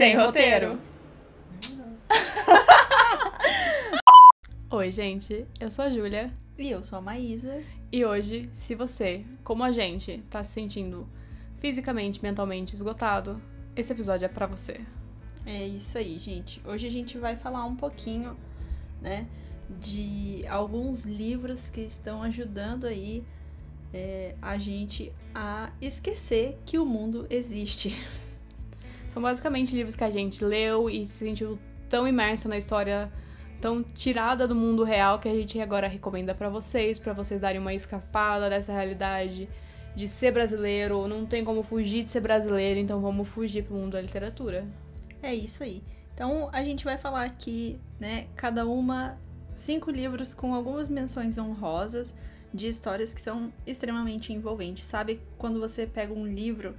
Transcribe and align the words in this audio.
Sem 0.00 0.16
roteiro. 0.16 0.80
Oi, 4.70 4.90
gente. 4.90 5.46
Eu 5.60 5.70
sou 5.70 5.84
a 5.84 5.90
Júlia. 5.90 6.32
E 6.56 6.70
eu 6.70 6.82
sou 6.82 6.98
a 6.98 7.02
Maísa. 7.02 7.62
E 7.92 8.02
hoje, 8.02 8.48
se 8.54 8.74
você, 8.74 9.26
como 9.44 9.62
a 9.62 9.70
gente, 9.70 10.24
tá 10.30 10.42
se 10.42 10.52
sentindo 10.52 11.06
fisicamente, 11.58 12.22
mentalmente 12.22 12.74
esgotado, 12.74 13.42
esse 13.76 13.92
episódio 13.92 14.24
é 14.24 14.28
para 14.28 14.46
você. 14.46 14.80
É 15.44 15.66
isso 15.66 15.98
aí, 15.98 16.18
gente. 16.18 16.62
Hoje 16.64 16.86
a 16.86 16.90
gente 16.90 17.18
vai 17.18 17.36
falar 17.36 17.66
um 17.66 17.76
pouquinho, 17.76 18.38
né, 19.02 19.26
de 19.68 20.46
alguns 20.48 21.04
livros 21.04 21.68
que 21.68 21.82
estão 21.82 22.22
ajudando 22.22 22.86
aí 22.86 23.22
é, 23.92 24.34
a 24.40 24.56
gente 24.56 25.12
a 25.34 25.70
esquecer 25.78 26.58
que 26.64 26.78
o 26.78 26.86
mundo 26.86 27.26
existe. 27.28 27.94
São 29.10 29.20
basicamente 29.20 29.74
livros 29.74 29.94
que 29.94 30.04
a 30.04 30.10
gente 30.10 30.44
leu 30.44 30.88
e 30.88 31.04
se 31.04 31.24
sentiu 31.24 31.58
tão 31.88 32.06
imersa 32.06 32.48
na 32.48 32.56
história, 32.56 33.12
tão 33.60 33.82
tirada 33.82 34.46
do 34.46 34.54
mundo 34.54 34.84
real 34.84 35.18
que 35.18 35.28
a 35.28 35.34
gente 35.34 35.60
agora 35.60 35.88
recomenda 35.88 36.34
para 36.34 36.48
vocês, 36.48 36.98
para 36.98 37.12
vocês 37.12 37.40
darem 37.40 37.60
uma 37.60 37.74
escapada 37.74 38.48
dessa 38.48 38.72
realidade 38.72 39.48
de 39.96 40.06
ser 40.06 40.32
brasileiro, 40.32 41.08
não 41.08 41.26
tem 41.26 41.44
como 41.44 41.64
fugir 41.64 42.04
de 42.04 42.10
ser 42.10 42.20
brasileiro, 42.20 42.78
então 42.78 43.00
vamos 43.00 43.28
fugir 43.28 43.64
pro 43.64 43.74
mundo 43.74 43.92
da 43.92 44.00
literatura. 44.00 44.64
É 45.20 45.34
isso 45.34 45.64
aí. 45.64 45.82
Então 46.14 46.48
a 46.52 46.62
gente 46.62 46.84
vai 46.84 46.96
falar 46.96 47.24
aqui, 47.24 47.80
né, 47.98 48.28
cada 48.36 48.64
uma 48.64 49.18
cinco 49.54 49.90
livros 49.90 50.32
com 50.32 50.54
algumas 50.54 50.88
menções 50.88 51.36
honrosas 51.36 52.14
de 52.54 52.68
histórias 52.68 53.12
que 53.12 53.20
são 53.20 53.52
extremamente 53.66 54.32
envolventes. 54.32 54.84
Sabe 54.84 55.20
quando 55.36 55.58
você 55.58 55.86
pega 55.86 56.12
um 56.12 56.26
livro 56.26 56.76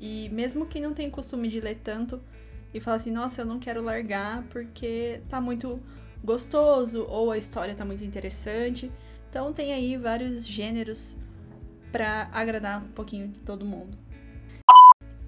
e 0.00 0.28
mesmo 0.30 0.66
quem 0.66 0.80
não 0.80 0.94
tem 0.94 1.10
costume 1.10 1.48
de 1.48 1.60
ler 1.60 1.80
tanto 1.82 2.20
e 2.72 2.80
fala 2.80 2.96
assim, 2.96 3.10
nossa, 3.10 3.42
eu 3.42 3.46
não 3.46 3.58
quero 3.58 3.82
largar 3.82 4.44
porque 4.44 5.20
tá 5.28 5.40
muito 5.40 5.80
gostoso 6.22 7.06
ou 7.08 7.30
a 7.30 7.38
história 7.38 7.74
tá 7.74 7.84
muito 7.84 8.04
interessante. 8.04 8.90
Então 9.30 9.52
tem 9.52 9.72
aí 9.72 9.96
vários 9.96 10.46
gêneros 10.46 11.16
para 11.90 12.28
agradar 12.32 12.84
um 12.84 12.88
pouquinho 12.88 13.28
de 13.28 13.38
todo 13.40 13.64
mundo. 13.64 13.96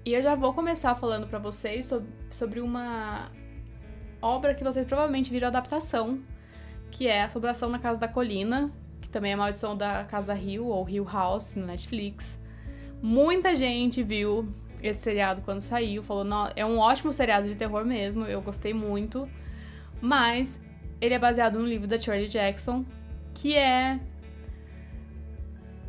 E 0.05 0.13
eu 0.13 0.21
já 0.21 0.35
vou 0.35 0.53
começar 0.53 0.95
falando 0.95 1.27
para 1.27 1.39
vocês 1.39 1.91
sobre 2.29 2.59
uma 2.59 3.31
obra 4.21 4.55
que 4.55 4.63
vocês 4.63 4.85
provavelmente 4.85 5.31
viram 5.31 5.47
adaptação, 5.47 6.19
que 6.89 7.07
é 7.07 7.23
Assombração 7.23 7.69
na 7.69 7.79
Casa 7.79 7.99
da 7.99 8.07
Colina, 8.07 8.71
que 8.99 9.09
também 9.09 9.31
é 9.31 9.33
a 9.33 9.37
Maldição 9.37 9.75
da 9.75 10.03
Casa 10.05 10.33
Rio 10.33 10.65
ou 10.65 10.87
Hill 10.89 11.05
House 11.05 11.55
no 11.55 11.65
Netflix. 11.65 12.39
Muita 13.01 13.55
gente 13.55 14.03
viu 14.03 14.47
esse 14.81 15.01
seriado 15.01 15.41
quando 15.41 15.61
saiu, 15.61 16.03
falou, 16.03 16.25
é 16.55 16.65
um 16.65 16.79
ótimo 16.79 17.13
seriado 17.13 17.47
de 17.47 17.55
terror 17.55 17.85
mesmo, 17.85 18.25
eu 18.25 18.41
gostei 18.41 18.73
muito. 18.73 19.27
Mas 20.01 20.59
ele 20.99 21.13
é 21.13 21.19
baseado 21.19 21.59
no 21.59 21.65
livro 21.65 21.87
da 21.87 21.97
Shirley 21.97 22.27
Jackson, 22.27 22.85
que 23.33 23.55
é 23.55 23.99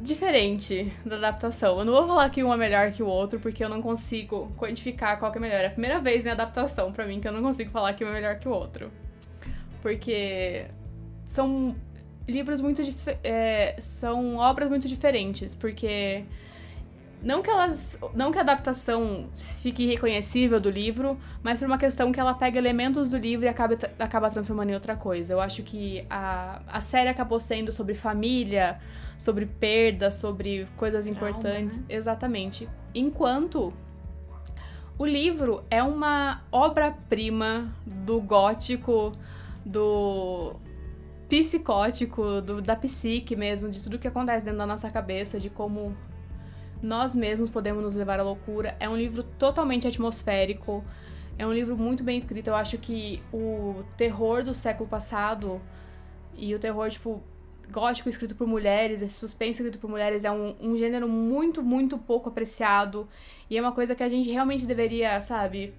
diferente 0.00 0.92
da 1.06 1.16
adaptação. 1.16 1.78
Eu 1.78 1.84
não 1.84 1.92
vou 1.92 2.06
falar 2.06 2.28
que 2.30 2.42
um 2.42 2.52
é 2.52 2.56
melhor 2.56 2.90
que 2.90 3.02
o 3.02 3.06
outro, 3.06 3.38
porque 3.38 3.64
eu 3.64 3.68
não 3.68 3.80
consigo 3.80 4.52
quantificar 4.56 5.18
qual 5.18 5.30
que 5.30 5.38
é 5.38 5.40
melhor. 5.40 5.60
É 5.60 5.66
a 5.66 5.70
primeira 5.70 6.00
vez 6.00 6.26
em 6.26 6.30
adaptação 6.30 6.92
para 6.92 7.06
mim 7.06 7.20
que 7.20 7.28
eu 7.28 7.32
não 7.32 7.42
consigo 7.42 7.70
falar 7.70 7.94
que 7.94 8.04
um 8.04 8.08
é 8.08 8.12
melhor 8.12 8.38
que 8.38 8.48
o 8.48 8.52
outro. 8.52 8.90
Porque 9.80 10.66
são 11.26 11.74
livros 12.28 12.60
muito 12.60 12.82
é, 13.22 13.76
são 13.80 14.36
obras 14.36 14.68
muito 14.68 14.88
diferentes, 14.88 15.54
porque 15.54 16.24
não 17.22 17.40
que 17.40 17.48
elas. 17.48 17.96
Não 18.14 18.32
que 18.32 18.38
a 18.38 18.40
adaptação 18.40 19.28
fique 19.32 19.86
reconhecível 19.86 20.60
do 20.60 20.68
livro, 20.68 21.18
mas 21.42 21.60
por 21.60 21.66
uma 21.66 21.78
questão 21.78 22.10
que 22.10 22.18
ela 22.18 22.34
pega 22.34 22.58
elementos 22.58 23.10
do 23.10 23.16
livro 23.16 23.46
e 23.46 23.48
acaba, 23.48 23.78
acaba 23.98 24.30
transformando 24.30 24.70
em 24.70 24.74
outra 24.74 24.96
coisa. 24.96 25.32
Eu 25.32 25.40
acho 25.40 25.62
que 25.62 26.04
a, 26.10 26.60
a 26.66 26.80
série 26.80 27.08
acabou 27.08 27.38
sendo 27.38 27.72
sobre 27.72 27.94
família, 27.94 28.80
sobre 29.16 29.46
perda, 29.46 30.10
sobre 30.10 30.66
coisas 30.76 31.04
Trauma, 31.04 31.30
importantes. 31.30 31.78
Né? 31.78 31.84
Exatamente. 31.90 32.68
Enquanto 32.94 33.72
o 34.98 35.06
livro 35.06 35.64
é 35.70 35.82
uma 35.82 36.42
obra-prima 36.50 37.72
do 37.86 38.20
gótico, 38.20 39.12
do 39.64 40.56
psicótico, 41.28 42.40
do, 42.40 42.60
da 42.60 42.76
psique 42.76 43.36
mesmo, 43.36 43.70
de 43.70 43.82
tudo 43.82 43.98
que 43.98 44.08
acontece 44.08 44.44
dentro 44.44 44.58
da 44.58 44.66
nossa 44.66 44.90
cabeça, 44.90 45.40
de 45.40 45.48
como 45.48 45.96
nós 46.82 47.14
mesmos 47.14 47.48
podemos 47.48 47.82
nos 47.82 47.94
levar 47.94 48.18
à 48.18 48.22
loucura. 48.22 48.76
É 48.80 48.88
um 48.88 48.96
livro 48.96 49.22
totalmente 49.22 49.86
atmosférico. 49.86 50.84
É 51.38 51.46
um 51.46 51.52
livro 51.52 51.76
muito 51.76 52.02
bem 52.02 52.18
escrito. 52.18 52.48
Eu 52.48 52.56
acho 52.56 52.76
que 52.76 53.22
o 53.32 53.84
terror 53.96 54.42
do 54.42 54.52
século 54.52 54.88
passado 54.88 55.62
e 56.36 56.54
o 56.54 56.58
terror, 56.58 56.90
tipo, 56.90 57.22
gótico 57.70 58.08
escrito 58.08 58.34
por 58.34 58.46
mulheres, 58.46 59.00
esse 59.00 59.14
suspense 59.14 59.62
escrito 59.62 59.78
por 59.78 59.88
mulheres 59.88 60.24
é 60.24 60.30
um, 60.30 60.56
um 60.60 60.76
gênero 60.76 61.08
muito, 61.08 61.62
muito 61.62 61.96
pouco 61.96 62.28
apreciado. 62.28 63.08
E 63.48 63.56
é 63.56 63.60
uma 63.60 63.72
coisa 63.72 63.94
que 63.94 64.02
a 64.02 64.08
gente 64.08 64.30
realmente 64.30 64.66
deveria, 64.66 65.20
sabe, 65.20 65.72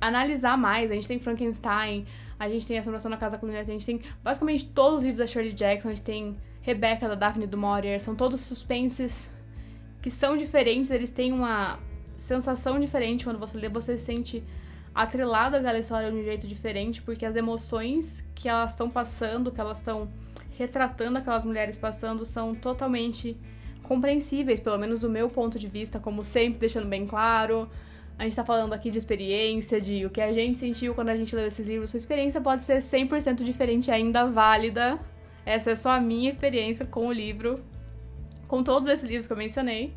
analisar 0.00 0.56
mais. 0.56 0.90
A 0.90 0.94
gente 0.94 1.08
tem 1.08 1.18
Frankenstein, 1.18 2.06
a 2.38 2.48
gente 2.48 2.64
tem 2.64 2.78
Assombração 2.78 3.10
na 3.10 3.16
Casa 3.16 3.36
Comunidade, 3.38 3.70
a 3.70 3.72
gente 3.74 3.86
tem 3.86 4.00
basicamente 4.22 4.66
todos 4.66 5.00
os 5.00 5.02
livros 5.02 5.18
da 5.18 5.26
Shirley 5.26 5.52
Jackson, 5.52 5.88
a 5.88 5.94
gente 5.94 6.04
tem 6.04 6.36
Rebecca, 6.62 7.08
da 7.08 7.14
Daphne 7.14 7.46
du 7.46 7.58
Maurier, 7.58 8.00
são 8.00 8.14
todos 8.14 8.40
suspenses 8.40 9.28
que 10.04 10.10
são 10.10 10.36
diferentes, 10.36 10.90
eles 10.90 11.10
têm 11.10 11.32
uma 11.32 11.78
sensação 12.18 12.78
diferente 12.78 13.24
quando 13.24 13.38
você 13.38 13.56
lê, 13.56 13.70
você 13.70 13.96
se 13.96 14.04
sente 14.04 14.44
atrelado 14.94 15.56
àquela 15.56 15.78
história 15.78 16.12
de 16.12 16.18
um 16.18 16.22
jeito 16.22 16.46
diferente, 16.46 17.00
porque 17.00 17.24
as 17.24 17.34
emoções 17.36 18.22
que 18.34 18.46
elas 18.46 18.72
estão 18.72 18.90
passando, 18.90 19.50
que 19.50 19.58
elas 19.58 19.78
estão 19.78 20.06
retratando 20.58 21.16
aquelas 21.16 21.42
mulheres 21.42 21.78
passando, 21.78 22.26
são 22.26 22.54
totalmente 22.54 23.34
compreensíveis, 23.82 24.60
pelo 24.60 24.76
menos 24.76 25.00
do 25.00 25.08
meu 25.08 25.30
ponto 25.30 25.58
de 25.58 25.68
vista, 25.68 25.98
como 25.98 26.22
sempre, 26.22 26.58
deixando 26.58 26.86
bem 26.86 27.06
claro. 27.06 27.66
A 28.18 28.24
gente 28.24 28.36
tá 28.36 28.44
falando 28.44 28.74
aqui 28.74 28.90
de 28.90 28.98
experiência, 28.98 29.80
de 29.80 30.04
o 30.04 30.10
que 30.10 30.20
a 30.20 30.34
gente 30.34 30.58
sentiu 30.58 30.94
quando 30.94 31.08
a 31.08 31.16
gente 31.16 31.34
leu 31.34 31.46
esses 31.46 31.66
livros. 31.66 31.92
Sua 31.92 31.96
experiência 31.96 32.42
pode 32.42 32.62
ser 32.62 32.76
100% 32.76 33.42
diferente 33.42 33.90
ainda 33.90 34.26
válida. 34.26 35.00
Essa 35.46 35.70
é 35.70 35.74
só 35.74 35.92
a 35.92 35.98
minha 35.98 36.28
experiência 36.28 36.84
com 36.84 37.06
o 37.06 37.12
livro 37.12 37.64
com 38.48 38.62
todos 38.62 38.88
esses 38.88 39.08
livros 39.08 39.26
que 39.26 39.32
eu 39.32 39.36
mencionei. 39.36 39.92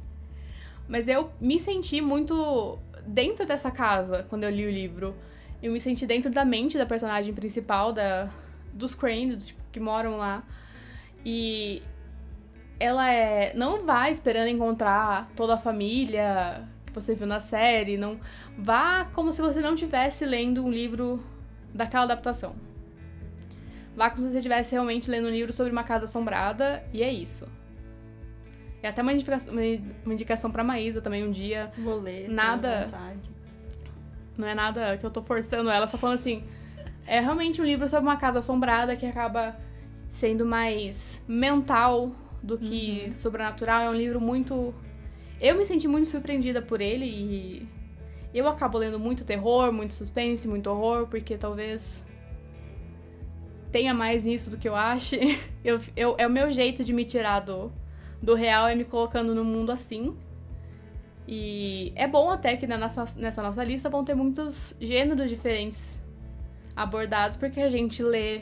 Mas 0.87 1.07
eu 1.07 1.31
me 1.39 1.59
senti 1.59 2.01
muito 2.01 2.77
dentro 3.05 3.45
dessa 3.45 3.69
casa 3.71 4.25
quando 4.29 4.43
eu 4.43 4.49
li 4.49 4.65
o 4.65 4.71
livro. 4.71 5.15
Eu 5.61 5.71
me 5.71 5.81
senti 5.81 6.05
dentro 6.05 6.31
da 6.31 6.45
mente 6.45 6.77
da 6.77 6.85
personagem 6.85 7.33
principal, 7.33 7.91
da, 7.91 8.29
dos 8.73 8.93
Crane, 8.93 9.35
tipo, 9.37 9.61
que 9.71 9.79
moram 9.79 10.17
lá. 10.17 10.43
E 11.25 11.81
ela 12.79 13.09
é. 13.11 13.53
Não 13.55 13.85
vai 13.85 14.11
esperando 14.11 14.47
encontrar 14.47 15.29
toda 15.35 15.55
a 15.55 15.57
família 15.57 16.67
que 16.85 16.93
você 16.93 17.15
viu 17.15 17.27
na 17.27 17.39
série. 17.39 17.97
Não 17.97 18.19
Vá 18.57 19.05
como 19.13 19.33
se 19.33 19.41
você 19.41 19.61
não 19.61 19.73
estivesse 19.73 20.25
lendo 20.25 20.63
um 20.63 20.71
livro 20.71 21.23
daquela 21.73 22.05
adaptação. 22.05 22.55
Vá 23.95 24.09
como 24.09 24.21
se 24.21 24.29
você 24.29 24.37
estivesse 24.37 24.73
realmente 24.73 25.09
lendo 25.09 25.27
um 25.27 25.31
livro 25.31 25.51
sobre 25.51 25.71
uma 25.71 25.83
casa 25.83 26.05
assombrada, 26.05 26.83
e 26.93 27.01
é 27.01 27.11
isso. 27.11 27.47
É 28.87 28.89
até 28.89 29.01
uma 29.01 29.11
indicação, 29.11 29.53
uma 29.53 30.13
indicação 30.13 30.49
pra 30.49 30.63
Maísa 30.63 31.01
também 31.01 31.25
um 31.25 31.29
dia. 31.29 31.69
Vou 31.77 31.99
ler. 31.99 32.29
Nada. 32.29 32.87
Não 34.37 34.47
é 34.47 34.55
nada 34.55 34.95
que 34.97 35.05
eu 35.05 35.11
tô 35.11 35.21
forçando 35.21 35.69
ela, 35.69 35.87
só 35.87 35.97
falando 35.97 36.15
assim. 36.15 36.41
É 37.05 37.19
realmente 37.19 37.61
um 37.61 37.65
livro 37.65 37.87
sobre 37.89 38.07
uma 38.07 38.15
casa 38.15 38.39
assombrada 38.39 38.95
que 38.95 39.05
acaba 39.05 39.57
sendo 40.09 40.45
mais 40.45 41.21
mental 41.27 42.13
do 42.41 42.57
que 42.57 43.03
uhum. 43.05 43.11
sobrenatural. 43.11 43.81
É 43.81 43.89
um 43.89 43.93
livro 43.93 44.21
muito. 44.21 44.73
Eu 45.41 45.57
me 45.57 45.65
senti 45.65 45.85
muito 45.85 46.07
surpreendida 46.07 46.61
por 46.61 46.79
ele 46.79 47.05
e 47.05 47.67
eu 48.33 48.47
acabo 48.47 48.77
lendo 48.77 48.97
muito 48.97 49.25
terror, 49.25 49.73
muito 49.73 49.93
suspense, 49.93 50.47
muito 50.47 50.69
horror, 50.69 51.07
porque 51.07 51.37
talvez 51.37 52.05
tenha 53.69 53.93
mais 53.93 54.23
nisso 54.23 54.49
do 54.49 54.57
que 54.57 54.69
eu 54.69 54.75
ache. 54.77 55.37
Eu, 55.67 55.81
eu, 55.97 56.15
é 56.17 56.25
o 56.25 56.29
meu 56.29 56.49
jeito 56.49 56.81
de 56.81 56.93
me 56.93 57.03
tirar 57.03 57.41
do, 57.41 57.69
do 58.21 58.33
real 58.35 58.67
é 58.67 58.75
me 58.75 58.83
colocando 58.83 59.33
no 59.33 59.43
mundo 59.43 59.71
assim. 59.71 60.15
E 61.27 61.91
é 61.95 62.07
bom 62.07 62.29
até 62.29 62.55
que 62.55 62.65
nessa, 62.65 63.03
nessa 63.17 63.41
nossa 63.41 63.63
lista 63.63 63.89
vão 63.89 64.03
ter 64.03 64.15
muitos 64.15 64.73
gêneros 64.79 65.29
diferentes 65.29 66.01
abordados, 66.75 67.35
porque 67.35 67.59
a 67.59 67.69
gente 67.69 68.01
lê. 68.01 68.41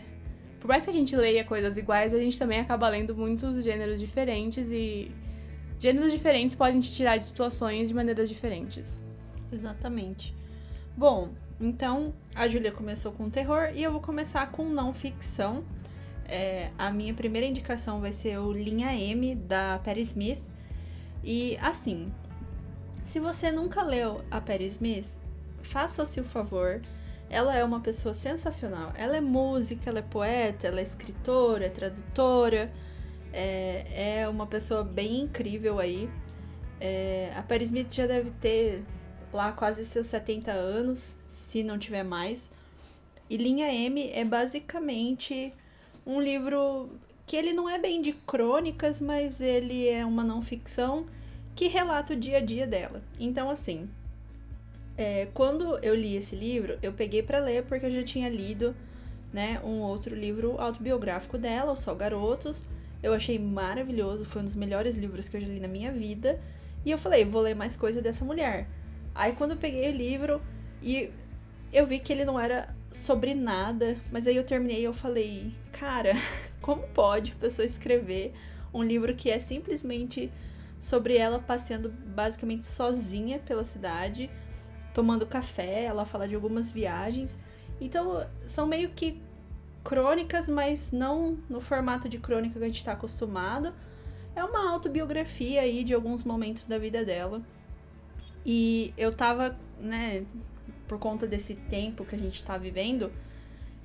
Por 0.59 0.67
mais 0.67 0.83
que 0.83 0.89
a 0.89 0.93
gente 0.93 1.15
leia 1.15 1.43
coisas 1.43 1.77
iguais, 1.77 2.13
a 2.13 2.19
gente 2.19 2.37
também 2.37 2.59
acaba 2.59 2.87
lendo 2.89 3.15
muitos 3.15 3.63
gêneros 3.63 3.99
diferentes 3.99 4.69
e 4.71 5.11
gêneros 5.79 6.11
diferentes 6.11 6.55
podem 6.55 6.79
te 6.79 6.91
tirar 6.91 7.17
de 7.17 7.25
situações 7.25 7.89
de 7.89 7.95
maneiras 7.95 8.29
diferentes. 8.29 9.03
Exatamente. 9.51 10.35
Bom, 10.97 11.29
então 11.59 12.13
a 12.33 12.47
Júlia 12.47 12.71
começou 12.71 13.11
com 13.11 13.29
terror 13.29 13.69
e 13.73 13.83
eu 13.83 13.91
vou 13.91 14.01
começar 14.01 14.51
com 14.51 14.65
não 14.65 14.93
ficção. 14.93 15.63
É, 16.27 16.71
a 16.77 16.91
minha 16.91 17.13
primeira 17.13 17.47
indicação 17.47 18.01
vai 18.01 18.11
ser 18.11 18.39
o 18.39 18.51
Linha 18.51 18.93
M 18.95 19.35
da 19.35 19.79
Perry 19.83 20.01
Smith. 20.01 20.41
E 21.23 21.57
assim, 21.57 22.11
se 23.03 23.19
você 23.19 23.51
nunca 23.51 23.83
leu 23.83 24.23
a 24.31 24.41
Perry 24.41 24.67
Smith, 24.67 25.07
faça-se 25.61 26.19
o 26.19 26.23
favor. 26.23 26.81
Ela 27.29 27.55
é 27.55 27.63
uma 27.63 27.79
pessoa 27.79 28.13
sensacional. 28.13 28.91
Ela 28.95 29.17
é 29.17 29.21
música, 29.21 29.89
ela 29.89 29.99
é 29.99 30.03
poeta, 30.03 30.67
ela 30.67 30.79
é 30.79 30.83
escritora, 30.83 31.65
é 31.65 31.69
tradutora. 31.69 32.71
É, 33.33 34.21
é 34.21 34.29
uma 34.29 34.47
pessoa 34.47 34.83
bem 34.83 35.21
incrível 35.21 35.79
aí. 35.79 36.09
É, 36.79 37.33
a 37.35 37.43
Perry 37.43 37.65
Smith 37.65 37.93
já 37.93 38.05
deve 38.07 38.31
ter 38.31 38.83
lá 39.33 39.51
quase 39.51 39.85
seus 39.85 40.07
70 40.07 40.51
anos, 40.51 41.17
se 41.27 41.63
não 41.63 41.77
tiver 41.77 42.03
mais. 42.03 42.49
E 43.29 43.37
Linha 43.37 43.73
M 43.73 44.09
é 44.11 44.23
basicamente 44.23 45.53
um 46.05 46.21
livro 46.21 46.89
que 47.25 47.35
ele 47.35 47.53
não 47.53 47.69
é 47.69 47.79
bem 47.79 48.01
de 48.01 48.13
crônicas, 48.13 49.01
mas 49.01 49.41
ele 49.41 49.87
é 49.87 50.05
uma 50.05 50.23
não 50.23 50.41
ficção 50.41 51.07
que 51.55 51.67
relata 51.67 52.13
o 52.13 52.15
dia 52.15 52.37
a 52.37 52.41
dia 52.41 52.67
dela. 52.67 53.01
Então, 53.19 53.49
assim, 53.49 53.89
é, 54.97 55.27
quando 55.33 55.77
eu 55.79 55.95
li 55.95 56.15
esse 56.15 56.35
livro, 56.35 56.77
eu 56.81 56.93
peguei 56.93 57.23
para 57.23 57.39
ler 57.39 57.63
porque 57.63 57.85
eu 57.85 57.91
já 57.91 58.03
tinha 58.03 58.29
lido 58.29 58.75
né, 59.33 59.59
um 59.63 59.79
outro 59.79 60.15
livro 60.15 60.59
autobiográfico 60.59 61.37
dela, 61.37 61.71
O 61.71 61.77
Só 61.77 61.93
Garotos. 61.95 62.63
Eu 63.01 63.13
achei 63.13 63.37
maravilhoso, 63.37 64.25
foi 64.25 64.41
um 64.41 64.45
dos 64.45 64.55
melhores 64.55 64.95
livros 64.95 65.27
que 65.27 65.37
eu 65.37 65.41
já 65.41 65.47
li 65.47 65.59
na 65.59 65.67
minha 65.67 65.91
vida. 65.91 66.39
E 66.85 66.91
eu 66.91 66.97
falei, 66.97 67.25
vou 67.25 67.41
ler 67.41 67.55
mais 67.55 67.75
coisa 67.75 68.01
dessa 68.01 68.23
mulher. 68.23 68.67
Aí 69.13 69.33
quando 69.33 69.51
eu 69.51 69.57
peguei 69.57 69.89
o 69.89 69.93
livro 69.93 70.41
e 70.81 71.09
eu 71.73 71.85
vi 71.85 71.99
que 71.99 72.13
ele 72.13 72.25
não 72.25 72.39
era 72.39 72.73
sobre 72.95 73.33
nada, 73.33 73.97
mas 74.11 74.27
aí 74.27 74.35
eu 74.35 74.43
terminei 74.43 74.81
e 74.81 74.85
eu 74.85 74.93
falei, 74.93 75.53
cara, 75.71 76.13
como 76.61 76.83
pode 76.89 77.33
a 77.33 77.35
pessoa 77.35 77.65
escrever 77.65 78.33
um 78.73 78.83
livro 78.83 79.15
que 79.15 79.29
é 79.29 79.39
simplesmente 79.39 80.31
sobre 80.79 81.17
ela 81.17 81.39
passeando 81.39 81.89
basicamente 81.89 82.65
sozinha 82.65 83.39
pela 83.39 83.63
cidade, 83.63 84.29
tomando 84.93 85.25
café, 85.25 85.83
ela 85.83 86.05
fala 86.05 86.27
de 86.27 86.35
algumas 86.35 86.71
viagens. 86.71 87.37
Então, 87.79 88.25
são 88.45 88.67
meio 88.67 88.89
que 88.89 89.21
crônicas, 89.83 90.49
mas 90.49 90.91
não 90.91 91.37
no 91.49 91.61
formato 91.61 92.09
de 92.09 92.17
crônica 92.17 92.57
que 92.57 92.63
a 92.63 92.67
gente 92.67 92.77
está 92.77 92.93
acostumado. 92.93 93.73
É 94.35 94.43
uma 94.43 94.71
autobiografia 94.71 95.61
aí 95.61 95.83
de 95.83 95.93
alguns 95.93 96.23
momentos 96.23 96.67
da 96.67 96.77
vida 96.77 97.05
dela. 97.05 97.41
E 98.45 98.93
eu 98.97 99.15
tava, 99.15 99.57
né, 99.79 100.25
por 100.87 100.99
conta 100.99 101.27
desse 101.27 101.55
tempo 101.55 102.05
que 102.05 102.15
a 102.15 102.17
gente 102.17 102.43
tá 102.43 102.57
vivendo, 102.57 103.11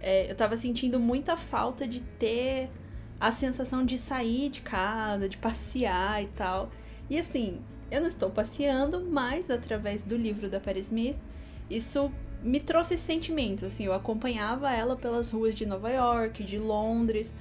é, 0.00 0.30
eu 0.30 0.34
tava 0.34 0.56
sentindo 0.56 0.98
muita 0.98 1.36
falta 1.36 1.86
de 1.86 2.00
ter 2.00 2.70
a 3.18 3.30
sensação 3.30 3.84
de 3.84 3.98
sair 3.98 4.48
de 4.48 4.62
casa, 4.62 5.28
de 5.28 5.36
passear 5.36 6.22
e 6.22 6.28
tal. 6.28 6.70
E 7.08 7.18
assim, 7.18 7.60
eu 7.90 8.00
não 8.00 8.08
estou 8.08 8.30
passeando, 8.30 9.04
mas 9.10 9.50
através 9.50 10.02
do 10.02 10.16
livro 10.16 10.48
da 10.48 10.58
Perry 10.58 10.80
Smith, 10.80 11.16
isso 11.68 12.10
me 12.42 12.60
trouxe 12.60 12.94
esse 12.94 13.02
sentimento. 13.02 13.66
Assim, 13.66 13.84
eu 13.84 13.92
acompanhava 13.92 14.72
ela 14.72 14.96
pelas 14.96 15.30
ruas 15.30 15.54
de 15.54 15.66
Nova 15.66 15.90
York, 15.90 16.42
de 16.42 16.58
Londres, 16.58 17.34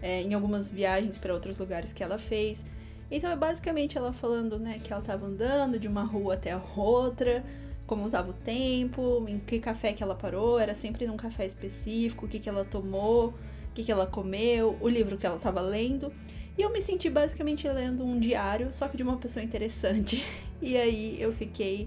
é, 0.00 0.22
em 0.22 0.34
algumas 0.34 0.70
viagens 0.70 1.18
para 1.18 1.34
outros 1.34 1.58
lugares 1.58 1.92
que 1.92 2.02
ela 2.02 2.18
fez. 2.18 2.64
Então 3.10 3.30
é 3.30 3.36
basicamente 3.36 3.96
ela 3.96 4.12
falando, 4.12 4.58
né, 4.58 4.80
que 4.82 4.92
ela 4.92 5.00
estava 5.00 5.26
andando 5.26 5.78
de 5.78 5.88
uma 5.88 6.02
rua 6.02 6.34
até 6.34 6.52
a 6.52 6.60
outra, 6.76 7.44
como 7.86 8.06
estava 8.06 8.30
o 8.30 8.34
tempo, 8.34 9.24
em 9.28 9.38
que 9.38 9.60
café 9.60 9.92
que 9.92 10.02
ela 10.02 10.14
parou, 10.14 10.58
era 10.58 10.74
sempre 10.74 11.06
num 11.06 11.16
café 11.16 11.46
específico, 11.46 12.26
o 12.26 12.28
que, 12.28 12.40
que 12.40 12.48
ela 12.48 12.64
tomou, 12.64 13.28
o 13.28 13.74
que, 13.74 13.84
que 13.84 13.92
ela 13.92 14.06
comeu, 14.06 14.76
o 14.80 14.88
livro 14.88 15.16
que 15.16 15.24
ela 15.24 15.36
estava 15.36 15.60
lendo. 15.60 16.12
E 16.58 16.62
eu 16.62 16.72
me 16.72 16.80
senti 16.80 17.08
basicamente 17.08 17.68
lendo 17.68 18.04
um 18.04 18.18
diário, 18.18 18.72
só 18.72 18.88
que 18.88 18.96
de 18.96 19.02
uma 19.02 19.16
pessoa 19.16 19.44
interessante. 19.44 20.22
E 20.62 20.74
aí 20.74 21.20
eu 21.20 21.34
fiquei 21.34 21.86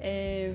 é, 0.00 0.52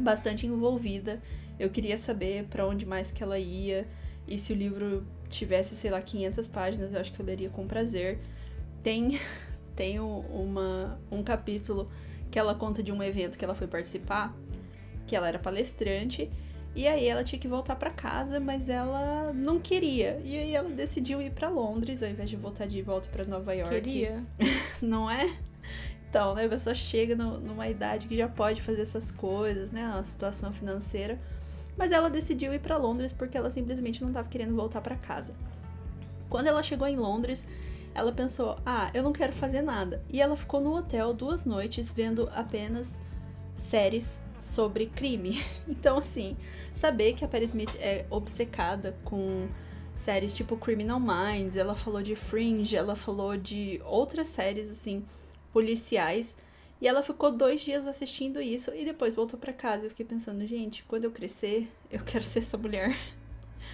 bastante 0.00 0.46
envolvida. 0.46 1.20
Eu 1.58 1.68
queria 1.68 1.98
saber 1.98 2.44
para 2.44 2.66
onde 2.66 2.86
mais 2.86 3.12
que 3.12 3.22
ela 3.22 3.38
ia. 3.38 3.86
E 4.26 4.38
se 4.38 4.54
o 4.54 4.56
livro 4.56 5.06
tivesse, 5.28 5.76
sei 5.76 5.90
lá, 5.90 6.00
500 6.00 6.46
páginas, 6.46 6.94
eu 6.94 6.98
acho 6.98 7.12
que 7.12 7.20
eu 7.20 7.26
leria 7.26 7.50
com 7.50 7.66
prazer. 7.66 8.18
Tem, 8.82 9.20
tem 9.76 10.00
uma, 10.00 10.98
um 11.10 11.22
capítulo 11.22 11.90
que 12.30 12.38
ela 12.38 12.54
conta 12.54 12.82
de 12.82 12.92
um 12.92 13.02
evento 13.02 13.38
que 13.38 13.44
ela 13.44 13.54
foi 13.54 13.66
participar, 13.66 14.34
que 15.06 15.16
ela 15.16 15.28
era 15.28 15.38
palestrante, 15.38 16.30
e 16.74 16.86
aí 16.86 17.06
ela 17.06 17.24
tinha 17.24 17.38
que 17.38 17.48
voltar 17.48 17.76
para 17.76 17.90
casa, 17.90 18.38
mas 18.38 18.68
ela 18.68 19.32
não 19.32 19.58
queria. 19.58 20.20
E 20.22 20.36
aí 20.36 20.54
ela 20.54 20.68
decidiu 20.68 21.20
ir 21.20 21.32
para 21.32 21.48
Londres 21.48 22.02
ao 22.02 22.08
invés 22.08 22.30
de 22.30 22.36
voltar 22.36 22.66
de 22.66 22.80
volta 22.82 23.08
para 23.08 23.24
Nova 23.24 23.52
York. 23.52 23.80
Queria. 23.80 24.22
não 24.80 25.10
é? 25.10 25.36
Então, 26.08 26.34
né, 26.34 26.46
a 26.46 26.48
pessoa 26.48 26.74
chega 26.74 27.14
no, 27.14 27.38
numa 27.38 27.68
idade 27.68 28.06
que 28.06 28.16
já 28.16 28.28
pode 28.28 28.62
fazer 28.62 28.82
essas 28.82 29.10
coisas, 29.10 29.72
né, 29.72 29.86
uma 29.86 30.04
situação 30.04 30.52
financeira, 30.52 31.18
mas 31.76 31.92
ela 31.92 32.08
decidiu 32.08 32.52
ir 32.54 32.60
para 32.60 32.76
Londres 32.76 33.12
porque 33.12 33.36
ela 33.36 33.50
simplesmente 33.50 34.00
não 34.00 34.08
estava 34.08 34.28
querendo 34.28 34.54
voltar 34.54 34.80
para 34.80 34.96
casa. 34.96 35.34
Quando 36.30 36.46
ela 36.46 36.62
chegou 36.62 36.86
em 36.86 36.96
Londres, 36.96 37.46
ela 37.98 38.12
pensou: 38.12 38.56
ah, 38.64 38.90
eu 38.94 39.02
não 39.02 39.12
quero 39.12 39.32
fazer 39.32 39.62
nada. 39.62 40.02
E 40.08 40.20
ela 40.20 40.36
ficou 40.36 40.60
no 40.60 40.74
hotel 40.76 41.12
duas 41.12 41.44
noites 41.44 41.90
vendo 41.90 42.30
apenas 42.34 42.96
séries 43.56 44.24
sobre 44.36 44.86
crime. 44.86 45.42
Então, 45.68 45.98
assim, 45.98 46.36
saber 46.72 47.14
que 47.14 47.24
a 47.24 47.28
Perry 47.28 47.44
Smith 47.46 47.76
é 47.78 48.06
obcecada 48.10 48.96
com 49.04 49.48
séries 49.96 50.34
tipo 50.34 50.56
Criminal 50.56 51.00
Minds, 51.00 51.56
ela 51.56 51.74
falou 51.74 52.00
de 52.00 52.14
Fringe, 52.14 52.76
ela 52.76 52.96
falou 52.96 53.36
de 53.36 53.80
outras 53.84 54.28
séries, 54.28 54.70
assim, 54.70 55.04
policiais. 55.52 56.36
E 56.80 56.86
ela 56.86 57.02
ficou 57.02 57.32
dois 57.32 57.60
dias 57.60 57.86
assistindo 57.86 58.40
isso 58.40 58.72
e 58.72 58.84
depois 58.84 59.14
voltou 59.16 59.38
para 59.38 59.52
casa. 59.52 59.86
Eu 59.86 59.90
fiquei 59.90 60.06
pensando, 60.06 60.46
gente, 60.46 60.84
quando 60.84 61.04
eu 61.04 61.10
crescer, 61.10 61.68
eu 61.90 62.00
quero 62.04 62.24
ser 62.24 62.40
essa 62.40 62.56
mulher. 62.56 62.96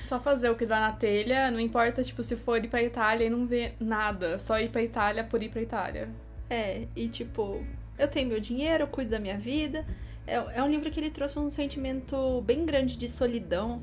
Só 0.04 0.20
fazer 0.20 0.50
o 0.50 0.56
que 0.56 0.66
dá 0.66 0.80
na 0.80 0.92
telha, 0.92 1.50
não 1.50 1.58
importa, 1.58 2.02
tipo, 2.02 2.22
se 2.22 2.36
for 2.36 2.62
ir 2.62 2.68
pra 2.68 2.82
Itália 2.82 3.26
e 3.26 3.30
não 3.30 3.46
ver 3.46 3.74
nada. 3.80 4.38
Só 4.38 4.60
ir 4.60 4.70
pra 4.70 4.82
Itália 4.82 5.24
por 5.24 5.42
ir 5.42 5.48
pra 5.48 5.62
Itália. 5.62 6.08
É, 6.50 6.86
e 6.94 7.08
tipo, 7.08 7.64
eu 7.98 8.06
tenho 8.06 8.28
meu 8.28 8.40
dinheiro, 8.40 8.84
eu 8.84 8.88
cuido 8.88 9.10
da 9.12 9.18
minha 9.18 9.38
vida. 9.38 9.86
É, 10.26 10.34
é 10.34 10.62
um 10.62 10.68
livro 10.68 10.90
que 10.90 11.00
ele 11.00 11.10
trouxe 11.10 11.38
um 11.38 11.50
sentimento 11.50 12.42
bem 12.42 12.64
grande 12.64 12.96
de 12.96 13.08
solidão, 13.08 13.82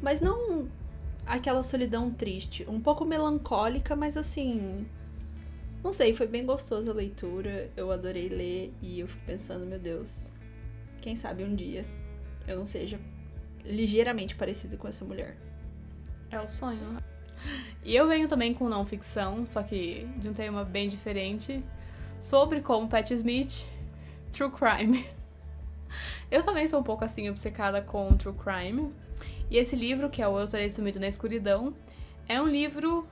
mas 0.00 0.20
não 0.20 0.68
aquela 1.26 1.62
solidão 1.62 2.10
triste, 2.10 2.64
um 2.68 2.80
pouco 2.80 3.04
melancólica, 3.04 3.96
mas 3.96 4.16
assim. 4.16 4.86
Não 5.82 5.92
sei, 5.92 6.12
foi 6.12 6.26
bem 6.26 6.44
gostoso 6.44 6.90
a 6.90 6.94
leitura, 6.94 7.70
eu 7.76 7.90
adorei 7.92 8.28
ler 8.28 8.72
e 8.82 9.00
eu 9.00 9.06
fico 9.06 9.24
pensando, 9.24 9.66
meu 9.66 9.78
Deus, 9.78 10.32
quem 11.00 11.14
sabe 11.14 11.44
um 11.44 11.54
dia 11.54 11.84
eu 12.46 12.56
não 12.56 12.66
seja 12.66 12.98
ligeiramente 13.64 14.34
parecido 14.36 14.76
com 14.76 14.88
essa 14.88 15.04
mulher. 15.04 15.36
É 16.30 16.40
o 16.40 16.48
sonho. 16.48 16.98
E 17.84 17.94
eu 17.94 18.08
venho 18.08 18.26
também 18.28 18.52
com 18.52 18.68
não 18.68 18.84
ficção, 18.84 19.46
só 19.46 19.62
que 19.62 20.08
de 20.16 20.28
um 20.28 20.32
tema 20.32 20.64
bem 20.64 20.88
diferente, 20.88 21.62
sobre 22.20 22.60
como 22.60 22.88
Pat 22.88 23.10
Smith, 23.12 23.66
True 24.32 24.50
Crime. 24.50 25.06
Eu 26.30 26.42
também 26.42 26.66
sou 26.66 26.80
um 26.80 26.82
pouco 26.82 27.04
assim 27.04 27.30
obcecada 27.30 27.80
com 27.80 28.16
True 28.16 28.34
Crime. 28.34 28.92
E 29.48 29.56
esse 29.56 29.76
livro, 29.76 30.10
que 30.10 30.20
é 30.20 30.26
o 30.26 30.38
Eu 30.38 30.48
Terei 30.48 30.68
Sumido 30.70 30.98
na 30.98 31.06
Escuridão, 31.06 31.72
é 32.28 32.40
um 32.40 32.48
livro, 32.48 33.06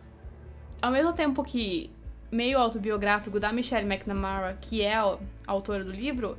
ao 0.82 0.90
mesmo 0.90 1.12
tempo 1.12 1.44
que 1.44 1.90
meio 2.30 2.58
autobiográfico 2.58 3.38
da 3.38 3.52
Michelle 3.52 3.86
McNamara, 3.86 4.58
que 4.60 4.82
é 4.82 4.96
a 4.96 5.16
autora 5.46 5.84
do 5.84 5.92
livro, 5.92 6.36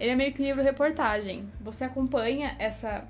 ele 0.00 0.10
é 0.10 0.16
meio 0.16 0.32
que 0.32 0.42
um 0.42 0.44
livro 0.44 0.62
reportagem. 0.62 1.48
Você 1.60 1.84
acompanha 1.84 2.56
essa 2.58 3.06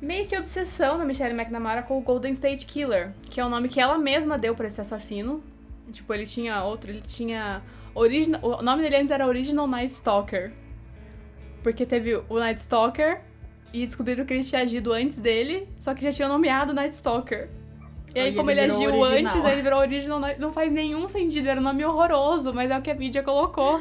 meio 0.00 0.26
que 0.26 0.36
obsessão 0.36 0.98
da 0.98 1.04
Michelle 1.04 1.34
McNamara 1.34 1.82
com 1.82 1.98
o 1.98 2.00
Golden 2.00 2.32
State 2.32 2.66
Killer, 2.66 3.12
que 3.30 3.40
é 3.40 3.44
o 3.44 3.48
nome 3.48 3.68
que 3.68 3.80
ela 3.80 3.98
mesma 3.98 4.38
deu 4.38 4.54
para 4.54 4.66
esse 4.66 4.80
assassino. 4.80 5.42
Tipo, 5.90 6.12
ele 6.14 6.26
tinha 6.26 6.62
outro, 6.62 6.90
ele 6.90 7.00
tinha 7.00 7.62
original, 7.94 8.40
o 8.42 8.62
nome 8.62 8.82
dele 8.82 8.96
antes 8.96 9.10
era 9.10 9.26
Original 9.26 9.66
Night 9.66 9.92
Stalker. 9.92 10.52
Porque 11.62 11.84
teve 11.84 12.22
o 12.28 12.38
Night 12.38 12.60
Stalker 12.60 13.20
e 13.72 13.84
descobriram 13.84 14.24
que 14.24 14.32
ele 14.32 14.44
tinha 14.44 14.62
agido 14.62 14.92
antes 14.92 15.18
dele, 15.18 15.68
só 15.78 15.94
que 15.94 16.02
já 16.02 16.12
tinha 16.12 16.28
nomeado 16.28 16.72
Night 16.72 16.94
Stalker. 16.94 17.48
E 18.14 18.20
aí, 18.20 18.34
como 18.34 18.50
ele, 18.50 18.60
ele 18.60 18.72
agiu 18.72 18.94
original. 18.94 19.32
antes, 19.32 19.44
aí 19.44 19.52
ele 19.52 19.62
virou 19.62 19.80
Original 19.80 20.20
Night. 20.20 20.40
Não 20.40 20.52
faz 20.52 20.72
nenhum 20.72 21.08
sentido, 21.08 21.48
era 21.48 21.60
um 21.60 21.62
nome 21.62 21.84
horroroso, 21.84 22.54
mas 22.54 22.70
é 22.70 22.78
o 22.78 22.82
que 22.82 22.90
a 22.90 22.94
mídia 22.94 23.22
colocou. 23.22 23.80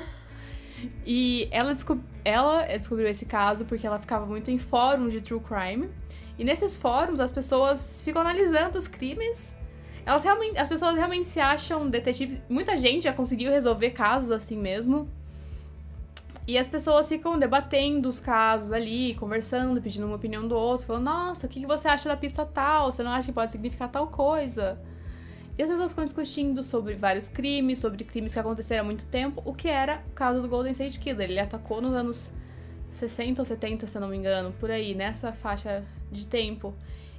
E 1.06 1.48
ela, 1.50 1.74
descob... 1.74 2.02
ela 2.24 2.64
descobriu 2.66 3.08
esse 3.08 3.26
caso 3.26 3.66
porque 3.66 3.88
ela 3.88 4.00
ficava 4.00 4.26
muito 4.26 4.52
em 4.52 4.58
fóruns 4.58 5.14
de 5.14 5.22
true 5.22 5.40
crime. 5.40 5.90
E 6.38 6.44
nesses 6.44 6.78
fóruns 6.78 7.20
as 7.20 7.32
pessoas 7.32 8.02
ficam 8.04 8.22
analisando 8.22 8.78
os 8.78 8.88
crimes. 8.88 9.56
Elas 10.06 10.24
realmente, 10.24 10.58
as 10.58 10.70
pessoas 10.70 10.96
realmente 10.96 11.28
se 11.28 11.40
acham 11.40 11.90
detetives. 11.90 12.40
Muita 12.48 12.78
gente 12.78 13.04
já 13.04 13.14
conseguiu 13.14 13.52
resolver 13.52 13.92
casos 13.92 14.32
assim 14.32 14.58
mesmo. 14.58 15.10
E 16.48 16.58
as 16.58 16.68
pessoas 16.68 17.10
ficam 17.10 17.38
debatendo 17.38 18.08
os 18.08 18.22
casos 18.22 18.72
ali, 18.72 19.16
conversando, 19.16 19.82
pedindo 19.82 20.06
uma 20.06 20.16
opinião 20.16 20.48
do 20.48 20.56
outro, 20.56 20.86
falando: 20.86 21.04
Nossa, 21.04 21.46
o 21.46 21.50
que 21.50 21.66
você 21.66 21.90
acha 21.90 22.08
da 22.08 22.16
pista 22.16 22.46
tal? 22.46 22.90
Você 22.90 23.04
não 23.04 23.12
acha 23.12 23.28
que 23.28 23.34
pode 23.34 23.52
significar 23.52 23.90
tal 23.90 24.08
coisa? 24.08 24.80
E 25.58 25.64
as 25.64 25.70
pessoas 25.70 25.92
ficam 25.92 26.06
discutindo 26.06 26.64
sobre 26.64 26.94
vários 26.94 27.28
crimes, 27.28 27.80
sobre 27.80 28.04
crimes 28.06 28.32
que 28.32 28.40
aconteceram 28.40 28.84
há 28.84 28.86
muito 28.86 29.08
tempo, 29.08 29.42
o 29.44 29.54
que 29.54 29.68
era 29.68 30.04
o 30.10 30.14
caso 30.14 30.42
do 30.42 30.48
Golden 30.48 30.72
State 30.72 31.00
Killer. 31.00 31.30
Ele 31.30 31.40
atacou 31.40 31.82
nos 31.82 31.94
anos 31.94 32.32
60 32.90 33.42
ou 33.42 33.46
70, 33.46 33.88
se 33.88 33.98
eu 33.98 34.02
não 34.02 34.08
me 34.08 34.16
engano, 34.16 34.54
por 34.60 34.72
aí, 34.72 34.94
nessa 34.96 35.34
faixa 35.34 35.84
de 36.12 36.28
tempo. 36.28 36.74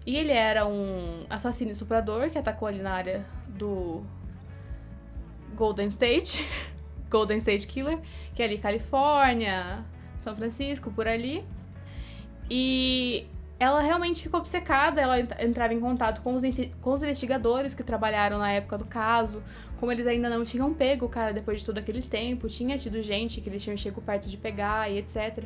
E 0.06 0.16
ele 0.16 0.32
era 0.32 0.66
um 0.66 1.26
assassino 1.28 1.70
e 1.70 1.74
suprador 1.74 2.30
que 2.30 2.38
atacou 2.38 2.66
ali 2.66 2.80
na 2.80 2.92
área 2.92 3.24
do 3.46 4.02
Golden 5.54 5.88
State, 5.88 6.46
Golden 7.10 7.38
State 7.38 7.66
Killer, 7.66 7.98
que 8.34 8.42
é 8.42 8.46
ali 8.46 8.58
Califórnia, 8.58 9.84
São 10.16 10.34
Francisco, 10.34 10.90
por 10.90 11.06
ali. 11.06 11.44
E 12.50 13.26
ela 13.58 13.80
realmente 13.80 14.22
ficou 14.22 14.38
obcecada, 14.40 15.00
ela 15.00 15.18
entrava 15.20 15.74
em 15.74 15.80
contato 15.80 16.22
com 16.22 16.34
os, 16.34 16.42
com 16.80 16.92
os 16.92 17.02
investigadores 17.02 17.74
que 17.74 17.82
trabalharam 17.82 18.38
na 18.38 18.52
época 18.52 18.78
do 18.78 18.84
caso, 18.84 19.42
como 19.80 19.90
eles 19.90 20.06
ainda 20.06 20.30
não 20.30 20.44
tinham 20.44 20.72
pego 20.72 21.06
o 21.06 21.08
cara 21.08 21.32
depois 21.32 21.60
de 21.60 21.66
todo 21.66 21.78
aquele 21.78 22.02
tempo, 22.02 22.48
tinha 22.48 22.78
tido 22.78 23.02
gente 23.02 23.40
que 23.40 23.48
eles 23.48 23.62
tinham 23.62 23.76
chegado 23.76 24.00
perto 24.00 24.28
de 24.28 24.36
pegar 24.36 24.90
e 24.90 24.98
etc. 24.98 25.44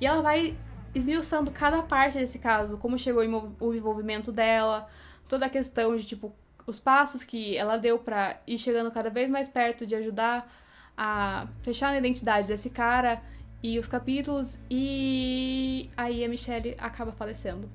E 0.00 0.06
ela 0.06 0.22
vai 0.22 0.56
esmiuçando 0.94 1.50
cada 1.50 1.82
parte 1.82 2.18
desse 2.18 2.38
caso, 2.38 2.76
como 2.78 2.98
chegou 2.98 3.22
o 3.60 3.74
envolvimento 3.74 4.32
dela, 4.32 4.88
toda 5.28 5.46
a 5.46 5.50
questão 5.50 5.96
de, 5.96 6.06
tipo, 6.06 6.34
os 6.66 6.78
passos 6.78 7.24
que 7.24 7.56
ela 7.56 7.76
deu 7.76 7.98
para 7.98 8.40
ir 8.46 8.58
chegando 8.58 8.90
cada 8.90 9.10
vez 9.10 9.30
mais 9.30 9.48
perto 9.48 9.86
de 9.86 9.94
ajudar 9.94 10.52
a 10.96 11.46
fechar 11.62 11.90
a 11.90 11.98
identidade 11.98 12.48
desse 12.48 12.70
cara 12.70 13.22
e 13.62 13.78
os 13.78 13.86
capítulos 13.86 14.58
e 14.70 15.88
aí 15.96 16.24
a 16.24 16.28
Michelle 16.28 16.74
acaba 16.78 17.12
falecendo. 17.12 17.68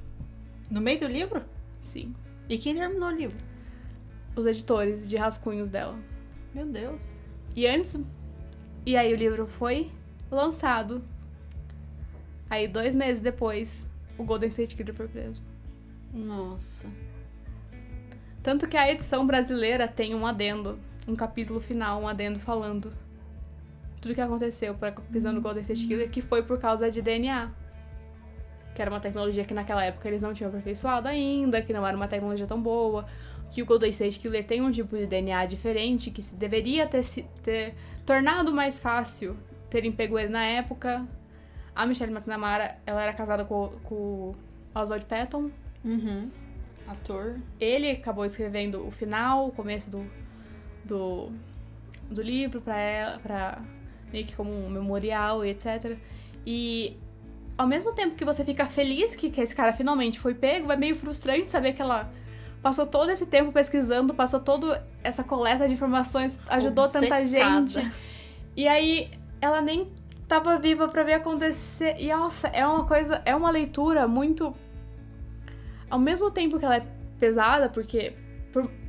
No 0.70 0.82
meio 0.82 1.00
do 1.00 1.08
livro? 1.08 1.44
Sim. 1.82 2.14
E 2.50 2.58
quem 2.58 2.76
terminou 2.76 3.10
o 3.10 3.12
livro? 3.12 3.38
Os 4.36 4.46
editores 4.46 5.10
de 5.10 5.16
rascunhos 5.18 5.70
dela. 5.70 5.98
Meu 6.54 6.66
Deus. 6.66 7.18
E 7.56 7.68
antes. 7.68 8.00
E 8.86 8.98
aí 8.98 9.14
o 9.14 9.18
livro 9.18 9.48
foi 9.48 9.92
lançado. 10.30 11.04
Aí 12.50 12.68
dois 12.68 12.94
meses 12.96 13.20
depois, 13.20 13.88
o 14.18 14.24
Golden 14.24 14.50
State 14.50 14.76
Killer 14.76 14.94
foi 14.94 15.08
preso. 15.08 15.42
Nossa. 16.14 16.88
Tanto 18.42 18.68
que 18.68 18.78
a 18.78 18.92
edição 18.92 19.26
brasileira 19.26 19.88
tem 19.88 20.14
um 20.14 20.28
adendo, 20.28 20.78
um 21.08 21.16
capítulo 21.16 21.60
final, 21.60 22.02
um 22.02 22.08
adendo 22.08 22.40
falando 22.40 22.92
tudo 24.04 24.14
que 24.14 24.22
aconteceu 24.22 24.76
para 24.76 24.92
pisando 24.92 25.36
no 25.36 25.42
Golden 25.42 25.62
State 25.64 25.88
Killer, 25.88 26.10
que 26.10 26.22
foi 26.22 26.44
por 26.44 26.60
causa 26.60 26.92
de 26.92 27.02
DNA. 27.02 27.50
Que 28.76 28.82
era 28.82 28.92
uma 28.92 29.00
tecnologia 29.00 29.46
que 29.46 29.54
naquela 29.54 29.86
época 29.86 30.10
eles 30.10 30.22
não 30.22 30.34
tinham 30.34 30.50
aperfeiçoado 30.50 31.08
ainda, 31.08 31.62
que 31.62 31.72
não 31.72 31.88
era 31.88 31.96
uma 31.96 32.08
tecnologia 32.08 32.46
tão 32.46 32.62
boa. 32.62 33.06
Que 33.50 33.62
o 33.62 33.66
Golden 33.66 33.90
State 33.92 34.20
Killer 34.20 34.46
tem 34.46 34.62
um 34.62 34.72
tipo 34.72 34.98
de 34.98 35.06
DNA 35.06 35.46
diferente, 35.46 36.12
que 36.12 36.22
deveria 36.36 36.86
ter, 36.86 37.06
ter 37.42 37.76
tornado 38.06 38.52
mais 38.52 38.78
fácil 38.78 39.38
terem 39.70 39.92
pego 39.92 40.20
ele 40.20 40.30
na 40.30 40.44
época. 40.44 41.08
A 41.76 41.86
Michelle 41.86 42.12
McNamara, 42.12 42.78
ela 42.86 43.02
era 43.02 43.14
casada 43.14 43.46
com, 43.46 43.70
com 43.84 44.32
Oswald 44.76 45.06
Patton. 45.06 45.50
Uhum. 45.84 46.30
Ator. 46.88 47.38
Ele 47.60 47.92
acabou 47.92 48.26
escrevendo 48.26 48.86
o 48.86 48.92
final, 48.92 49.48
o 49.48 49.52
começo 49.52 49.90
do, 49.90 50.06
do, 50.84 51.32
do 52.10 52.22
livro 52.22 52.62
pra 52.62 52.80
ela, 52.80 53.20
pra 53.20 53.62
meio 54.12 54.26
que 54.26 54.36
como 54.36 54.52
um 54.52 54.70
memorial 54.70 55.44
e 55.44 55.50
etc. 55.50 55.98
E 56.46 56.98
ao 57.58 57.68
mesmo 57.68 57.94
tempo 57.94 58.16
que 58.16 58.26
você 58.26 58.44
fica 58.44 58.66
feliz 58.66 59.16
que, 59.16 59.30
que 59.30 59.42
esse 59.42 59.56
cara 59.56 59.74
finalmente 59.74 60.20
foi 60.20 60.34
pego, 60.34 60.72
é 60.72 60.76
meio 60.76 60.96
frustrante 60.96 61.52
saber 61.52 61.74
que 61.74 61.82
ela 61.82 62.12
passou 62.62 62.86
todo 62.86 63.10
esse 63.10 63.26
tempo 63.26 63.52
pesquisando, 63.52 64.14
passou 64.14 64.40
toda 64.40 64.86
essa 65.04 65.24
coleta 65.24 65.68
de 65.68 65.74
informações, 65.74 66.40
ajudou 66.48 66.86
Obcecada. 66.86 67.10
tanta 67.10 67.26
gente. 67.26 67.92
E 68.56 68.68
aí 68.68 69.12
ela 69.42 69.62
nem 69.62 69.92
tava 70.28 70.58
viva 70.58 70.88
para 70.88 71.04
ver 71.04 71.14
acontecer. 71.14 71.96
E 72.00 72.14
nossa, 72.14 72.48
é 72.48 72.66
uma 72.66 72.86
coisa, 72.86 73.22
é 73.26 73.36
uma 73.36 73.50
leitura 73.52 74.08
muito 74.08 74.56
ao 75.90 76.00
mesmo 76.00 76.32
tempo 76.32 76.58
que 76.58 76.66
ela 76.66 76.78
é 76.78 76.88
pesada, 77.20 77.70
porque 77.70 78.14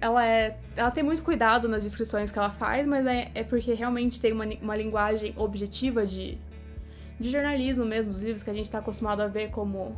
ela 0.00 0.26
é. 0.26 0.59
Ela 0.76 0.91
tem 0.91 1.05
muito 1.05 1.23
cuidado 1.23 1.69
nas 1.69 1.83
descrições 1.83 2.33
que 2.33 2.38
ela 2.38 2.50
faz, 2.50 2.87
mas 2.87 3.07
é, 3.07 3.31
é 3.35 3.43
porque 3.45 3.75
realmente 3.75 4.21
tem 4.21 4.33
uma, 4.33 4.45
uma 4.61 4.76
linguagem 4.76 5.33
objetiva 5.37 6.07
de, 6.07 6.38
de 7.19 7.31
jornalismo 7.31 7.85
mesmo, 7.85 8.11
dos 8.11 8.23
livros 8.23 8.43
que 8.43 8.50
a 8.50 8.55
gente 8.55 8.64
está 8.64 8.79
acostumado 8.79 9.21
a 9.21 9.26
ver 9.26 9.50
como. 9.50 9.97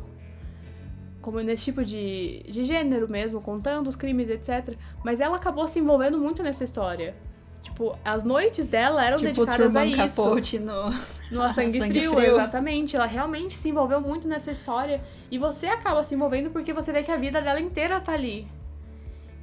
Como 1.21 1.41
nesse 1.41 1.65
tipo 1.65 1.83
de, 1.83 2.43
de 2.43 2.63
gênero 2.63 3.09
mesmo, 3.09 3.41
contando 3.41 3.87
os 3.87 3.97
crimes, 3.97 4.29
etc. 4.29 4.77
Mas 5.03 5.19
ela 5.19 5.35
acabou 5.35 5.67
se 5.67 5.79
envolvendo 5.79 6.17
muito 6.17 6.41
nessa 6.41 6.63
história. 6.63 7.15
Tipo, 7.61 7.97
as 8.03 8.23
noites 8.23 8.65
dela 8.65 9.05
eram 9.05 9.17
tipo 9.17 9.45
dedicadas 9.45 9.75
a 9.75 9.85
isso. 9.85 10.15
Capote 10.15 10.59
no, 10.59 10.89
no 11.31 11.41
a 11.41 11.51
sangue, 11.53 11.79
sangue 11.79 11.99
frio, 11.99 12.13
frio, 12.13 12.31
exatamente. 12.31 12.95
Ela 12.95 13.05
realmente 13.05 13.55
se 13.55 13.69
envolveu 13.69 14.01
muito 14.01 14.27
nessa 14.27 14.51
história. 14.51 15.01
E 15.29 15.37
você 15.37 15.67
acaba 15.67 16.03
se 16.03 16.15
envolvendo 16.15 16.49
porque 16.49 16.73
você 16.73 16.91
vê 16.91 17.03
que 17.03 17.11
a 17.11 17.17
vida 17.17 17.41
dela 17.41 17.59
inteira 17.59 17.99
tá 17.99 18.13
ali. 18.13 18.47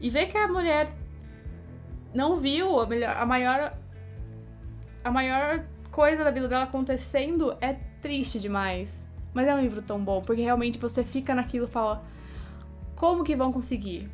E 0.00 0.10
ver 0.10 0.26
que 0.26 0.36
a 0.36 0.48
mulher 0.48 0.92
não 2.14 2.38
viu 2.38 2.80
a, 2.80 2.86
melhor, 2.86 3.16
a 3.16 3.26
maior. 3.26 3.74
A 5.02 5.10
maior 5.10 5.64
coisa 5.90 6.24
da 6.24 6.30
vida 6.30 6.48
dela 6.48 6.64
acontecendo 6.64 7.56
é 7.60 7.74
triste 8.00 8.40
demais. 8.40 9.06
Mas 9.34 9.48
é 9.48 9.54
um 9.54 9.60
livro 9.60 9.82
tão 9.82 10.02
bom, 10.02 10.22
porque 10.22 10.40
realmente 10.42 10.78
você 10.78 11.04
fica 11.04 11.34
naquilo 11.34 11.66
e 11.66 11.70
fala. 11.70 12.02
Como 12.94 13.24
que 13.24 13.34
vão 13.34 13.52
conseguir? 13.52 14.08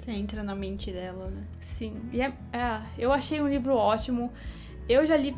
Você 0.00 0.12
entra 0.12 0.42
na 0.42 0.54
mente 0.54 0.90
dela, 0.90 1.28
né? 1.28 1.44
Sim. 1.60 2.00
E 2.10 2.22
é, 2.22 2.32
é, 2.54 2.80
eu 2.96 3.12
achei 3.12 3.38
um 3.40 3.46
livro 3.46 3.74
ótimo. 3.74 4.32
Eu 4.88 5.04
já 5.04 5.14
li. 5.14 5.36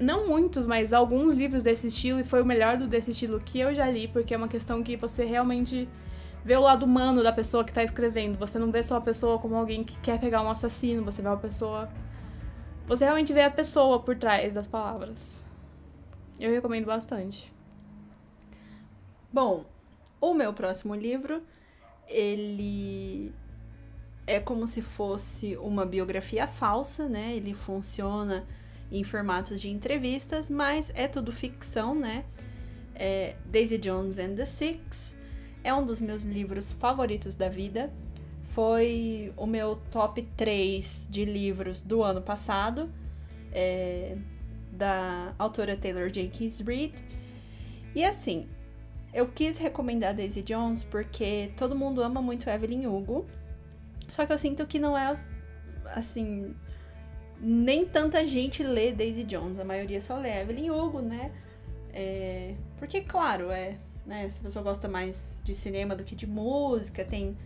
Não 0.00 0.26
muitos, 0.26 0.66
mas 0.66 0.94
alguns 0.94 1.34
livros 1.34 1.62
desse 1.62 1.88
estilo, 1.88 2.20
e 2.20 2.24
foi 2.24 2.40
o 2.40 2.44
melhor 2.44 2.78
do 2.78 2.88
desse 2.88 3.10
estilo 3.10 3.38
que 3.38 3.60
eu 3.60 3.74
já 3.74 3.88
li, 3.88 4.08
porque 4.08 4.32
é 4.32 4.36
uma 4.36 4.48
questão 4.48 4.82
que 4.82 4.96
você 4.96 5.26
realmente 5.26 5.86
vê 6.42 6.56
o 6.56 6.60
lado 6.60 6.84
humano 6.84 7.22
da 7.22 7.32
pessoa 7.32 7.62
que 7.62 7.72
tá 7.72 7.84
escrevendo. 7.84 8.38
Você 8.38 8.58
não 8.58 8.72
vê 8.72 8.82
só 8.82 8.96
a 8.96 9.00
pessoa 9.00 9.38
como 9.38 9.54
alguém 9.54 9.84
que 9.84 9.98
quer 9.98 10.18
pegar 10.18 10.40
um 10.42 10.50
assassino, 10.50 11.04
você 11.04 11.20
vê 11.20 11.28
uma 11.28 11.36
pessoa. 11.36 11.88
Você 12.86 13.04
realmente 13.04 13.32
vê 13.32 13.42
a 13.42 13.50
pessoa 13.50 14.00
por 14.00 14.16
trás 14.16 14.54
das 14.54 14.66
palavras. 14.66 15.44
Eu 16.40 16.50
recomendo 16.50 16.86
bastante. 16.86 17.52
Bom, 19.30 19.66
o 20.20 20.32
meu 20.32 20.52
próximo 20.52 20.94
livro, 20.94 21.42
ele 22.08 23.32
é 24.26 24.40
como 24.40 24.66
se 24.66 24.80
fosse 24.80 25.56
uma 25.56 25.84
biografia 25.84 26.46
falsa, 26.46 27.08
né? 27.08 27.34
Ele 27.36 27.54
funciona 27.54 28.46
em 28.90 29.02
formatos 29.02 29.60
de 29.60 29.68
entrevistas, 29.68 30.48
mas 30.48 30.90
é 30.94 31.08
tudo 31.08 31.32
ficção, 31.32 31.94
né? 31.94 32.24
É 32.94 33.34
Daisy 33.46 33.78
Jones 33.78 34.18
and 34.18 34.34
the 34.34 34.46
Six, 34.46 35.14
é 35.64 35.74
um 35.74 35.84
dos 35.84 36.00
meus 36.00 36.22
livros 36.24 36.72
favoritos 36.72 37.34
da 37.34 37.48
vida. 37.48 37.92
Foi 38.44 39.32
o 39.36 39.46
meu 39.46 39.76
top 39.90 40.22
3 40.36 41.08
de 41.10 41.24
livros 41.24 41.82
do 41.82 42.04
ano 42.04 42.22
passado, 42.22 42.88
é, 43.50 44.16
da 44.70 45.34
autora 45.38 45.76
Taylor 45.76 46.08
Jenkins 46.12 46.60
Reid. 46.60 46.94
E 47.94 48.04
assim, 48.04 48.46
eu 49.14 49.28
quis 49.28 49.56
recomendar 49.56 50.14
Daisy 50.14 50.42
Jones 50.42 50.84
porque 50.84 51.52
todo 51.56 51.74
mundo 51.74 52.02
ama 52.02 52.20
muito 52.20 52.50
Evelyn 52.50 52.86
Hugo. 52.86 53.24
Só 54.08 54.26
que 54.26 54.32
eu 54.32 54.38
sinto 54.38 54.66
que 54.66 54.78
não 54.78 54.98
é 54.98 55.18
assim. 55.86 56.54
Nem 57.40 57.86
tanta 57.86 58.26
gente 58.26 58.62
lê 58.62 58.92
Daisy 58.92 59.24
Jones. 59.24 59.58
A 59.58 59.64
maioria 59.64 60.00
só 60.00 60.18
lê 60.18 60.40
Evelyn 60.40 60.70
Hugo, 60.70 61.00
né? 61.00 61.32
É, 61.92 62.54
porque, 62.76 63.00
claro, 63.00 63.50
é 63.50 63.76
né? 64.06 64.28
Se 64.30 64.40
a 64.40 64.44
pessoa 64.44 64.62
gosta 64.62 64.88
mais 64.88 65.34
de 65.42 65.54
cinema 65.54 65.96
do 65.96 66.04
que 66.04 66.14
de 66.14 66.26
música, 66.26 67.04
tem 67.04 67.36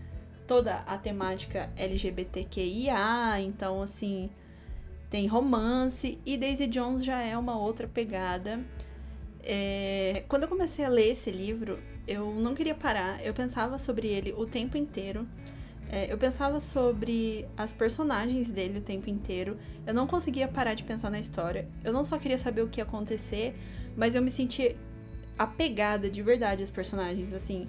toda 0.46 0.76
a 0.86 0.96
temática 0.96 1.70
LGBTQIA, 1.76 3.40
então 3.40 3.82
assim, 3.82 4.30
tem 5.10 5.26
romance 5.26 6.18
e 6.24 6.36
Daisy 6.36 6.66
Jones 6.66 7.04
já 7.04 7.20
é 7.20 7.36
uma 7.36 7.58
outra 7.58 7.86
pegada. 7.86 8.60
É... 9.48 10.24
Quando 10.28 10.42
eu 10.42 10.48
comecei 10.48 10.84
a 10.84 10.88
ler 10.88 11.10
esse 11.10 11.30
livro, 11.30 11.78
eu 12.06 12.34
não 12.34 12.54
queria 12.54 12.74
parar, 12.74 13.24
eu 13.24 13.32
pensava 13.32 13.78
sobre 13.78 14.06
ele 14.06 14.34
o 14.36 14.44
tempo 14.44 14.76
inteiro. 14.76 15.26
É, 15.90 16.12
eu 16.12 16.18
pensava 16.18 16.60
sobre 16.60 17.48
as 17.56 17.72
personagens 17.72 18.50
dele 18.50 18.78
o 18.78 18.82
tempo 18.82 19.08
inteiro. 19.08 19.56
Eu 19.86 19.94
não 19.94 20.06
conseguia 20.06 20.46
parar 20.46 20.74
de 20.74 20.84
pensar 20.84 21.10
na 21.10 21.18
história. 21.18 21.66
Eu 21.82 21.94
não 21.94 22.04
só 22.04 22.18
queria 22.18 22.36
saber 22.36 22.60
o 22.60 22.68
que 22.68 22.78
ia 22.78 22.84
acontecer, 22.84 23.56
mas 23.96 24.14
eu 24.14 24.20
me 24.20 24.30
sentia 24.30 24.76
apegada 25.38 26.10
de 26.10 26.22
verdade 26.22 26.60
aos 26.60 26.70
personagens, 26.70 27.32
assim. 27.32 27.66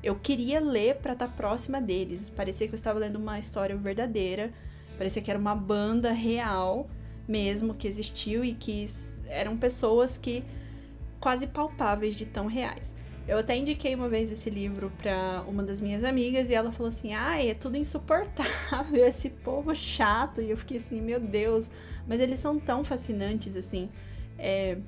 Eu 0.00 0.14
queria 0.14 0.60
ler 0.60 0.96
para 0.96 1.14
estar 1.14 1.26
tá 1.26 1.32
próxima 1.32 1.80
deles. 1.80 2.30
Parecia 2.30 2.68
que 2.68 2.74
eu 2.74 2.76
estava 2.76 3.00
lendo 3.00 3.16
uma 3.16 3.36
história 3.36 3.76
verdadeira. 3.76 4.52
Parecia 4.96 5.20
que 5.20 5.30
era 5.30 5.38
uma 5.38 5.54
banda 5.54 6.12
real 6.12 6.88
mesmo 7.26 7.74
que 7.74 7.88
existiu 7.88 8.44
e 8.44 8.54
que 8.54 8.84
eram 9.26 9.56
pessoas 9.56 10.16
que 10.16 10.44
quase 11.20 11.46
palpáveis 11.46 12.16
de 12.16 12.26
tão 12.26 12.46
reais. 12.46 12.94
Eu 13.28 13.38
até 13.38 13.56
indiquei 13.56 13.94
uma 13.94 14.08
vez 14.08 14.30
esse 14.30 14.48
livro 14.48 14.92
para 14.98 15.42
uma 15.48 15.62
das 15.62 15.80
minhas 15.80 16.04
amigas 16.04 16.48
e 16.48 16.54
ela 16.54 16.70
falou 16.72 16.88
assim: 16.88 17.12
"Ai, 17.12 17.50
é 17.50 17.54
tudo 17.54 17.76
insuportável, 17.76 19.04
esse 19.06 19.30
povo 19.30 19.74
chato". 19.74 20.40
E 20.40 20.50
eu 20.50 20.56
fiquei 20.56 20.76
assim: 20.78 21.00
"Meu 21.00 21.18
Deus, 21.20 21.70
mas 22.06 22.20
eles 22.20 22.38
são 22.40 22.58
tão 22.58 22.84
fascinantes 22.84 23.56
assim". 23.56 23.90
É, 24.38 24.78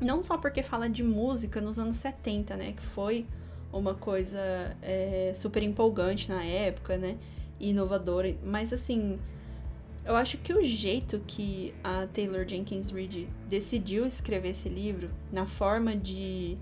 Não 0.00 0.22
só 0.22 0.36
porque 0.38 0.62
fala 0.62 0.88
de 0.88 1.02
música 1.02 1.60
nos 1.60 1.78
anos 1.78 1.96
70, 1.96 2.56
né? 2.56 2.72
Que 2.72 2.82
foi 2.82 3.26
uma 3.72 3.94
coisa 3.94 4.76
é, 4.82 5.32
super 5.34 5.62
empolgante 5.62 6.28
na 6.28 6.44
época, 6.44 6.96
né? 6.98 7.16
Inovadora. 7.60 8.36
Mas 8.42 8.72
assim, 8.72 9.18
eu 10.04 10.16
acho 10.16 10.38
que 10.38 10.52
o 10.52 10.62
jeito 10.62 11.20
que 11.26 11.74
a 11.82 12.06
Taylor 12.06 12.46
Jenkins 12.46 12.90
Reid 12.90 13.28
decidiu 13.48 14.04
escrever 14.04 14.50
esse 14.50 14.68
livro, 14.68 15.10
na 15.30 15.46
forma 15.46 15.94
de 15.94 16.58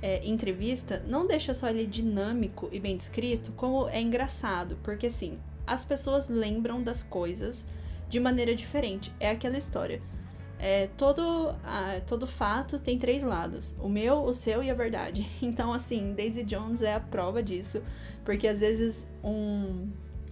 é, 0.00 0.26
entrevista, 0.26 1.02
não 1.06 1.26
deixa 1.26 1.52
só 1.54 1.68
ele 1.68 1.86
dinâmico 1.86 2.68
e 2.70 2.78
bem 2.78 2.96
descrito, 2.96 3.52
como 3.52 3.88
é 3.88 4.00
engraçado. 4.00 4.78
Porque 4.82 5.06
assim, 5.06 5.38
as 5.66 5.82
pessoas 5.82 6.28
lembram 6.28 6.82
das 6.82 7.02
coisas 7.02 7.66
de 8.08 8.20
maneira 8.20 8.54
diferente. 8.54 9.12
É 9.18 9.30
aquela 9.30 9.58
história. 9.58 10.00
É, 10.60 10.88
todo, 10.96 11.54
ah, 11.62 12.00
todo 12.06 12.26
fato 12.26 12.78
tem 12.78 12.98
três 12.98 13.22
lados: 13.22 13.76
o 13.80 13.88
meu, 13.88 14.22
o 14.22 14.34
seu 14.34 14.62
e 14.62 14.70
a 14.70 14.74
verdade. 14.74 15.26
Então, 15.42 15.72
assim, 15.72 16.14
Daisy 16.14 16.44
Jones 16.44 16.82
é 16.82 16.94
a 16.94 17.00
prova 17.00 17.42
disso, 17.42 17.82
porque 18.24 18.46
às 18.46 18.60
vezes 18.60 19.06
um 19.22 19.88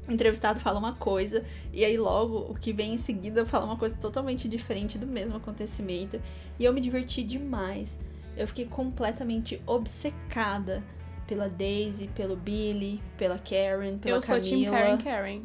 entrevistado 0.09 0.61
fala 0.61 0.79
uma 0.79 0.95
coisa 0.95 1.45
e 1.73 1.85
aí 1.85 1.97
logo 1.97 2.39
o 2.51 2.55
que 2.55 2.73
vem 2.73 2.95
em 2.95 2.99
seguida 2.99 3.45
fala 3.45 3.65
uma 3.65 3.77
coisa 3.77 3.95
totalmente 3.97 4.49
diferente 4.49 4.99
do 4.99 5.07
mesmo 5.07 5.37
acontecimento. 5.37 6.21
E 6.59 6.65
eu 6.65 6.73
me 6.73 6.81
diverti 6.81 7.23
demais. 7.23 7.99
Eu 8.37 8.47
fiquei 8.47 8.67
completamente 8.67 9.61
obcecada 9.67 10.83
pela 11.27 11.49
Daisy, 11.49 12.09
pelo 12.09 12.37
Billy, 12.37 13.03
pela 13.17 13.39
Karen, 13.39 13.99
pela 13.99 14.17
eu 14.17 14.21
Camila. 14.21 14.39
Eu 14.39 14.45
sou 14.45 14.59
Team 14.59 14.71
Karen 14.71 14.99
Karen. 14.99 15.43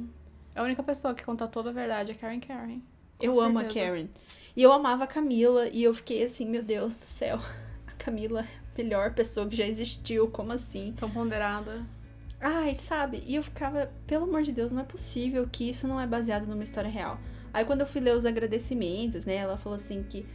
A 0.53 0.63
única 0.63 0.83
pessoa 0.83 1.13
que 1.13 1.23
conta 1.23 1.47
toda 1.47 1.69
a 1.69 1.73
verdade 1.73 2.11
é 2.11 2.13
Karen 2.13 2.39
Karen. 2.39 2.81
Com 3.17 3.25
eu 3.25 3.35
certeza. 3.35 3.45
amo 3.45 3.59
a 3.59 3.63
Karen. 3.63 4.07
E 4.55 4.61
eu 4.61 4.71
amava 4.71 5.05
a 5.05 5.07
Camila 5.07 5.67
e 5.69 5.83
eu 5.83 5.93
fiquei 5.93 6.23
assim, 6.23 6.45
meu 6.45 6.61
Deus 6.61 6.93
do 6.93 7.05
céu. 7.05 7.39
A 7.87 8.03
Camila 8.03 8.41
é 8.41 8.43
a 8.43 8.77
melhor 8.77 9.13
pessoa 9.13 9.47
que 9.47 9.55
já 9.55 9.65
existiu, 9.65 10.27
como 10.29 10.51
assim? 10.51 10.93
Tão 10.97 11.09
ponderada. 11.09 11.85
Ai, 12.41 12.73
sabe? 12.73 13.23
E 13.27 13.35
eu 13.35 13.43
ficava, 13.43 13.91
pelo 14.07 14.23
amor 14.23 14.41
de 14.41 14.51
Deus, 14.51 14.71
não 14.71 14.81
é 14.81 14.85
possível 14.85 15.47
que 15.49 15.69
isso 15.69 15.87
não 15.87 16.01
é 16.01 16.07
baseado 16.07 16.47
numa 16.47 16.63
história 16.63 16.89
real. 16.89 17.19
Aí 17.53 17.63
quando 17.63 17.81
eu 17.81 17.85
fui 17.85 18.01
ler 18.01 18.15
os 18.15 18.25
agradecimentos, 18.25 19.25
né, 19.25 19.35
ela 19.35 19.57
falou 19.57 19.75
assim 19.75 20.03
que 20.03 20.25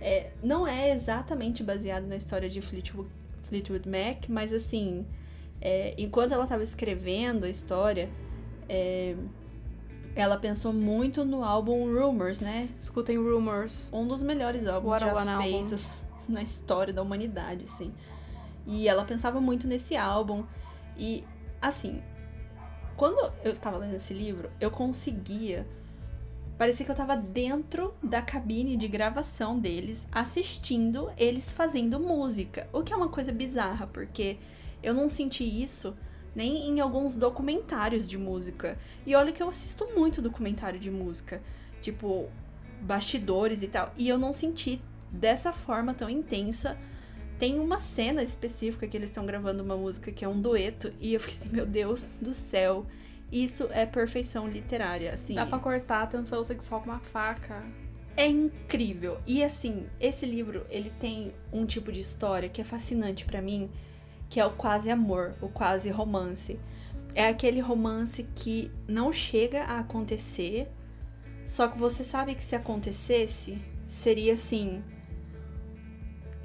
é, 0.00 0.32
não 0.42 0.66
é 0.66 0.90
exatamente 0.90 1.62
baseado 1.62 2.06
na 2.06 2.16
história 2.16 2.50
de 2.50 2.60
Fleetwood, 2.60 3.08
Fleetwood 3.44 3.88
Mac, 3.88 4.28
mas 4.28 4.52
assim, 4.52 5.06
é, 5.60 5.94
enquanto 5.96 6.32
ela 6.32 6.42
estava 6.42 6.64
escrevendo 6.64 7.44
a 7.44 7.48
história, 7.48 8.10
é, 8.68 9.14
ela 10.14 10.36
pensou 10.36 10.72
muito 10.72 11.24
no 11.24 11.44
álbum 11.44 11.94
Rumors, 11.94 12.40
né? 12.40 12.68
Escutem 12.80 13.16
Rumors. 13.16 13.88
Um 13.92 14.06
dos 14.06 14.22
melhores 14.22 14.66
álbuns 14.66 15.00
What 15.00 15.04
já 15.04 15.38
feitos 15.38 16.04
na 16.28 16.42
história 16.42 16.92
da 16.92 17.00
humanidade, 17.00 17.64
assim. 17.64 17.92
E 18.66 18.88
ela 18.88 19.04
pensava 19.04 19.40
muito 19.40 19.66
nesse 19.66 19.96
álbum. 19.96 20.44
E, 20.96 21.24
assim, 21.62 22.02
quando 22.96 23.32
eu 23.42 23.56
tava 23.56 23.78
lendo 23.78 23.94
esse 23.94 24.12
livro, 24.12 24.50
eu 24.60 24.70
conseguia. 24.70 25.66
Parecia 26.58 26.84
que 26.84 26.92
eu 26.92 26.96
tava 26.96 27.16
dentro 27.16 27.94
da 28.02 28.20
cabine 28.20 28.76
de 28.76 28.86
gravação 28.86 29.58
deles, 29.58 30.06
assistindo 30.12 31.10
eles 31.16 31.50
fazendo 31.50 31.98
música. 31.98 32.68
O 32.72 32.82
que 32.82 32.92
é 32.92 32.96
uma 32.96 33.08
coisa 33.08 33.32
bizarra, 33.32 33.86
porque 33.86 34.36
eu 34.82 34.92
não 34.92 35.08
senti 35.08 35.44
isso 35.44 35.96
nem 36.34 36.68
em 36.68 36.80
alguns 36.80 37.16
documentários 37.16 38.08
de 38.08 38.18
música. 38.18 38.78
E 39.06 39.14
olha 39.14 39.32
que 39.32 39.42
eu 39.42 39.48
assisto 39.48 39.86
muito 39.94 40.22
documentário 40.22 40.78
de 40.78 40.90
música, 40.90 41.42
tipo 41.80 42.28
bastidores 42.80 43.62
e 43.62 43.68
tal, 43.68 43.92
e 43.96 44.08
eu 44.08 44.18
não 44.18 44.32
senti 44.32 44.80
dessa 45.10 45.52
forma 45.52 45.94
tão 45.94 46.08
intensa. 46.10 46.76
Tem 47.42 47.58
uma 47.58 47.80
cena 47.80 48.22
específica 48.22 48.86
que 48.86 48.96
eles 48.96 49.10
estão 49.10 49.26
gravando 49.26 49.64
uma 49.64 49.76
música 49.76 50.12
que 50.12 50.24
é 50.24 50.28
um 50.28 50.40
dueto, 50.40 50.92
e 51.00 51.12
eu 51.12 51.18
fiquei 51.18 51.36
assim, 51.40 51.48
meu 51.48 51.66
Deus 51.66 52.08
do 52.20 52.32
céu. 52.32 52.86
Isso 53.32 53.66
é 53.72 53.84
perfeição 53.84 54.46
literária, 54.46 55.12
assim. 55.12 55.34
Dá 55.34 55.44
pra 55.44 55.58
cortar 55.58 56.02
a 56.02 56.06
tensão 56.06 56.44
sexual 56.44 56.82
com 56.82 56.90
uma 56.90 57.00
faca. 57.00 57.64
É 58.16 58.28
incrível. 58.28 59.18
E 59.26 59.42
assim, 59.42 59.88
esse 59.98 60.24
livro, 60.24 60.64
ele 60.70 60.92
tem 61.00 61.34
um 61.52 61.66
tipo 61.66 61.90
de 61.90 61.98
história 61.98 62.48
que 62.48 62.60
é 62.60 62.64
fascinante 62.64 63.24
para 63.24 63.42
mim, 63.42 63.68
que 64.30 64.38
é 64.38 64.46
o 64.46 64.52
quase 64.52 64.88
amor, 64.88 65.34
o 65.40 65.48
quase 65.48 65.90
romance. 65.90 66.60
É 67.12 67.26
aquele 67.26 67.58
romance 67.58 68.24
que 68.36 68.70
não 68.86 69.10
chega 69.10 69.64
a 69.64 69.80
acontecer, 69.80 70.70
só 71.44 71.66
que 71.66 71.76
você 71.76 72.04
sabe 72.04 72.36
que 72.36 72.44
se 72.44 72.54
acontecesse, 72.54 73.58
seria 73.88 74.34
assim 74.34 74.80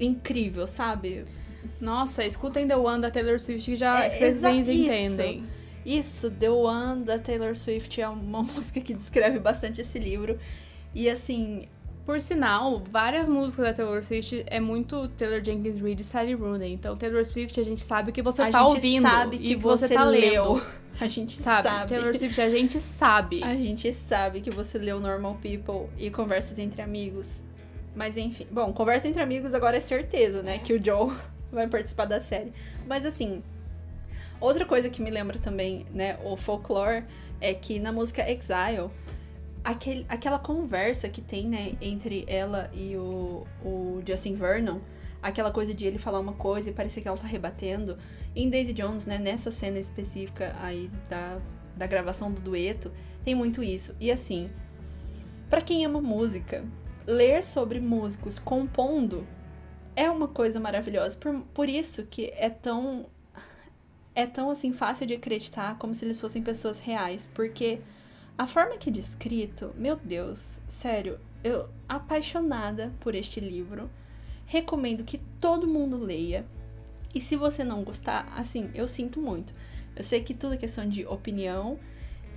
incrível, 0.00 0.66
sabe? 0.66 1.24
Nossa, 1.80 2.24
escutem 2.24 2.66
The 2.66 2.76
One 2.76 3.00
da 3.02 3.10
Taylor 3.10 3.38
Swift 3.38 3.70
que 3.70 3.76
já 3.76 4.04
é, 4.04 4.10
vocês 4.10 4.68
entendem. 4.68 5.44
Isso, 5.84 6.30
The 6.30 6.50
One 6.50 7.04
da 7.04 7.18
Taylor 7.18 7.54
Swift 7.56 8.00
é 8.00 8.08
uma 8.08 8.42
música 8.44 8.80
que 8.80 8.94
descreve 8.94 9.38
bastante 9.38 9.80
esse 9.80 9.98
livro. 9.98 10.38
E 10.94 11.08
assim, 11.08 11.68
por 12.08 12.20
sinal, 12.20 12.82
várias 12.90 13.28
músicas 13.28 13.66
da 13.66 13.72
Taylor 13.74 14.02
Swift 14.02 14.42
é 14.46 14.58
muito 14.58 15.08
Taylor 15.08 15.44
Jenkins 15.44 15.80
Reid 15.80 16.00
e 16.00 16.04
Sally 16.04 16.34
Rooney. 16.34 16.72
Então, 16.72 16.96
Taylor 16.96 17.24
Swift, 17.24 17.60
a 17.60 17.62
gente 17.62 17.82
sabe 17.82 18.12
que 18.12 18.22
você 18.22 18.42
a 18.42 18.50
tá 18.50 18.66
ouvindo 18.66 19.02
sabe 19.02 19.38
que 19.38 19.52
e 19.52 19.54
você, 19.54 19.88
você 19.88 19.94
tá 19.94 20.04
leu. 20.04 20.54
lendo. 20.54 20.62
A 21.00 21.06
gente 21.06 21.32
sabe. 21.32 21.68
sabe. 21.68 21.88
Taylor 21.90 22.16
Swift, 22.16 22.40
a 22.40 22.50
gente 22.50 22.80
sabe. 22.80 23.44
A 23.44 23.54
gente 23.54 23.92
sabe 23.92 24.40
que 24.40 24.50
você 24.50 24.78
leu 24.78 24.98
Normal 24.98 25.38
People 25.40 25.88
e 25.96 26.10
Conversas 26.10 26.58
Entre 26.58 26.82
Amigos. 26.82 27.44
Mas 27.98 28.16
enfim. 28.16 28.46
Bom, 28.48 28.72
Conversa 28.72 29.08
Entre 29.08 29.20
Amigos 29.20 29.54
agora 29.54 29.76
é 29.76 29.80
certeza, 29.80 30.40
né? 30.40 30.60
Que 30.60 30.72
o 30.72 30.82
Joe 30.82 31.12
vai 31.50 31.66
participar 31.66 32.04
da 32.04 32.20
série. 32.20 32.52
Mas 32.86 33.04
assim, 33.04 33.42
outra 34.40 34.64
coisa 34.64 34.88
que 34.88 35.02
me 35.02 35.10
lembra 35.10 35.36
também, 35.36 35.84
né? 35.92 36.16
O 36.22 36.36
folklore 36.36 37.04
é 37.40 37.52
que 37.52 37.80
na 37.80 37.90
música 37.90 38.22
Exile 38.30 38.88
aquele, 39.64 40.06
aquela 40.08 40.38
conversa 40.38 41.08
que 41.08 41.20
tem, 41.20 41.48
né, 41.48 41.72
entre 41.80 42.24
ela 42.28 42.70
e 42.72 42.96
o, 42.96 43.44
o 43.64 44.00
Justin 44.06 44.36
Vernon, 44.36 44.78
aquela 45.20 45.50
coisa 45.50 45.74
de 45.74 45.84
ele 45.84 45.98
falar 45.98 46.20
uma 46.20 46.34
coisa 46.34 46.70
e 46.70 46.72
parecer 46.72 47.00
que 47.00 47.08
ela 47.08 47.18
tá 47.18 47.26
rebatendo. 47.26 47.98
Em 48.36 48.48
Daisy 48.48 48.74
Jones, 48.74 49.06
né, 49.06 49.18
nessa 49.18 49.50
cena 49.50 49.76
específica 49.76 50.54
aí 50.62 50.88
da, 51.10 51.40
da 51.76 51.86
gravação 51.88 52.30
do 52.30 52.40
dueto, 52.40 52.92
tem 53.24 53.34
muito 53.34 53.60
isso. 53.60 53.92
E 53.98 54.08
assim, 54.08 54.48
para 55.50 55.60
quem 55.60 55.84
ama 55.84 56.00
música, 56.00 56.64
ler 57.08 57.42
sobre 57.42 57.80
músicos 57.80 58.38
compondo 58.38 59.26
é 59.96 60.10
uma 60.10 60.28
coisa 60.28 60.60
maravilhosa. 60.60 61.16
Por, 61.16 61.40
por 61.54 61.68
isso 61.68 62.04
que 62.04 62.26
é 62.36 62.50
tão 62.50 63.06
é 64.14 64.26
tão 64.26 64.50
assim 64.50 64.72
fácil 64.72 65.06
de 65.06 65.14
acreditar 65.14 65.78
como 65.78 65.94
se 65.94 66.04
eles 66.04 66.20
fossem 66.20 66.42
pessoas 66.42 66.80
reais, 66.80 67.28
porque 67.32 67.80
a 68.36 68.46
forma 68.46 68.76
que 68.76 68.90
é 68.90 68.92
descrito, 68.92 69.72
meu 69.76 69.96
Deus, 69.96 70.58
sério, 70.68 71.18
eu 71.42 71.68
apaixonada 71.88 72.92
por 73.00 73.14
este 73.14 73.40
livro. 73.40 73.88
Recomendo 74.44 75.04
que 75.04 75.18
todo 75.40 75.68
mundo 75.68 75.96
leia. 75.96 76.44
E 77.14 77.20
se 77.20 77.36
você 77.36 77.64
não 77.64 77.84
gostar, 77.84 78.30
assim, 78.36 78.70
eu 78.74 78.86
sinto 78.86 79.20
muito. 79.20 79.54
Eu 79.94 80.04
sei 80.04 80.22
que 80.22 80.34
tudo 80.34 80.54
é 80.54 80.56
questão 80.56 80.88
de 80.88 81.06
opinião 81.06 81.78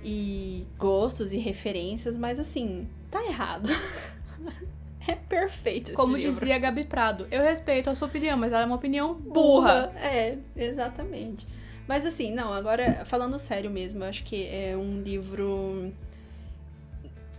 e 0.04 0.66
gostos 0.78 1.32
e 1.32 1.36
referências, 1.36 2.16
mas 2.16 2.38
assim, 2.38 2.88
tá 3.10 3.22
errado. 3.24 3.68
é 5.06 5.14
perfeito 5.14 5.88
esse 5.88 5.96
Como 5.96 6.16
livro. 6.16 6.32
dizia 6.32 6.58
Gabi 6.58 6.84
Prado, 6.84 7.26
eu 7.30 7.42
respeito 7.42 7.90
a 7.90 7.94
sua 7.94 8.08
opinião, 8.08 8.36
mas 8.36 8.52
ela 8.52 8.62
é 8.62 8.66
uma 8.66 8.76
opinião 8.76 9.14
burra. 9.14 9.88
burra. 9.88 10.00
É, 10.00 10.38
exatamente. 10.56 11.46
Mas 11.86 12.06
assim, 12.06 12.32
não, 12.32 12.52
agora 12.52 13.04
falando 13.04 13.38
sério 13.38 13.70
mesmo, 13.70 14.04
eu 14.04 14.08
acho 14.08 14.22
que 14.24 14.46
é 14.46 14.76
um 14.76 15.02
livro 15.02 15.92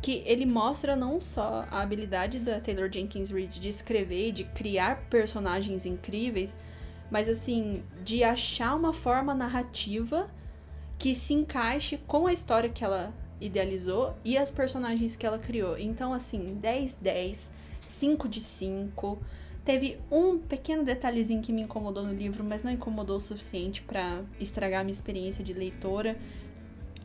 que 0.01 0.21
ele 0.25 0.45
mostra 0.45 0.97
não 0.97 1.21
só 1.21 1.65
a 1.71 1.81
habilidade 1.81 2.37
da 2.37 2.59
Taylor 2.59 2.91
Jenkins 2.91 3.31
Reid 3.31 3.57
de 3.57 3.69
escrever 3.69 4.27
e 4.27 4.31
de 4.33 4.43
criar 4.43 5.05
personagens 5.09 5.85
incríveis, 5.85 6.57
mas 7.09 7.29
assim, 7.29 7.81
de 8.03 8.21
achar 8.21 8.75
uma 8.75 8.91
forma 8.91 9.33
narrativa 9.33 10.29
que 10.99 11.15
se 11.15 11.33
encaixe 11.33 11.97
com 12.05 12.27
a 12.27 12.33
história 12.33 12.69
que 12.69 12.83
ela 12.83 13.13
idealizou 13.45 14.15
e 14.23 14.37
as 14.37 14.49
personagens 14.49 15.15
que 15.15 15.25
ela 15.25 15.37
criou. 15.37 15.77
Então, 15.77 16.13
assim, 16.13 16.57
10 16.61 16.95
10, 16.95 17.51
5 17.85 18.29
de 18.29 18.39
5. 18.39 19.19
Teve 19.65 19.97
um 20.11 20.37
pequeno 20.37 20.83
detalhezinho 20.83 21.41
que 21.41 21.53
me 21.53 21.61
incomodou 21.61 22.03
no 22.03 22.13
livro, 22.13 22.43
mas 22.43 22.63
não 22.63 22.71
incomodou 22.71 23.17
o 23.17 23.21
suficiente 23.21 23.81
para 23.81 24.21
estragar 24.39 24.81
a 24.81 24.83
minha 24.83 24.93
experiência 24.93 25.43
de 25.43 25.53
leitora. 25.53 26.17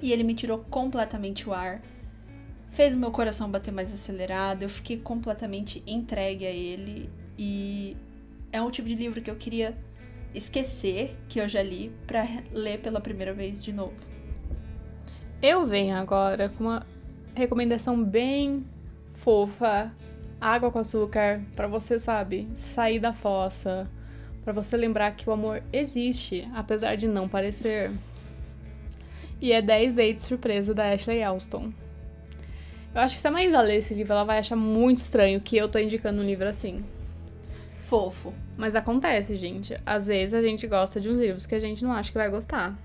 E 0.00 0.12
ele 0.12 0.22
me 0.22 0.34
tirou 0.34 0.58
completamente 0.70 1.48
o 1.48 1.52
ar. 1.52 1.82
Fez 2.70 2.94
o 2.94 2.98
meu 2.98 3.10
coração 3.10 3.50
bater 3.50 3.72
mais 3.72 3.92
acelerado. 3.92 4.62
Eu 4.62 4.68
fiquei 4.68 4.96
completamente 4.96 5.82
entregue 5.86 6.46
a 6.46 6.50
ele. 6.50 7.10
E 7.38 7.96
é 8.52 8.60
um 8.60 8.70
tipo 8.70 8.88
de 8.88 8.94
livro 8.94 9.20
que 9.20 9.30
eu 9.30 9.36
queria 9.36 9.76
esquecer 10.34 11.16
que 11.28 11.40
eu 11.40 11.48
já 11.48 11.62
li 11.62 11.92
para 12.06 12.26
ler 12.52 12.80
pela 12.80 13.00
primeira 13.00 13.32
vez 13.32 13.62
de 13.62 13.72
novo. 13.72 14.07
Eu 15.40 15.64
venho 15.64 15.96
agora 15.96 16.48
com 16.48 16.64
uma 16.64 16.84
recomendação 17.32 18.02
bem 18.02 18.66
fofa, 19.14 19.92
água 20.40 20.68
com 20.72 20.80
açúcar, 20.80 21.40
para 21.54 21.68
você, 21.68 22.00
sabe, 22.00 22.48
sair 22.56 22.98
da 22.98 23.12
fossa, 23.12 23.88
para 24.42 24.52
você 24.52 24.76
lembrar 24.76 25.12
que 25.12 25.30
o 25.30 25.32
amor 25.32 25.62
existe, 25.72 26.48
apesar 26.52 26.96
de 26.96 27.06
não 27.06 27.28
parecer. 27.28 27.92
E 29.40 29.52
é 29.52 29.62
10 29.62 29.94
dates 29.94 30.24
surpresa 30.24 30.74
da 30.74 30.92
Ashley 30.92 31.22
Alston. 31.22 31.72
Eu 32.92 33.00
acho 33.00 33.14
que 33.14 33.20
se 33.20 33.28
a 33.28 33.30
Maísa 33.30 33.60
ler 33.60 33.76
esse 33.76 33.94
livro, 33.94 34.14
ela 34.14 34.24
vai 34.24 34.40
achar 34.40 34.56
muito 34.56 34.96
estranho 34.96 35.40
que 35.40 35.56
eu 35.56 35.68
tô 35.68 35.78
indicando 35.78 36.20
um 36.20 36.26
livro 36.26 36.48
assim. 36.48 36.84
Fofo. 37.76 38.34
Mas 38.56 38.74
acontece, 38.74 39.36
gente. 39.36 39.76
Às 39.86 40.08
vezes 40.08 40.34
a 40.34 40.42
gente 40.42 40.66
gosta 40.66 41.00
de 41.00 41.08
uns 41.08 41.18
livros 41.20 41.46
que 41.46 41.54
a 41.54 41.60
gente 41.60 41.84
não 41.84 41.92
acha 41.92 42.10
que 42.10 42.18
vai 42.18 42.28
gostar. 42.28 42.76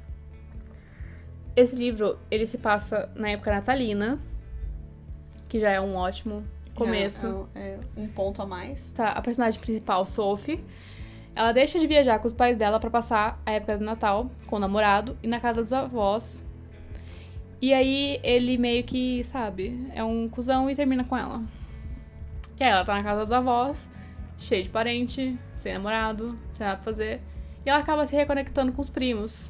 Esse 1.55 1.75
livro, 1.75 2.17
ele 2.31 2.45
se 2.45 2.57
passa 2.57 3.09
na 3.15 3.29
época 3.29 3.51
natalina, 3.51 4.19
que 5.47 5.59
já 5.59 5.69
é 5.69 5.79
um 5.79 5.95
ótimo 5.95 6.43
começo. 6.73 7.47
É, 7.53 7.77
é 7.77 7.79
um 7.95 8.07
ponto 8.07 8.41
a 8.41 8.45
mais. 8.45 8.91
Tá, 8.91 9.09
a 9.09 9.21
personagem 9.21 9.59
principal, 9.59 10.05
Sophie, 10.05 10.63
ela 11.35 11.51
deixa 11.51 11.79
de 11.79 11.87
viajar 11.87 12.19
com 12.19 12.27
os 12.27 12.33
pais 12.33 12.57
dela 12.57 12.79
para 12.79 12.89
passar 12.89 13.41
a 13.45 13.51
época 13.51 13.77
do 13.77 13.83
Natal 13.83 14.29
com 14.47 14.55
o 14.55 14.59
namorado 14.59 15.17
e 15.21 15.27
na 15.27 15.39
casa 15.39 15.61
dos 15.61 15.73
avós. 15.73 16.43
E 17.61 17.73
aí 17.73 18.19
ele 18.23 18.57
meio 18.57 18.83
que, 18.83 19.23
sabe, 19.23 19.89
é 19.93 20.03
um 20.03 20.27
cuzão 20.27 20.69
e 20.69 20.75
termina 20.75 21.03
com 21.03 21.15
ela. 21.15 21.41
E 22.59 22.63
aí 22.63 22.69
ela 22.69 22.83
tá 22.83 22.93
na 22.95 23.03
casa 23.03 23.23
dos 23.23 23.31
avós, 23.31 23.89
cheia 24.37 24.61
de 24.61 24.69
parente, 24.69 25.37
sem 25.53 25.73
namorado, 25.73 26.37
sem 26.53 26.65
nada 26.65 26.77
pra 26.77 26.83
fazer. 26.83 27.21
E 27.65 27.69
ela 27.69 27.79
acaba 27.79 28.05
se 28.05 28.15
reconectando 28.15 28.71
com 28.73 28.81
os 28.81 28.89
primos. 28.89 29.49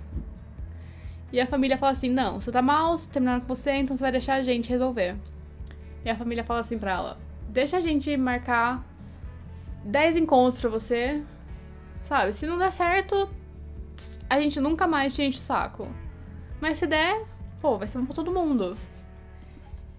E 1.33 1.41
a 1.41 1.47
família 1.47 1.79
fala 1.79 1.93
assim: 1.93 2.09
Não, 2.09 2.39
você 2.39 2.51
tá 2.51 2.61
mal, 2.61 2.95
terminaram 3.11 3.41
com 3.41 3.47
você, 3.47 3.71
então 3.71 3.97
você 3.97 4.03
vai 4.03 4.11
deixar 4.11 4.35
a 4.35 4.43
gente 4.43 4.69
resolver. 4.69 5.15
E 6.05 6.09
a 6.09 6.15
família 6.15 6.43
fala 6.43 6.59
assim 6.59 6.77
pra 6.77 6.91
ela: 6.91 7.17
Deixa 7.49 7.77
a 7.77 7.81
gente 7.81 8.15
marcar 8.15 8.85
10 9.83 10.17
encontros 10.17 10.61
pra 10.61 10.69
você. 10.69 11.23
Sabe? 12.03 12.33
Se 12.33 12.45
não 12.45 12.59
der 12.59 12.71
certo, 12.71 13.27
a 14.29 14.39
gente 14.39 14.59
nunca 14.59 14.85
mais 14.85 15.15
te 15.15 15.23
enche 15.23 15.39
o 15.39 15.41
saco. 15.41 15.87
Mas 16.61 16.77
se 16.77 16.85
der, 16.85 17.25
pô, 17.59 17.79
vai 17.79 17.87
ser 17.87 17.97
bom 17.97 18.05
pra 18.05 18.13
todo 18.13 18.31
mundo. 18.31 18.77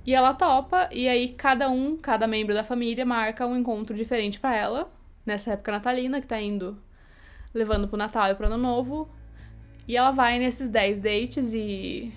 E 0.07 0.15
ela 0.15 0.35
topa, 0.35 0.89
e 0.93 1.09
aí 1.09 1.31
cada 1.31 1.69
um, 1.69 1.97
cada 1.97 2.27
membro 2.27 2.55
da 2.55 2.63
família 2.63 3.05
marca 3.05 3.47
um 3.47 3.57
encontro 3.57 3.97
diferente 3.97 4.39
para 4.39 4.55
ela, 4.55 4.93
nessa 5.25 5.53
época 5.53 5.73
natalina, 5.73 6.21
que 6.21 6.27
tá 6.27 6.41
indo 6.41 6.79
levando 7.55 7.89
pro 7.89 7.97
Natal 7.97 8.31
e 8.31 8.35
pro 8.35 8.47
Ano 8.47 8.59
Novo. 8.59 9.09
E 9.87 9.97
ela 9.97 10.11
vai 10.11 10.39
nesses 10.39 10.71
10 10.71 11.01
dates 11.01 11.53
e. 11.55 12.13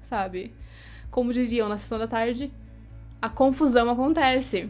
Sabe? 0.00 0.52
Como 1.10 1.32
diriam 1.32 1.68
na 1.68 1.78
sessão 1.78 1.98
da 1.98 2.06
tarde, 2.06 2.52
a 3.20 3.28
confusão 3.28 3.90
acontece. 3.90 4.68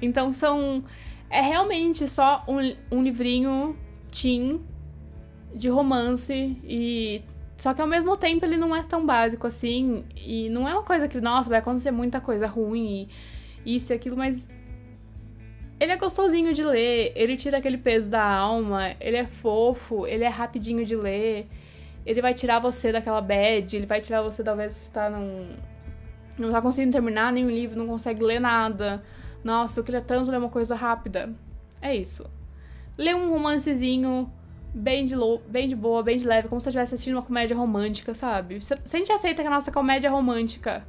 Então 0.00 0.30
são. 0.32 0.84
É 1.28 1.40
realmente 1.40 2.08
só 2.08 2.44
um, 2.48 2.58
um 2.90 3.02
livrinho 3.02 3.76
teen 4.10 4.60
de 5.54 5.68
romance 5.68 6.56
e. 6.64 7.22
Só 7.56 7.74
que 7.74 7.82
ao 7.82 7.86
mesmo 7.86 8.16
tempo 8.16 8.44
ele 8.44 8.56
não 8.56 8.74
é 8.74 8.82
tão 8.82 9.04
básico 9.04 9.46
assim. 9.46 10.04
E 10.16 10.48
não 10.48 10.68
é 10.68 10.72
uma 10.72 10.82
coisa 10.82 11.06
que, 11.08 11.20
nossa, 11.20 11.50
vai 11.50 11.58
acontecer 11.58 11.90
muita 11.90 12.20
coisa 12.20 12.46
ruim 12.46 13.08
e 13.64 13.76
isso 13.76 13.92
e 13.92 13.94
aquilo, 13.94 14.16
mas. 14.16 14.48
Ele 15.80 15.92
é 15.92 15.96
gostosinho 15.96 16.52
de 16.52 16.62
ler, 16.62 17.10
ele 17.16 17.38
tira 17.38 17.56
aquele 17.56 17.78
peso 17.78 18.10
da 18.10 18.22
alma, 18.22 18.94
ele 19.00 19.16
é 19.16 19.26
fofo, 19.26 20.06
ele 20.06 20.22
é 20.22 20.28
rapidinho 20.28 20.84
de 20.84 20.94
ler, 20.94 21.48
ele 22.04 22.20
vai 22.20 22.34
tirar 22.34 22.58
você 22.58 22.92
daquela 22.92 23.22
bad, 23.22 23.74
ele 23.74 23.86
vai 23.86 23.98
tirar 23.98 24.20
você, 24.20 24.44
talvez, 24.44 24.74
você 24.74 24.90
tá 24.90 25.08
num, 25.08 25.56
não 26.38 26.50
tá 26.50 26.60
conseguindo 26.60 26.92
terminar 26.92 27.32
nenhum 27.32 27.48
livro, 27.48 27.78
não 27.78 27.86
consegue 27.86 28.22
ler 28.22 28.38
nada. 28.38 29.02
Nossa, 29.42 29.80
eu 29.80 29.84
queria 29.84 30.02
tanto 30.02 30.30
ler 30.30 30.36
uma 30.36 30.50
coisa 30.50 30.74
rápida. 30.74 31.32
É 31.80 31.96
isso. 31.96 32.26
Lê 32.98 33.14
um 33.14 33.30
romancezinho 33.30 34.30
bem 34.74 35.06
de, 35.06 35.14
bem 35.48 35.66
de 35.66 35.74
boa, 35.74 36.02
bem 36.02 36.18
de 36.18 36.26
leve, 36.26 36.48
como 36.48 36.60
se 36.60 36.64
você 36.64 36.70
estivesse 36.70 36.94
assistindo 36.94 37.14
uma 37.14 37.22
comédia 37.22 37.56
romântica, 37.56 38.12
sabe? 38.12 38.60
Se, 38.60 38.76
se 38.84 38.96
a 38.96 38.98
gente 38.98 39.12
aceita 39.12 39.40
que 39.40 39.48
a 39.48 39.50
nossa 39.50 39.72
comédia 39.72 40.10
romântica 40.10 40.84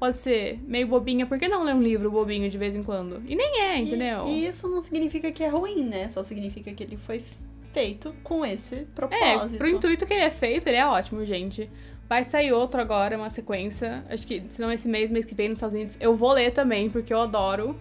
pode 0.00 0.16
ser 0.16 0.58
meio 0.66 0.86
bobinha, 0.88 1.26
por 1.26 1.38
que 1.38 1.46
não 1.46 1.62
ler 1.62 1.74
um 1.74 1.82
livro 1.82 2.10
bobinho 2.10 2.48
de 2.48 2.56
vez 2.56 2.74
em 2.74 2.82
quando? 2.82 3.22
E 3.28 3.36
nem 3.36 3.60
é, 3.60 3.76
entendeu? 3.76 4.24
E, 4.26 4.30
e 4.30 4.46
isso 4.46 4.66
não 4.66 4.80
significa 4.80 5.30
que 5.30 5.44
é 5.44 5.48
ruim, 5.48 5.84
né? 5.84 6.08
Só 6.08 6.22
significa 6.22 6.72
que 6.72 6.82
ele 6.82 6.96
foi 6.96 7.22
feito 7.70 8.14
com 8.24 8.44
esse 8.44 8.86
propósito. 8.94 9.56
É, 9.56 9.58
pro 9.58 9.68
intuito 9.68 10.06
que 10.06 10.14
ele 10.14 10.22
é 10.22 10.30
feito, 10.30 10.66
ele 10.66 10.78
é 10.78 10.86
ótimo, 10.86 11.24
gente. 11.26 11.70
Vai 12.08 12.24
sair 12.24 12.50
outro 12.50 12.80
agora, 12.80 13.14
uma 13.16 13.28
sequência. 13.28 14.02
Acho 14.08 14.26
que, 14.26 14.42
se 14.48 14.60
não 14.62 14.72
esse 14.72 14.88
mês, 14.88 15.10
mês 15.10 15.26
que 15.26 15.34
vem 15.34 15.50
nos 15.50 15.58
Estados 15.58 15.74
Unidos. 15.74 15.98
Eu 16.00 16.14
vou 16.16 16.32
ler 16.32 16.50
também, 16.52 16.88
porque 16.88 17.12
eu 17.12 17.20
adoro. 17.20 17.78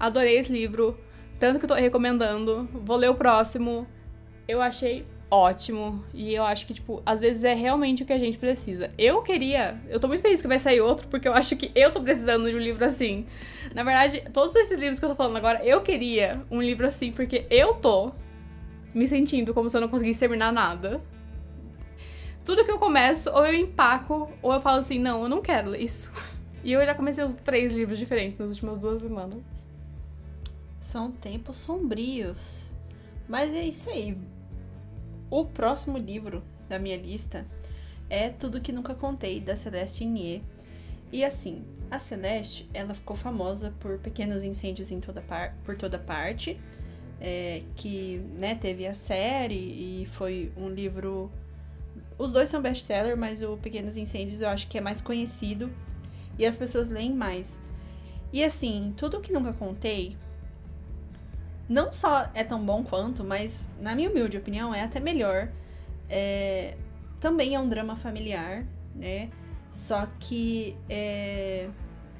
Adorei 0.00 0.38
esse 0.38 0.50
livro. 0.50 0.98
Tanto 1.38 1.58
que 1.58 1.66
eu 1.66 1.68
tô 1.68 1.74
recomendando. 1.74 2.66
Vou 2.72 2.96
ler 2.96 3.10
o 3.10 3.14
próximo. 3.14 3.86
Eu 4.48 4.62
achei 4.62 5.06
ótimo. 5.30 6.04
E 6.12 6.34
eu 6.34 6.44
acho 6.44 6.66
que, 6.66 6.74
tipo, 6.74 7.02
às 7.04 7.20
vezes 7.20 7.44
é 7.44 7.54
realmente 7.54 8.02
o 8.02 8.06
que 8.06 8.12
a 8.12 8.18
gente 8.18 8.38
precisa. 8.38 8.90
Eu 8.96 9.22
queria. 9.22 9.80
Eu 9.88 10.00
tô 10.00 10.08
muito 10.08 10.22
feliz 10.22 10.40
que 10.40 10.48
vai 10.48 10.58
sair 10.58 10.80
outro, 10.80 11.08
porque 11.08 11.28
eu 11.28 11.34
acho 11.34 11.56
que 11.56 11.70
eu 11.74 11.90
tô 11.90 12.00
precisando 12.00 12.48
de 12.48 12.56
um 12.56 12.60
livro 12.60 12.84
assim. 12.84 13.26
Na 13.74 13.82
verdade, 13.82 14.22
todos 14.32 14.54
esses 14.54 14.78
livros 14.78 14.98
que 14.98 15.04
eu 15.04 15.10
tô 15.10 15.14
falando 15.14 15.36
agora, 15.36 15.64
eu 15.64 15.80
queria 15.82 16.42
um 16.50 16.62
livro 16.62 16.86
assim, 16.86 17.12
porque 17.12 17.46
eu 17.50 17.74
tô 17.74 18.12
me 18.94 19.06
sentindo 19.06 19.52
como 19.52 19.68
se 19.68 19.76
eu 19.76 19.80
não 19.80 19.88
conseguisse 19.88 20.20
terminar 20.20 20.52
nada 20.52 21.00
tudo 22.48 22.64
que 22.64 22.70
eu 22.70 22.78
começo, 22.78 23.28
ou 23.28 23.44
eu 23.44 23.52
empaco, 23.52 24.30
ou 24.40 24.54
eu 24.54 24.60
falo 24.62 24.78
assim, 24.78 24.98
não, 24.98 25.24
eu 25.24 25.28
não 25.28 25.42
quero 25.42 25.74
isso. 25.74 26.10
E 26.64 26.72
eu 26.72 26.84
já 26.84 26.92
comecei 26.92 27.22
os 27.22 27.34
três 27.34 27.72
livros 27.72 27.98
diferentes 27.98 28.36
nas 28.38 28.48
últimas 28.48 28.80
duas 28.80 29.00
semanas. 29.00 29.40
São 30.80 31.10
tempos 31.12 31.56
sombrios. 31.56 32.64
Mas 33.28 33.54
é 33.54 33.62
isso 33.62 33.88
aí. 33.88 34.18
O 35.30 35.44
próximo 35.44 35.98
livro 35.98 36.42
da 36.68 36.78
minha 36.78 36.96
lista 36.96 37.46
é 38.08 38.28
Tudo 38.28 38.60
Que 38.60 38.72
Nunca 38.72 38.94
Contei, 38.94 39.40
da 39.40 39.56
Celeste 39.56 40.04
Nier. 40.04 40.40
E 41.12 41.24
assim, 41.24 41.64
a 41.90 41.98
Celeste, 41.98 42.68
ela 42.72 42.94
ficou 42.94 43.16
famosa 43.16 43.74
por 43.80 43.98
pequenos 43.98 44.44
incêndios 44.44 44.90
em 44.90 45.00
toda 45.00 45.20
par 45.20 45.54
por 45.64 45.76
toda 45.76 45.98
parte. 45.98 46.58
É, 47.20 47.62
que 47.74 48.18
né, 48.36 48.54
teve 48.54 48.86
a 48.86 48.94
série 48.94 49.56
e 50.02 50.06
foi 50.06 50.52
um 50.56 50.68
livro 50.68 51.28
os 52.18 52.32
dois 52.32 52.48
são 52.48 52.60
best-seller, 52.60 53.16
mas 53.16 53.42
o 53.42 53.56
Pequenos 53.56 53.96
Incêndios 53.96 54.40
eu 54.40 54.48
acho 54.48 54.68
que 54.68 54.76
é 54.76 54.80
mais 54.80 55.00
conhecido 55.00 55.70
e 56.38 56.44
as 56.44 56.56
pessoas 56.56 56.88
leem 56.88 57.12
mais. 57.12 57.58
E 58.32 58.42
assim, 58.44 58.92
tudo 58.96 59.20
que 59.20 59.32
nunca 59.32 59.52
contei 59.52 60.16
não 61.68 61.92
só 61.92 62.30
é 62.34 62.42
tão 62.42 62.64
bom 62.64 62.82
quanto, 62.82 63.22
mas 63.22 63.68
na 63.80 63.94
minha 63.94 64.10
humilde 64.10 64.36
opinião 64.36 64.74
é 64.74 64.82
até 64.82 64.98
melhor. 64.98 65.50
É, 66.08 66.76
também 67.20 67.54
é 67.54 67.60
um 67.60 67.68
drama 67.68 67.96
familiar, 67.96 68.64
né? 68.94 69.28
Só 69.70 70.06
que 70.18 70.76
é, 70.88 71.68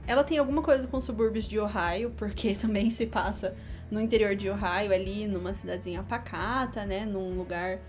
ela 0.06 0.22
tem 0.22 0.38
alguma 0.38 0.62
coisa 0.62 0.86
com 0.86 0.98
os 0.98 1.04
subúrbios 1.04 1.46
de 1.46 1.58
Ohio, 1.58 2.12
porque 2.16 2.54
também 2.60 2.90
se 2.90 3.06
passa 3.06 3.56
no 3.90 4.00
interior 4.00 4.36
de 4.36 4.50
Ohio, 4.50 4.92
ali 4.92 5.26
numa 5.26 5.54
cidadezinha 5.54 6.02
pacata, 6.02 6.84
né? 6.84 7.06
Num 7.06 7.36
lugar 7.36 7.80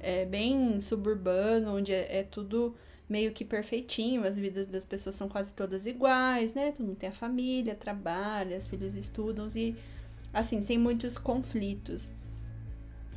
é, 0.00 0.24
bem 0.24 0.80
suburbano, 0.80 1.76
onde 1.76 1.92
é, 1.92 2.20
é, 2.20 2.22
tudo 2.22 2.74
meio 3.06 3.32
que 3.32 3.44
perfeitinho, 3.44 4.24
as 4.24 4.38
vidas 4.38 4.66
das 4.66 4.84
pessoas 4.84 5.14
são 5.14 5.28
quase 5.28 5.52
todas 5.52 5.84
iguais, 5.86 6.54
né? 6.54 6.72
Todo 6.72 6.86
mundo 6.86 6.96
tem 6.96 7.10
a 7.10 7.12
família, 7.12 7.74
trabalha, 7.74 8.56
os 8.56 8.66
filhos 8.66 8.94
estudam 8.94 9.46
e, 9.54 9.76
assim, 10.34 10.60
sem 10.60 10.76
muitos 10.76 11.16
conflitos. 11.16 12.14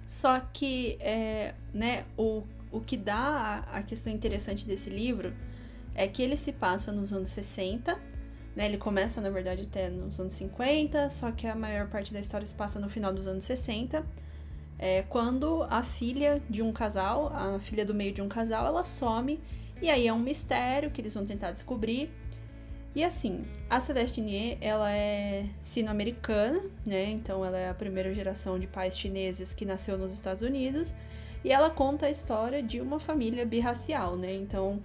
Só 0.05 0.39
que, 0.39 0.97
é, 1.01 1.53
né, 1.73 2.05
o, 2.17 2.43
o 2.71 2.79
que 2.79 2.95
dá 2.95 3.65
a, 3.71 3.81
questão 3.81 4.13
interessante 4.13 4.65
desse 4.65 4.89
livro 4.89 5.33
é 5.93 6.07
que 6.07 6.21
ele 6.21 6.37
se 6.37 6.53
passa 6.53 6.91
nos 6.91 7.11
anos 7.11 7.29
60, 7.29 7.99
né? 8.55 8.67
Ele 8.67 8.77
começa, 8.77 9.19
na 9.19 9.29
verdade, 9.29 9.63
até 9.63 9.89
nos 9.89 10.19
anos 10.19 10.33
50, 10.35 11.09
só 11.09 11.31
que 11.31 11.47
a 11.47 11.55
maior 11.55 11.89
parte 11.89 12.13
da 12.13 12.19
história 12.19 12.45
se 12.45 12.55
passa 12.55 12.79
no 12.79 12.87
final 12.87 13.11
dos 13.11 13.27
anos 13.27 13.43
60 13.43 14.05
é 14.79 15.01
quando 15.03 15.63
a 15.69 15.81
filha 15.81 16.41
de 16.49 16.61
um 16.61 16.71
casal, 16.71 17.31
a 17.33 17.59
filha 17.59 17.85
do 17.85 17.93
meio 17.93 18.13
de 18.13 18.21
um 18.21 18.29
casal, 18.29 18.65
ela 18.65 18.83
some 18.83 19.39
e 19.81 19.89
aí 19.89 20.07
é 20.07 20.13
um 20.13 20.19
mistério 20.19 20.91
que 20.91 21.01
eles 21.01 21.13
vão 21.13 21.25
tentar 21.25 21.51
descobrir. 21.51 22.11
E 22.95 23.03
assim, 23.03 23.45
a 23.69 23.79
Celeste 23.79 24.21
Nier, 24.21 24.57
ela 24.59 24.91
é 24.91 25.45
sino-americana, 25.61 26.61
né? 26.85 27.09
Então 27.11 27.45
ela 27.45 27.57
é 27.57 27.69
a 27.69 27.73
primeira 27.73 28.13
geração 28.13 28.57
de 28.57 28.65
pais 28.65 28.97
chineses 28.97 29.53
que 29.53 29.65
nasceu 29.65 29.97
nos 29.97 30.13
Estados 30.13 30.41
Unidos 30.41 30.95
e 31.43 31.51
ela 31.51 31.69
conta 31.69 32.07
a 32.07 32.09
história 32.09 32.63
de 32.63 32.81
uma 32.81 32.99
família 32.99 33.45
birracial, 33.45 34.17
né? 34.17 34.33
Então, 34.33 34.81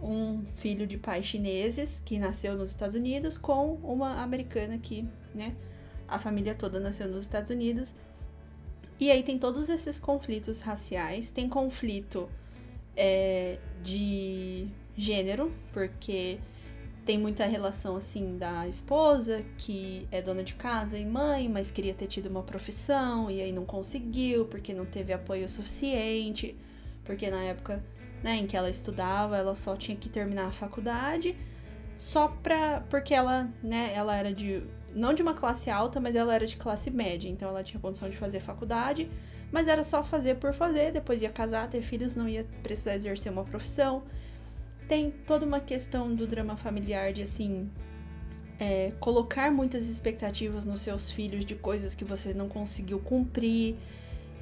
um 0.00 0.44
filho 0.46 0.86
de 0.86 0.96
pais 0.96 1.26
chineses 1.26 2.00
que 2.04 2.18
nasceu 2.18 2.56
nos 2.56 2.70
Estados 2.70 2.94
Unidos 2.94 3.36
com 3.36 3.74
uma 3.82 4.22
americana 4.22 4.78
que, 4.78 5.04
né, 5.34 5.56
a 6.06 6.18
família 6.18 6.54
toda 6.54 6.78
nasceu 6.78 7.08
nos 7.08 7.22
Estados 7.22 7.50
Unidos 7.50 7.94
e 9.00 9.12
aí 9.12 9.22
tem 9.22 9.38
todos 9.38 9.68
esses 9.68 10.00
conflitos 10.00 10.60
raciais, 10.60 11.30
tem 11.30 11.48
conflito 11.48 12.28
é, 12.96 13.58
de 13.82 14.66
gênero, 14.96 15.52
porque 15.72 16.38
tem 17.08 17.16
muita 17.16 17.46
relação 17.46 17.96
assim 17.96 18.36
da 18.36 18.68
esposa 18.68 19.42
que 19.56 20.06
é 20.12 20.20
dona 20.20 20.44
de 20.44 20.52
casa 20.52 20.98
e 20.98 21.06
mãe, 21.06 21.48
mas 21.48 21.70
queria 21.70 21.94
ter 21.94 22.06
tido 22.06 22.26
uma 22.26 22.42
profissão 22.42 23.30
e 23.30 23.40
aí 23.40 23.50
não 23.50 23.64
conseguiu 23.64 24.44
porque 24.44 24.74
não 24.74 24.84
teve 24.84 25.10
apoio 25.10 25.48
suficiente, 25.48 26.54
porque 27.06 27.30
na 27.30 27.42
época, 27.44 27.82
né, 28.22 28.36
em 28.36 28.46
que 28.46 28.54
ela 28.54 28.68
estudava, 28.68 29.38
ela 29.38 29.54
só 29.54 29.74
tinha 29.74 29.96
que 29.96 30.06
terminar 30.10 30.48
a 30.48 30.52
faculdade 30.52 31.34
só 31.96 32.28
pra 32.28 32.82
porque 32.90 33.14
ela, 33.14 33.48
né, 33.62 33.90
ela 33.94 34.14
era 34.14 34.30
de 34.30 34.62
não 34.94 35.14
de 35.14 35.22
uma 35.22 35.32
classe 35.32 35.70
alta, 35.70 35.98
mas 35.98 36.14
ela 36.14 36.34
era 36.34 36.46
de 36.46 36.58
classe 36.58 36.90
média, 36.90 37.26
então 37.26 37.48
ela 37.48 37.64
tinha 37.64 37.80
condição 37.80 38.10
de 38.10 38.18
fazer 38.18 38.40
faculdade, 38.40 39.10
mas 39.50 39.66
era 39.66 39.82
só 39.82 40.04
fazer 40.04 40.34
por 40.34 40.52
fazer, 40.52 40.92
depois 40.92 41.22
ia 41.22 41.30
casar, 41.30 41.70
ter 41.70 41.80
filhos, 41.80 42.14
não 42.14 42.28
ia 42.28 42.44
precisar 42.62 42.94
exercer 42.94 43.32
uma 43.32 43.44
profissão 43.44 44.02
tem 44.88 45.10
toda 45.26 45.44
uma 45.44 45.60
questão 45.60 46.14
do 46.14 46.26
drama 46.26 46.56
familiar 46.56 47.12
de 47.12 47.22
assim. 47.22 47.70
É, 48.58 48.92
colocar 48.98 49.52
muitas 49.52 49.88
expectativas 49.88 50.64
nos 50.64 50.80
seus 50.80 51.10
filhos 51.10 51.44
de 51.44 51.54
coisas 51.54 51.94
que 51.94 52.04
você 52.04 52.34
não 52.34 52.48
conseguiu 52.48 52.98
cumprir, 52.98 53.76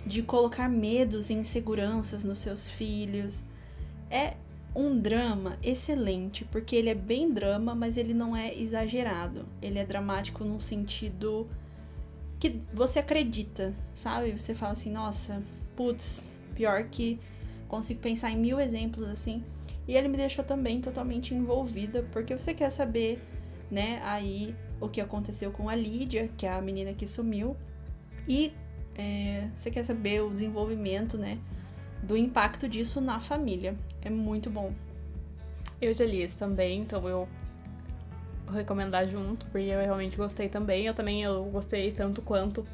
de 0.06 0.22
colocar 0.22 0.70
medos 0.70 1.28
e 1.28 1.34
inseguranças 1.34 2.24
nos 2.24 2.38
seus 2.38 2.66
filhos. 2.66 3.42
É 4.10 4.34
um 4.74 4.98
drama 4.98 5.58
excelente, 5.62 6.46
porque 6.46 6.76
ele 6.76 6.88
é 6.88 6.94
bem 6.94 7.30
drama, 7.30 7.74
mas 7.74 7.98
ele 7.98 8.14
não 8.14 8.34
é 8.34 8.54
exagerado. 8.54 9.44
Ele 9.60 9.78
é 9.78 9.84
dramático 9.84 10.44
num 10.44 10.60
sentido 10.60 11.46
que 12.40 12.60
você 12.72 13.00
acredita, 13.00 13.74
sabe? 13.94 14.32
Você 14.32 14.54
fala 14.54 14.72
assim, 14.72 14.92
nossa, 14.92 15.42
putz, 15.74 16.30
pior 16.54 16.84
que 16.84 17.18
consigo 17.68 18.00
pensar 18.00 18.30
em 18.30 18.36
mil 18.38 18.60
exemplos 18.60 19.08
assim 19.08 19.42
e 19.86 19.96
ele 19.96 20.08
me 20.08 20.16
deixou 20.16 20.44
também 20.44 20.80
totalmente 20.80 21.34
envolvida, 21.34 22.04
porque 22.12 22.34
você 22.34 22.52
quer 22.52 22.70
saber, 22.70 23.20
né, 23.70 24.00
aí 24.04 24.54
o 24.80 24.88
que 24.88 25.00
aconteceu 25.00 25.50
com 25.50 25.68
a 25.68 25.74
Lídia, 25.74 26.28
que 26.36 26.46
é 26.46 26.52
a 26.52 26.60
menina 26.60 26.92
que 26.92 27.06
sumiu, 27.06 27.56
e 28.28 28.52
é, 28.96 29.48
você 29.54 29.70
quer 29.70 29.84
saber 29.84 30.22
o 30.22 30.30
desenvolvimento, 30.30 31.16
né, 31.16 31.38
do 32.02 32.16
impacto 32.16 32.68
disso 32.68 33.00
na 33.00 33.20
família. 33.20 33.76
É 34.02 34.10
muito 34.10 34.50
bom. 34.50 34.72
Eu 35.80 35.92
já 35.92 36.04
li 36.04 36.22
esse 36.22 36.38
também, 36.38 36.80
então 36.80 37.06
eu 37.08 37.28
vou 38.46 38.54
recomendar 38.54 39.06
junto, 39.08 39.46
porque 39.46 39.66
eu 39.66 39.80
realmente 39.80 40.16
gostei 40.16 40.48
também. 40.48 40.86
Eu 40.86 40.94
também 40.94 41.22
eu 41.22 41.44
gostei 41.44 41.92
tanto 41.92 42.22
quanto 42.22 42.64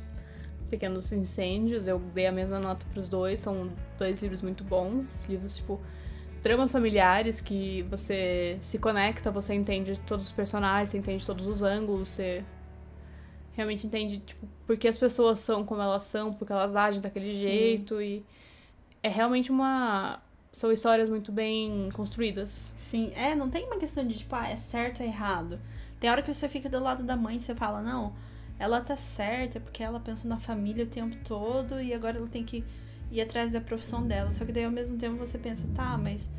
Pequenos 0.71 1.13
Incêndios, 1.13 1.87
eu 1.87 1.99
dei 1.99 2.27
a 2.27 2.33
mesma 2.33 2.59
nota 2.59 2.87
para 2.93 3.01
os 3.01 3.09
dois, 3.09 3.41
são 3.41 3.71
dois 3.99 4.23
livros 4.23 4.41
muito 4.41 4.65
bons, 4.65 5.27
livros 5.29 5.57
tipo 5.57 5.81
dramas 6.43 6.73
familiares 6.73 7.41
que 7.41 7.83
você 7.89 8.59
se 8.61 8.79
conecta, 8.79 9.31
você 9.31 9.55
entende 9.55 9.99
todos 10.01 10.27
os 10.27 10.33
personagens, 10.33 10.91
você 10.91 10.99
entende 10.99 11.25
todos 11.25 11.47
os 11.47 11.63
ângulos, 11.63 12.09
você 12.09 12.45
realmente 13.53 13.87
entende, 13.87 14.19
tipo, 14.19 14.47
por 14.67 14.77
que 14.77 14.89
as 14.89 14.99
pessoas 14.99 15.39
são 15.39 15.65
como 15.65 15.81
elas 15.81 16.03
são, 16.03 16.33
porque 16.33 16.53
elas 16.53 16.75
agem 16.75 17.01
daquele 17.01 17.27
Sim. 17.27 17.39
jeito 17.39 18.03
e 18.03 18.25
é 19.03 19.09
realmente 19.09 19.51
uma 19.51 20.21
são 20.51 20.71
histórias 20.71 21.09
muito 21.09 21.33
bem 21.33 21.89
construídas. 21.95 22.73
Sim, 22.77 23.11
é, 23.17 23.35
não 23.35 23.49
tem 23.49 23.65
uma 23.65 23.79
questão 23.79 24.07
de 24.07 24.15
tipo, 24.19 24.35
ah, 24.37 24.49
é 24.49 24.57
certo 24.57 25.01
ou 25.01 25.07
errado. 25.07 25.59
Tem 25.99 26.11
hora 26.11 26.21
que 26.21 26.33
você 26.33 26.47
fica 26.47 26.69
do 26.69 26.79
lado 26.79 27.03
da 27.05 27.17
mãe 27.17 27.37
e 27.37 27.41
você 27.41 27.55
fala, 27.55 27.81
não, 27.81 28.13
ela 28.59 28.81
tá 28.81 28.97
certa, 28.97 29.59
porque 29.59 29.83
ela 29.83 29.99
pensou 29.99 30.29
na 30.29 30.39
família 30.39 30.85
o 30.85 30.89
tempo 30.89 31.17
todo 31.25 31.81
e 31.81 31.95
agora 31.95 32.19
ela 32.19 32.29
tem 32.29 32.45
que 32.45 32.63
ir 33.13 33.21
atrás 33.21 33.53
da 33.53 33.61
profissão 33.61 34.07
dela. 34.07 34.33
Só 34.33 34.45
que 34.45 34.53
daí 34.53 34.65
ao 34.65 34.71
mesmo 34.71 34.97
tempo 34.97 35.17
você 35.17 35.39
pensa, 35.39 35.69
tá, 35.75 35.97
mas 35.99 36.31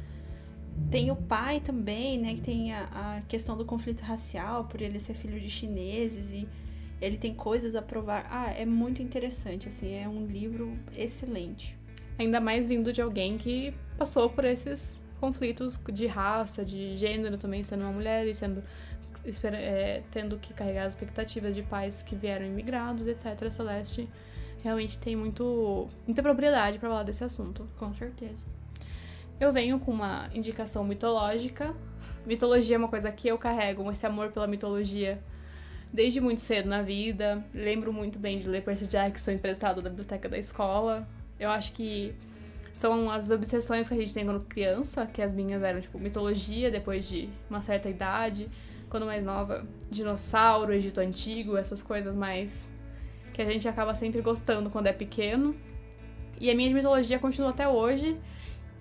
tem 0.89 1.11
o 1.11 1.15
pai 1.15 1.59
também, 1.59 2.19
né, 2.19 2.33
que 2.33 2.41
tem 2.41 2.73
a, 2.73 2.83
a 2.91 3.21
questão 3.27 3.55
do 3.55 3.63
conflito 3.63 4.01
racial, 4.01 4.65
por 4.65 4.81
ele 4.81 4.99
ser 4.99 5.13
filho 5.13 5.39
de 5.39 5.49
chineses 5.49 6.31
e 6.31 6.47
ele 6.99 7.17
tem 7.17 7.33
coisas 7.33 7.75
a 7.75 7.81
provar. 7.81 8.27
Ah, 8.29 8.51
é 8.51 8.65
muito 8.65 9.01
interessante, 9.01 9.67
assim, 9.67 9.93
é 9.93 10.07
um 10.07 10.25
livro 10.25 10.77
excelente. 10.97 11.77
Ainda 12.17 12.39
mais 12.39 12.67
vindo 12.67 12.91
de 12.91 13.01
alguém 13.01 13.37
que 13.37 13.73
passou 13.97 14.29
por 14.29 14.45
esses 14.45 15.01
conflitos 15.19 15.79
de 15.91 16.05
raça, 16.05 16.65
de 16.65 16.97
gênero 16.97 17.37
também, 17.37 17.63
sendo 17.63 17.81
uma 17.81 17.91
mulher 17.91 18.27
e 18.27 18.33
sendo 18.33 18.63
é, 19.53 20.03
tendo 20.11 20.37
que 20.37 20.53
carregar 20.53 20.85
as 20.85 20.93
expectativas 20.93 21.55
de 21.55 21.63
pais 21.63 22.01
que 22.01 22.15
vieram 22.15 22.45
imigrados, 22.45 23.07
etc. 23.07 23.49
Celeste 23.51 24.09
realmente 24.63 24.97
tem 24.97 25.15
muito, 25.15 25.87
muita 26.07 26.23
propriedade 26.23 26.79
para 26.79 26.89
falar 26.89 27.03
desse 27.03 27.23
assunto. 27.23 27.67
Com 27.77 27.93
certeza. 27.93 28.47
Eu 29.39 29.51
venho 29.51 29.79
com 29.79 29.91
uma 29.91 30.29
indicação 30.33 30.83
mitológica. 30.83 31.75
Mitologia 32.25 32.77
é 32.77 32.79
uma 32.79 32.87
coisa 32.87 33.11
que 33.11 33.27
eu 33.27 33.37
carrego, 33.37 33.91
esse 33.91 34.05
amor 34.05 34.31
pela 34.31 34.47
mitologia 34.47 35.21
desde 35.91 36.19
muito 36.19 36.41
cedo 36.41 36.67
na 36.67 36.81
vida. 36.81 37.45
Lembro 37.53 37.93
muito 37.93 38.17
bem 38.17 38.39
de 38.39 38.49
ler 38.49 38.63
Percy 38.63 38.87
Jackson 38.87 39.31
emprestado 39.31 39.81
da 39.81 39.89
biblioteca 39.89 40.29
da 40.29 40.37
escola. 40.37 41.07
Eu 41.39 41.51
acho 41.51 41.73
que 41.73 42.15
são 42.73 43.11
as 43.11 43.29
obsessões 43.29 43.87
que 43.87 43.93
a 43.93 43.97
gente 43.97 44.13
tem 44.13 44.25
quando 44.25 44.39
criança, 44.45 45.05
que 45.05 45.21
as 45.21 45.33
minhas 45.33 45.61
eram 45.61 45.79
tipo 45.79 45.99
mitologia 45.99 46.71
depois 46.71 47.07
de 47.07 47.29
uma 47.49 47.61
certa 47.61 47.89
idade, 47.89 48.49
quando 48.89 49.05
mais 49.05 49.23
nova, 49.23 49.67
dinossauro, 49.91 50.73
Egito 50.73 50.99
antigo, 50.99 51.55
essas 51.55 51.83
coisas 51.83 52.15
mais 52.15 52.67
que 53.33 53.41
a 53.41 53.45
gente 53.45 53.67
acaba 53.67 53.95
sempre 53.95 54.21
gostando 54.21 54.69
quando 54.69 54.87
é 54.87 54.93
pequeno. 54.93 55.55
E 56.39 56.49
a 56.49 56.55
minha 56.55 56.73
mitologia 56.73 57.19
continua 57.19 57.49
até 57.49 57.67
hoje. 57.67 58.17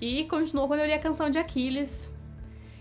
E 0.01 0.25
continuou 0.25 0.69
quando 0.69 0.81
eu 0.81 0.87
li 0.87 0.93
a 0.93 0.99
canção 0.99 1.31
de 1.31 1.39
Aquiles, 1.39 2.11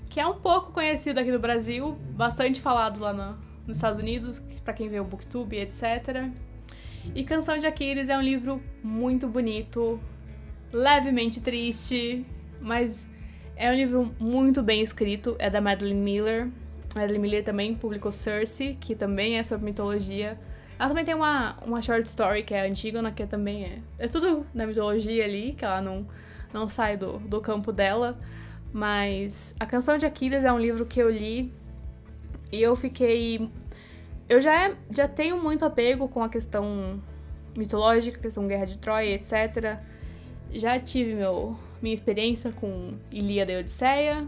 que 0.09 0.19
é 0.19 0.27
um 0.27 0.39
pouco 0.39 0.71
conhecido 0.71 1.19
aqui 1.19 1.31
no 1.31 1.39
Brasil, 1.39 1.97
bastante 2.15 2.59
falado 2.59 2.99
lá 2.99 3.13
no, 3.13 3.37
nos 3.65 3.77
Estados 3.77 3.99
Unidos, 3.99 4.39
para 4.63 4.73
quem 4.73 4.89
vê 4.89 4.99
o 4.99 5.03
Booktube, 5.03 5.57
etc. 5.57 6.29
E 7.15 7.23
Canção 7.23 7.57
de 7.57 7.65
Aquiles 7.65 8.09
é 8.09 8.17
um 8.17 8.21
livro 8.21 8.61
muito 8.83 9.27
bonito, 9.27 9.99
levemente 10.73 11.41
triste, 11.41 12.25
mas 12.59 13.07
é 13.55 13.69
um 13.69 13.75
livro 13.75 14.13
muito 14.19 14.63
bem 14.63 14.81
escrito, 14.81 15.35
é 15.39 15.49
da 15.49 15.61
Madeline 15.61 15.99
Miller. 15.99 16.49
Madeline 16.95 17.19
Miller 17.19 17.43
também 17.43 17.75
publicou 17.75 18.11
Circe, 18.11 18.77
que 18.79 18.95
também 18.95 19.37
é 19.37 19.43
sobre 19.43 19.65
mitologia. 19.65 20.39
Ela 20.81 20.87
também 20.87 21.05
tem 21.05 21.13
uma, 21.13 21.55
uma 21.63 21.79
short 21.79 22.07
story 22.07 22.41
que 22.41 22.55
é 22.55 22.67
Antígona, 22.67 23.11
que 23.11 23.23
também 23.27 23.65
é. 23.65 23.79
É 23.99 24.07
tudo 24.07 24.47
na 24.51 24.65
mitologia 24.65 25.23
ali, 25.23 25.53
que 25.53 25.63
ela 25.63 25.79
não, 25.79 26.07
não 26.51 26.67
sai 26.67 26.97
do, 26.97 27.19
do 27.19 27.39
campo 27.39 27.71
dela. 27.71 28.17
Mas 28.73 29.53
A 29.59 29.67
Canção 29.67 29.95
de 29.99 30.07
Aquiles 30.07 30.43
é 30.43 30.51
um 30.51 30.57
livro 30.57 30.83
que 30.87 30.99
eu 30.99 31.07
li 31.07 31.53
e 32.51 32.59
eu 32.59 32.75
fiquei. 32.75 33.47
Eu 34.27 34.41
já, 34.41 34.75
já 34.89 35.07
tenho 35.07 35.39
muito 35.39 35.63
apego 35.63 36.07
com 36.07 36.23
a 36.23 36.29
questão 36.29 36.99
mitológica, 37.55 38.19
questão 38.19 38.47
Guerra 38.47 38.65
de 38.65 38.79
Troia, 38.79 39.13
etc. 39.13 39.77
Já 40.51 40.79
tive 40.79 41.13
meu, 41.13 41.55
minha 41.79 41.93
experiência 41.93 42.51
com 42.53 42.95
Ilíada 43.11 43.51
e 43.51 43.59
Odisseia. 43.59 44.27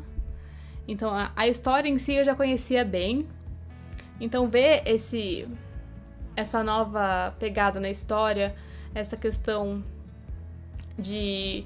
Então 0.87 1.09
a, 1.09 1.31
a 1.35 1.47
história 1.47 1.89
em 1.89 1.97
si 1.97 2.13
eu 2.13 2.23
já 2.23 2.35
conhecia 2.35 2.85
bem. 2.85 3.27
Então 4.21 4.47
ver 4.47 4.83
esse 4.85 5.47
essa 6.35 6.63
nova 6.63 7.33
pegada 7.39 7.79
na 7.79 7.89
história, 7.89 8.55
essa 8.93 9.15
questão 9.17 9.83
de 10.97 11.65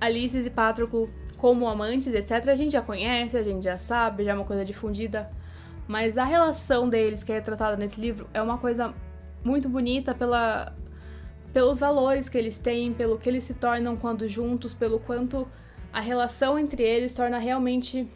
Alice 0.00 0.38
e 0.38 0.50
Patroclo 0.50 1.10
como 1.36 1.68
amantes, 1.68 2.14
etc., 2.14 2.48
a 2.48 2.54
gente 2.54 2.72
já 2.72 2.80
conhece, 2.80 3.36
a 3.36 3.42
gente 3.42 3.64
já 3.64 3.76
sabe, 3.76 4.24
já 4.24 4.32
é 4.32 4.34
uma 4.34 4.44
coisa 4.44 4.64
difundida. 4.64 5.30
Mas 5.86 6.16
a 6.16 6.24
relação 6.24 6.88
deles, 6.88 7.22
que 7.22 7.32
é 7.32 7.34
retratada 7.34 7.76
nesse 7.76 8.00
livro, 8.00 8.26
é 8.32 8.40
uma 8.40 8.56
coisa 8.56 8.94
muito 9.44 9.68
bonita 9.68 10.14
pela, 10.14 10.74
pelos 11.52 11.78
valores 11.78 12.28
que 12.28 12.38
eles 12.38 12.58
têm, 12.58 12.94
pelo 12.94 13.18
que 13.18 13.28
eles 13.28 13.44
se 13.44 13.54
tornam 13.54 13.94
quando 13.96 14.26
juntos, 14.26 14.72
pelo 14.72 14.98
quanto 14.98 15.46
a 15.92 16.00
relação 16.00 16.58
entre 16.58 16.82
eles 16.82 17.14
torna 17.14 17.38
realmente 17.38 18.08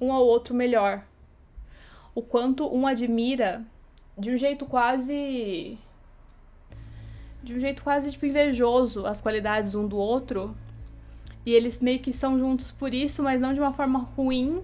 um 0.00 0.12
ao 0.12 0.26
outro 0.26 0.54
melhor. 0.54 1.02
O 2.14 2.22
quanto 2.22 2.66
um 2.74 2.86
admira 2.86 3.64
de 4.18 4.30
um 4.30 4.36
jeito 4.36 4.64
quase. 4.64 5.78
de 7.42 7.54
um 7.54 7.60
jeito 7.60 7.82
quase 7.82 8.10
tipo 8.10 8.26
invejoso 8.26 9.06
as 9.06 9.20
qualidades 9.20 9.74
um 9.74 9.86
do 9.86 9.96
outro. 9.96 10.56
E 11.44 11.52
eles 11.52 11.80
meio 11.80 12.00
que 12.00 12.12
são 12.12 12.38
juntos 12.38 12.72
por 12.72 12.92
isso, 12.92 13.22
mas 13.22 13.40
não 13.40 13.54
de 13.54 13.60
uma 13.60 13.72
forma 13.72 14.00
ruim. 14.16 14.62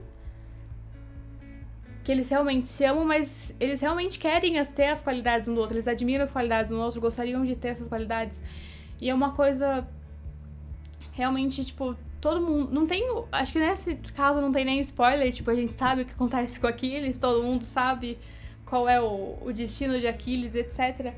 Que 2.03 2.11
eles 2.11 2.29
realmente 2.29 2.67
se 2.67 2.85
amam, 2.85 3.05
mas 3.05 3.55
eles 3.61 3.81
realmente 3.81 4.19
querem 4.19 4.61
ter 4.65 4.87
as 4.87 5.01
qualidades 5.01 5.47
um 5.47 5.55
do 5.55 5.61
outro. 5.61 5.77
Eles 5.77 5.87
admiram 5.87 6.25
as 6.25 6.31
qualidades 6.31 6.73
um 6.73 6.77
do 6.77 6.83
outro, 6.83 7.01
gostariam 7.01 7.45
de 7.45 7.55
ter 7.55 7.69
essas 7.69 7.87
qualidades. 7.87 8.41
E 9.01 9.09
é 9.09 9.15
uma 9.15 9.31
coisa. 9.33 9.87
Realmente, 11.13 11.65
tipo, 11.65 11.95
todo 12.21 12.41
mundo. 12.41 12.73
Não 12.73 12.85
tem. 12.85 13.05
Acho 13.31 13.53
que 13.53 13.61
nesse 13.61 13.95
caso 14.17 14.41
não 14.41 14.51
tem 14.51 14.65
nem 14.65 14.81
spoiler. 14.81 15.33
Tipo, 15.33 15.53
a 15.53 15.55
gente 15.55 15.75
sabe 15.75 16.03
o 16.03 16.05
que 16.05 16.13
acontece 16.13 16.59
com 16.59 16.67
Aquiles, 16.67 17.17
todo 17.17 17.45
mundo 17.45 17.63
sabe 17.63 18.19
qual 18.73 18.89
é 18.89 18.99
o, 18.99 19.37
o 19.43 19.53
destino 19.53 20.01
de 20.01 20.07
Aquiles, 20.07 20.55
etc. 20.55 21.13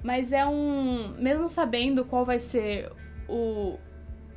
Mas 0.00 0.32
é 0.32 0.46
um. 0.46 1.16
Mesmo 1.18 1.48
sabendo 1.48 2.04
qual 2.04 2.24
vai 2.24 2.38
ser 2.38 2.88
o. 3.28 3.76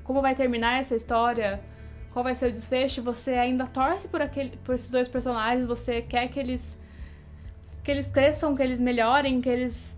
Como 0.03 0.23
vai 0.23 0.33
terminar 0.33 0.79
essa 0.79 0.95
história, 0.95 1.61
qual 2.11 2.23
vai 2.23 2.33
ser 2.33 2.47
o 2.47 2.51
desfecho, 2.51 3.03
você 3.03 3.33
ainda 3.33 3.67
torce 3.67 4.07
por, 4.07 4.23
aquele, 4.23 4.57
por 4.63 4.73
esses 4.73 4.89
dois 4.89 5.07
personagens, 5.07 5.67
você 5.67 6.01
quer 6.01 6.27
que 6.29 6.39
eles 6.39 6.75
que 7.83 7.91
eles 7.91 8.07
cresçam, 8.07 8.55
que 8.55 8.63
eles 8.63 8.79
melhorem, 8.79 9.39
que 9.39 9.49
eles 9.49 9.95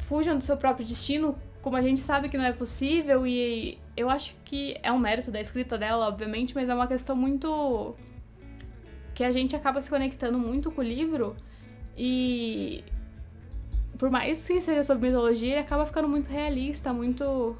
fujam 0.00 0.36
do 0.36 0.42
seu 0.42 0.56
próprio 0.56 0.84
destino, 0.84 1.38
como 1.62 1.76
a 1.76 1.82
gente 1.82 2.00
sabe 2.00 2.28
que 2.28 2.36
não 2.36 2.44
é 2.44 2.52
possível 2.52 3.24
e 3.24 3.78
eu 3.96 4.10
acho 4.10 4.34
que 4.44 4.76
é 4.82 4.90
um 4.90 4.98
mérito 4.98 5.30
da 5.30 5.40
escrita 5.40 5.78
dela, 5.78 6.08
obviamente, 6.08 6.56
mas 6.56 6.68
é 6.68 6.74
uma 6.74 6.88
questão 6.88 7.14
muito 7.14 7.94
que 9.14 9.22
a 9.22 9.30
gente 9.30 9.54
acaba 9.54 9.80
se 9.80 9.88
conectando 9.88 10.38
muito 10.38 10.72
com 10.72 10.80
o 10.80 10.84
livro 10.84 11.36
e 12.02 12.82
por 13.98 14.10
mais 14.10 14.46
que 14.46 14.58
seja 14.58 14.82
sobre 14.82 15.08
mitologia, 15.08 15.50
ele 15.50 15.58
acaba 15.60 15.84
ficando 15.84 16.08
muito 16.08 16.30
realista, 16.30 16.94
muito 16.94 17.54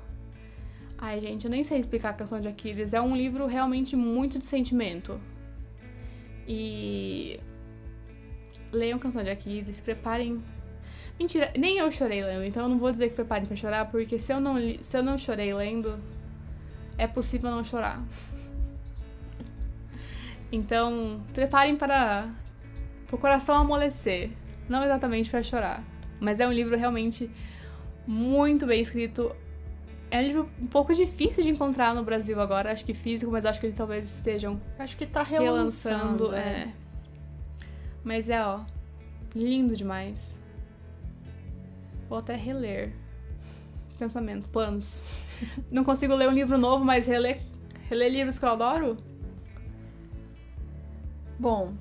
Ai, 0.97 1.21
gente, 1.21 1.45
eu 1.45 1.51
nem 1.51 1.63
sei 1.63 1.79
explicar 1.79 2.11
a 2.11 2.13
canção 2.15 2.41
de 2.41 2.49
Aquiles. 2.49 2.95
É 2.95 3.01
um 3.01 3.15
livro 3.15 3.47
realmente 3.47 3.97
muito 3.97 4.39
de 4.39 4.47
sentimento. 4.47 5.21
E 6.49 7.39
leiam 8.73 8.99
Canção 8.99 9.23
de 9.23 9.29
Aquiles, 9.29 9.79
preparem. 9.81 10.43
Mentira, 11.19 11.53
nem 11.59 11.77
eu 11.77 11.91
chorei 11.91 12.23
lendo, 12.23 12.45
então 12.45 12.63
eu 12.63 12.69
não 12.71 12.79
vou 12.79 12.91
dizer 12.91 13.11
que 13.11 13.15
preparem 13.15 13.47
para 13.47 13.57
chorar, 13.57 13.91
porque 13.91 14.19
se 14.19 14.33
eu 14.33 14.41
não 14.41 14.57
se 14.81 14.97
eu 14.97 15.03
não 15.03 15.19
chorei 15.19 15.53
lendo, 15.53 15.99
é 16.97 17.07
possível 17.07 17.51
não 17.51 17.63
chorar. 17.65 18.03
Então, 20.53 21.23
preparem 21.33 21.77
para 21.77 22.29
o 23.17 23.19
coração 23.19 23.57
amolecer, 23.57 24.31
não 24.69 24.85
exatamente 24.85 25.31
para 25.31 25.43
chorar, 25.43 25.83
mas 26.21 26.41
é 26.41 26.47
um 26.47 26.53
livro 26.53 26.77
realmente 26.77 27.31
muito 28.07 28.67
bem 28.67 28.83
escrito. 28.83 29.35
É 30.11 30.19
um 30.19 30.23
livro 30.23 30.51
um 30.61 30.67
pouco 30.67 30.93
difícil 30.93 31.43
de 31.43 31.49
encontrar 31.49 31.95
no 31.95 32.03
Brasil 32.03 32.41
agora, 32.41 32.73
acho 32.73 32.85
que 32.85 32.95
físico, 32.95 33.31
mas 33.31 33.45
acho 33.45 33.61
que 33.61 33.67
eles 33.67 33.79
talvez 33.79 34.17
estejam 34.17 34.61
acho 34.79 34.97
que 34.97 35.07
tá 35.07 35.23
relançando, 35.23 36.31
relançando 36.31 36.35
é. 36.35 36.39
é. 36.39 36.73
Mas 38.03 38.29
é, 38.29 38.45
ó, 38.45 38.61
lindo 39.35 39.77
demais. 39.77 40.39
Vou 42.09 42.19
até 42.19 42.35
reler. 42.35 42.93
Pensamento, 43.99 44.49
planos. 44.49 45.03
Não 45.71 45.85
consigo 45.85 46.15
ler 46.15 46.29
um 46.29 46.33
livro 46.33 46.59
novo, 46.59 46.85
mas 46.85 47.07
reler, 47.07 47.43
reler 47.89 48.11
livros 48.11 48.39
que 48.39 48.45
eu 48.45 48.51
adoro? 48.51 48.97
Bom, 51.39 51.75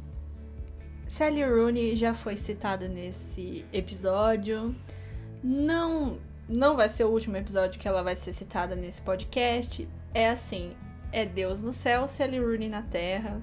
Sally 1.10 1.44
Rooney 1.44 1.96
já 1.96 2.14
foi 2.14 2.38
citada 2.38 2.88
nesse 2.88 3.66
episódio. 3.74 4.76
Não, 5.44 6.20
não 6.48 6.76
vai 6.76 6.88
ser 6.88 7.04
o 7.04 7.10
último 7.10 7.36
episódio 7.36 7.80
que 7.80 7.88
ela 7.88 8.04
vai 8.04 8.16
ser 8.16 8.32
citada 8.32 8.76
nesse 8.76 9.02
podcast. 9.02 9.90
É 10.14 10.30
assim, 10.30 10.76
é 11.12 11.26
Deus 11.26 11.62
no 11.62 11.74
céu, 11.74 12.08
Sally 12.08 12.40
Rooney 12.40 12.70
na 12.70 12.84
terra. 12.84 13.42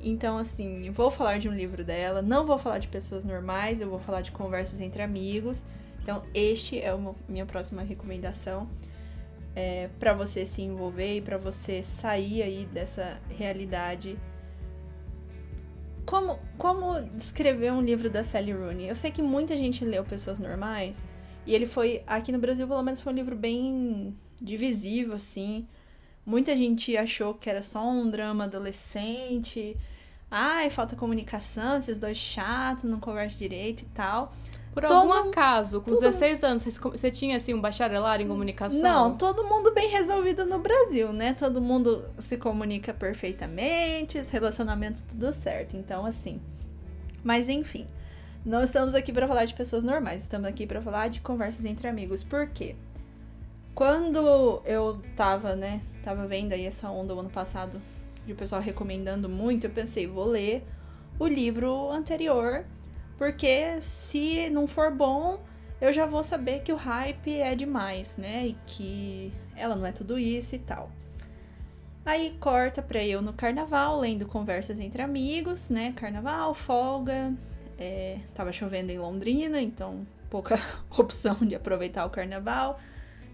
Então, 0.00 0.38
assim, 0.38 0.88
vou 0.92 1.10
falar 1.10 1.40
de 1.40 1.48
um 1.48 1.52
livro 1.52 1.82
dela, 1.82 2.22
não 2.22 2.46
vou 2.46 2.58
falar 2.58 2.78
de 2.78 2.86
pessoas 2.86 3.24
normais, 3.24 3.80
eu 3.80 3.90
vou 3.90 3.98
falar 3.98 4.20
de 4.20 4.30
conversas 4.30 4.80
entre 4.80 5.02
amigos. 5.02 5.66
Então, 6.00 6.22
este 6.32 6.78
é 6.78 6.90
a 6.90 7.14
minha 7.28 7.44
próxima 7.44 7.82
recomendação 7.82 8.68
é, 9.56 9.88
para 9.98 10.14
você 10.14 10.46
se 10.46 10.62
envolver 10.62 11.16
e 11.16 11.20
para 11.20 11.38
você 11.38 11.82
sair 11.82 12.40
aí 12.44 12.68
dessa 12.72 13.20
realidade. 13.30 14.16
Como, 16.06 16.38
como 16.58 17.00
descrever 17.16 17.72
um 17.72 17.80
livro 17.80 18.10
da 18.10 18.22
Sally 18.22 18.52
Rooney? 18.52 18.88
Eu 18.88 18.94
sei 18.94 19.10
que 19.10 19.22
muita 19.22 19.56
gente 19.56 19.84
leu 19.84 20.04
Pessoas 20.04 20.38
Normais 20.38 21.02
e 21.46 21.54
ele 21.54 21.66
foi, 21.66 22.02
aqui 22.06 22.30
no 22.30 22.38
Brasil, 22.38 22.66
pelo 22.66 22.82
menos, 22.82 23.00
foi 23.00 23.12
um 23.12 23.16
livro 23.16 23.36
bem 23.36 24.16
divisivo, 24.40 25.14
assim. 25.14 25.66
Muita 26.24 26.56
gente 26.56 26.96
achou 26.96 27.34
que 27.34 27.48
era 27.48 27.62
só 27.62 27.86
um 27.88 28.10
drama 28.10 28.44
adolescente 28.44 29.76
Ai, 30.36 30.68
falta 30.68 30.96
comunicação, 30.96 31.78
esses 31.78 31.96
dois 31.96 32.16
chatos, 32.16 32.82
não 32.82 32.98
conversam 32.98 33.38
direito 33.38 33.82
e 33.82 33.86
tal. 33.94 34.34
Por 34.74 34.82
todo, 34.82 35.12
algum 35.12 35.28
acaso, 35.28 35.80
com 35.80 35.90
tudo... 35.90 36.00
16 36.00 36.42
anos, 36.42 36.64
você 36.64 37.08
tinha 37.08 37.36
assim 37.36 37.54
um 37.54 37.60
bacharelado 37.60 38.22
em 38.22 38.26
comunicação? 38.26 38.82
Não, 38.82 39.16
todo 39.16 39.44
mundo 39.44 39.72
bem 39.72 39.88
resolvido 39.88 40.44
no 40.44 40.58
Brasil, 40.58 41.12
né? 41.12 41.32
Todo 41.32 41.60
mundo 41.60 42.04
se 42.18 42.36
comunica 42.36 42.92
perfeitamente, 42.92 44.18
os 44.18 44.28
relacionamentos 44.30 45.02
tudo 45.02 45.32
certo. 45.32 45.76
Então, 45.76 46.04
assim. 46.04 46.40
Mas 47.22 47.48
enfim, 47.48 47.86
não 48.44 48.64
estamos 48.64 48.96
aqui 48.96 49.12
para 49.12 49.28
falar 49.28 49.44
de 49.44 49.54
pessoas 49.54 49.84
normais, 49.84 50.22
estamos 50.22 50.48
aqui 50.48 50.66
para 50.66 50.82
falar 50.82 51.08
de 51.08 51.20
conversas 51.20 51.64
entre 51.64 51.86
amigos. 51.86 52.24
Por 52.24 52.48
quê? 52.48 52.74
Quando 53.74 54.60
eu 54.64 55.00
tava, 55.16 55.54
né, 55.56 55.80
tava 56.02 56.26
vendo 56.26 56.52
aí 56.52 56.66
essa 56.66 56.90
onda 56.90 57.14
o 57.14 57.20
ano 57.20 57.30
passado 57.30 57.80
de 58.26 58.32
o 58.32 58.36
pessoal 58.36 58.60
recomendando 58.60 59.28
muito, 59.28 59.66
eu 59.66 59.70
pensei, 59.70 60.06
vou 60.06 60.26
ler 60.26 60.66
o 61.18 61.26
livro 61.26 61.90
anterior, 61.90 62.64
porque 63.16 63.80
se 63.80 64.48
não 64.50 64.66
for 64.66 64.90
bom, 64.90 65.42
eu 65.80 65.92
já 65.92 66.06
vou 66.06 66.22
saber 66.22 66.60
que 66.62 66.72
o 66.72 66.76
hype 66.76 67.40
é 67.40 67.54
demais, 67.54 68.16
né? 68.16 68.48
E 68.48 68.56
que 68.66 69.32
ela 69.56 69.76
não 69.76 69.86
é 69.86 69.92
tudo 69.92 70.18
isso 70.18 70.54
e 70.54 70.58
tal. 70.58 70.90
Aí 72.04 72.36
corta 72.38 72.82
pra 72.82 73.02
eu 73.04 73.22
no 73.22 73.32
carnaval, 73.32 73.98
lendo 73.98 74.26
conversas 74.26 74.78
entre 74.78 75.00
amigos, 75.02 75.70
né? 75.70 75.92
Carnaval, 75.96 76.52
folga. 76.54 77.32
É, 77.78 78.18
tava 78.34 78.52
chovendo 78.52 78.92
em 78.92 78.98
Londrina, 78.98 79.60
então 79.60 80.06
pouca 80.30 80.58
opção 80.96 81.36
de 81.36 81.54
aproveitar 81.54 82.04
o 82.04 82.10
carnaval. 82.10 82.78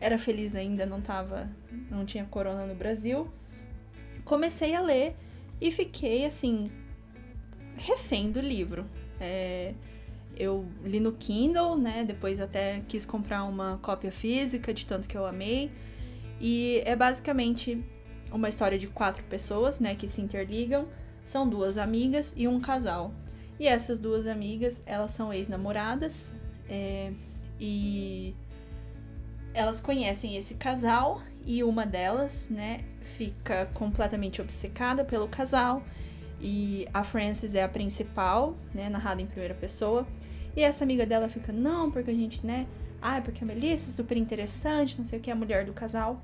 Era 0.01 0.19
feliz 0.19 0.55
ainda, 0.55 0.87
não 0.87 1.01
tava. 1.01 1.49
não 1.91 2.05
tinha 2.05 2.25
corona 2.25 2.65
no 2.65 2.75
Brasil 2.75 3.31
comecei 4.31 4.77
a 4.77 4.81
ler 4.81 5.17
e 5.61 5.73
fiquei 5.73 6.25
assim, 6.25 6.71
refém 7.77 8.31
do 8.31 8.41
livro. 8.41 8.89
É, 9.21 9.75
eu 10.37 10.67
li 10.83 10.99
no 11.01 11.13
Kindle, 11.13 11.77
né? 11.77 12.05
Depois 12.05 12.41
até 12.41 12.81
quis 12.89 13.05
comprar 13.05 13.45
uma 13.45 13.79
cópia 13.83 14.11
física 14.11 14.73
de 14.73 14.87
tanto 14.87 15.07
que 15.07 15.17
eu 15.17 15.27
amei. 15.27 15.71
E 16.41 16.83
é 16.87 16.97
basicamente 16.97 17.85
uma 18.33 18.49
história 18.49 18.79
de 18.79 18.87
quatro 18.87 19.23
pessoas, 19.25 19.79
né, 19.81 19.95
que 19.95 20.09
se 20.09 20.21
interligam. 20.21 20.89
São 21.25 21.49
duas 21.49 21.77
amigas 21.77 22.33
e 22.37 22.49
um 22.49 22.61
casal. 22.61 23.13
E 23.59 23.69
essas 23.69 23.99
duas 23.99 24.27
amigas, 24.27 24.83
elas 24.87 25.13
são 25.13 25.33
ex-namoradas. 25.33 26.33
É, 26.69 27.13
e 27.61 28.35
elas 29.53 29.81
conhecem 29.81 30.37
esse 30.37 30.55
casal 30.55 31.21
e 31.45 31.63
uma 31.63 31.85
delas, 31.85 32.47
né, 32.49 32.81
fica 33.01 33.67
completamente 33.75 34.41
obcecada 34.41 35.05
pelo 35.05 35.29
casal 35.29 35.83
e 36.41 36.89
a 36.93 37.03
Frances 37.03 37.55
é 37.55 37.63
a 37.63 37.69
principal, 37.69 38.57
né, 38.75 38.89
narrada 38.89 39.21
em 39.21 39.27
primeira 39.27 39.55
pessoa. 39.55 40.07
E 40.57 40.63
essa 40.63 40.85
amiga 40.85 41.07
dela 41.07 41.29
fica, 41.29 41.53
não, 41.53 41.91
porque 41.91 42.11
a 42.11 42.15
gente, 42.15 42.45
né, 42.45 42.67
ah, 43.01 43.21
porque 43.21 43.45
a 43.45 43.47
Melissa 43.47 43.91
é 43.91 43.93
super 43.93 44.17
interessante, 44.17 44.99
não 44.99 45.05
sei 45.05 45.19
o 45.19 45.23
que, 45.23 45.31
é 45.31 45.33
a 45.33 45.37
mulher 45.37 45.65
do 45.65 45.73
casal. 45.73 46.21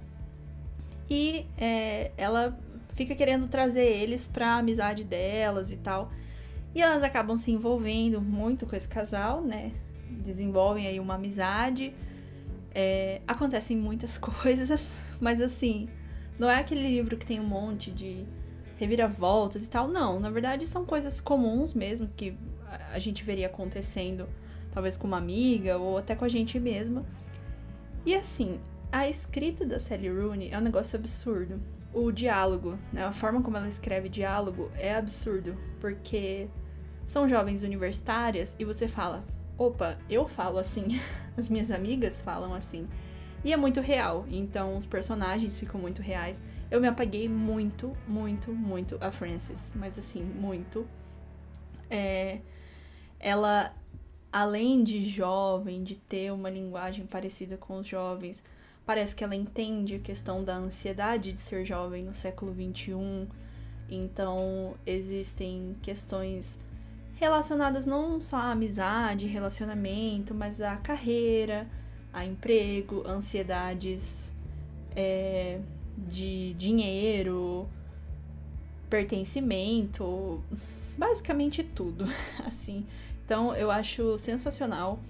E 1.08 1.46
é, 1.56 2.10
ela 2.16 2.58
fica 2.94 3.14
querendo 3.14 3.48
trazer 3.48 3.84
eles 3.84 4.26
pra 4.26 4.56
amizade 4.56 5.04
delas 5.04 5.70
e 5.70 5.76
tal. 5.76 6.10
E 6.74 6.82
elas 6.82 7.02
acabam 7.02 7.38
se 7.38 7.50
envolvendo 7.50 8.20
muito 8.20 8.66
com 8.66 8.74
esse 8.74 8.88
casal, 8.88 9.40
né? 9.40 9.72
Desenvolvem 10.10 10.86
aí 10.86 10.98
uma 10.98 11.14
amizade. 11.14 11.94
É, 12.74 13.20
acontecem 13.26 13.76
muitas 13.76 14.18
coisas, 14.18 14.90
mas 15.20 15.40
assim, 15.40 15.88
não 16.38 16.50
é 16.50 16.56
aquele 16.56 16.82
livro 16.82 17.16
que 17.16 17.24
tem 17.24 17.40
um 17.40 17.46
monte 17.46 17.90
de 17.90 18.26
reviravoltas 18.76 19.66
e 19.66 19.70
tal. 19.70 19.88
Não, 19.88 20.20
na 20.20 20.30
verdade 20.30 20.66
são 20.66 20.84
coisas 20.84 21.20
comuns 21.20 21.74
mesmo 21.74 22.08
que 22.16 22.36
a 22.92 22.98
gente 22.98 23.24
veria 23.24 23.46
acontecendo, 23.46 24.28
talvez 24.72 24.96
com 24.96 25.06
uma 25.06 25.18
amiga 25.18 25.78
ou 25.78 25.98
até 25.98 26.14
com 26.14 26.24
a 26.24 26.28
gente 26.28 26.58
mesma. 26.58 27.04
E 28.04 28.14
assim, 28.14 28.60
a 28.92 29.08
escrita 29.08 29.64
da 29.64 29.78
Sally 29.78 30.08
Rooney 30.08 30.50
é 30.50 30.58
um 30.58 30.62
negócio 30.62 30.98
absurdo. 30.98 31.60
O 31.92 32.12
diálogo, 32.12 32.78
né, 32.92 33.04
a 33.04 33.12
forma 33.12 33.42
como 33.42 33.56
ela 33.56 33.68
escreve 33.68 34.08
diálogo 34.08 34.70
é 34.76 34.94
absurdo, 34.94 35.56
porque 35.80 36.48
são 37.06 37.28
jovens 37.28 37.62
universitárias 37.62 38.54
e 38.58 38.64
você 38.64 38.86
fala: 38.86 39.24
opa, 39.56 39.98
eu 40.08 40.28
falo 40.28 40.58
assim, 40.58 41.00
as 41.36 41.48
minhas 41.48 41.70
amigas 41.70 42.20
falam 42.20 42.54
assim. 42.54 42.86
E 43.44 43.52
é 43.52 43.56
muito 43.56 43.80
real, 43.80 44.26
então 44.30 44.76
os 44.76 44.86
personagens 44.86 45.56
ficam 45.56 45.80
muito 45.80 46.02
reais. 46.02 46.40
Eu 46.70 46.80
me 46.80 46.88
apaguei 46.88 47.28
muito, 47.28 47.96
muito, 48.08 48.52
muito 48.52 48.98
a 49.00 49.10
Frances, 49.10 49.72
mas 49.74 49.98
assim, 49.98 50.22
muito. 50.22 50.86
É, 51.88 52.40
ela, 53.20 53.72
além 54.32 54.82
de 54.82 55.04
jovem, 55.04 55.84
de 55.84 55.96
ter 55.96 56.32
uma 56.32 56.50
linguagem 56.50 57.06
parecida 57.06 57.56
com 57.56 57.78
os 57.78 57.86
jovens, 57.86 58.42
parece 58.84 59.14
que 59.14 59.22
ela 59.22 59.36
entende 59.36 59.94
a 59.94 59.98
questão 60.00 60.42
da 60.42 60.56
ansiedade 60.56 61.32
de 61.32 61.40
ser 61.40 61.64
jovem 61.64 62.04
no 62.04 62.14
século 62.14 62.52
XXI. 62.52 63.28
Então, 63.88 64.74
existem 64.84 65.76
questões 65.80 66.58
relacionadas 67.14 67.86
não 67.86 68.20
só 68.20 68.36
à 68.36 68.50
amizade, 68.50 69.26
relacionamento, 69.26 70.34
mas 70.34 70.60
à 70.60 70.76
carreira, 70.76 71.68
a 72.12 72.24
emprego, 72.24 73.06
ansiedades 73.06 74.32
é, 74.94 75.60
de 75.96 76.52
dinheiro, 76.54 77.68
pertencimento, 78.90 80.42
basicamente 80.96 81.62
tudo, 81.62 82.04
assim. 82.44 82.86
Então 83.24 83.54
eu 83.54 83.70
acho 83.70 84.18
sensacional. 84.18 85.00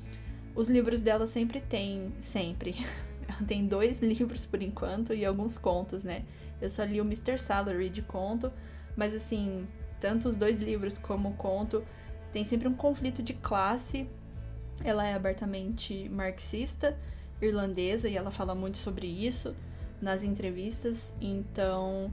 Os 0.55 0.69
livros 0.69 1.03
dela 1.03 1.27
sempre 1.27 1.61
tem, 1.61 2.13
sempre. 2.21 2.75
Ela 3.29 3.43
tem 3.47 3.67
dois 3.67 4.01
livros 4.03 4.47
por 4.47 4.63
enquanto 4.63 5.13
e 5.13 5.25
alguns 5.25 5.59
contos, 5.59 6.05
né? 6.05 6.25
Eu 6.61 6.71
só 6.71 6.85
li 6.85 7.01
o 7.01 7.05
Mr. 7.05 7.39
Salary 7.39 7.91
de 7.91 8.01
conto, 8.01 8.51
mas 8.97 9.13
assim, 9.13 9.67
tanto 10.01 10.29
os 10.29 10.37
dois 10.37 10.59
livros 10.59 10.97
como 10.97 11.31
o 11.31 11.35
conto 11.35 11.85
tem 12.33 12.45
sempre 12.45 12.69
um 12.69 12.75
conflito 12.75 13.23
de 13.23 13.35
classe. 13.35 14.09
Ela 14.83 15.07
é 15.07 15.15
abertamente 15.15 16.09
marxista, 16.09 16.99
irlandesa, 17.43 18.09
e 18.09 18.17
ela 18.17 18.31
fala 18.31 18.55
muito 18.55 18.79
sobre 18.79 19.07
isso 19.07 19.55
nas 20.01 20.23
entrevistas. 20.23 21.13
Então, 21.21 22.13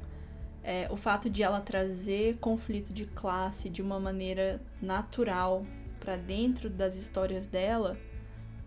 é, 0.64 0.88
o 0.90 0.96
fato 0.96 1.30
de 1.30 1.44
ela 1.44 1.60
trazer 1.60 2.38
conflito 2.38 2.94
de 2.94 3.06
classe 3.06 3.70
de 3.70 3.82
uma 3.82 4.00
maneira 4.00 4.62
natural 4.82 5.66
para 6.00 6.16
dentro 6.16 6.70
das 6.70 6.96
histórias 6.96 7.46
dela, 7.46 7.98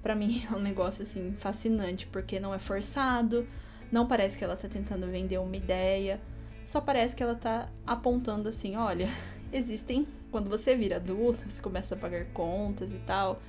para 0.03 0.15
mim 0.15 0.45
é 0.51 0.55
um 0.55 0.61
negócio 0.61 1.03
assim 1.03 1.35
fascinante, 1.37 2.07
porque 2.07 2.39
não 2.39 2.55
é 2.55 2.59
forçado, 2.59 3.47
não 3.91 4.07
parece 4.07 4.37
que 4.37 4.45
ela 4.45 4.57
tá 4.57 4.69
tentando 4.69 5.07
vender 5.07 5.39
uma 5.39 5.57
ideia, 5.57 6.21
só 6.65 6.81
parece 6.81 7.15
que 7.15 7.23
ela 7.23 7.35
tá 7.35 7.69
apontando 7.87 8.49
assim, 8.49 8.77
olha, 8.77 9.09
existem 9.53 10.07
quando 10.31 10.51
você 10.51 10.77
vira 10.77 10.97
adulta, 10.97 11.49
você 11.49 11.63
começa 11.63 11.95
a 11.95 11.99
pagar 11.99 12.27
contas 12.27 12.93
e 12.93 12.99
tal, 12.99 13.41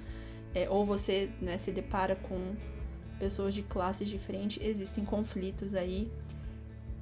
é, 0.53 0.69
ou 0.69 0.85
você 0.85 1.29
né, 1.41 1.57
se 1.57 1.71
depara 1.71 2.15
com 2.15 2.55
pessoas 3.19 3.53
de 3.53 3.61
classes 3.61 4.07
diferentes, 4.07 4.63
existem 4.63 5.03
conflitos 5.03 5.75
aí. 5.75 6.11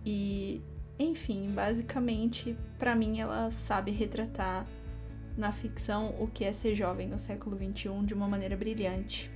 E, 0.05 0.61
enfim, 0.99 1.51
basicamente, 1.51 2.55
para 2.77 2.95
mim, 2.95 3.19
ela 3.19 3.51
sabe 3.51 3.91
retratar 3.91 4.65
na 5.37 5.51
ficção 5.51 6.15
o 6.19 6.27
que 6.27 6.43
é 6.45 6.53
ser 6.53 6.75
jovem 6.75 7.07
no 7.07 7.19
século 7.19 7.57
XXI 7.57 8.05
de 8.05 8.13
uma 8.13 8.27
maneira 8.27 8.55
brilhante. 8.55 9.29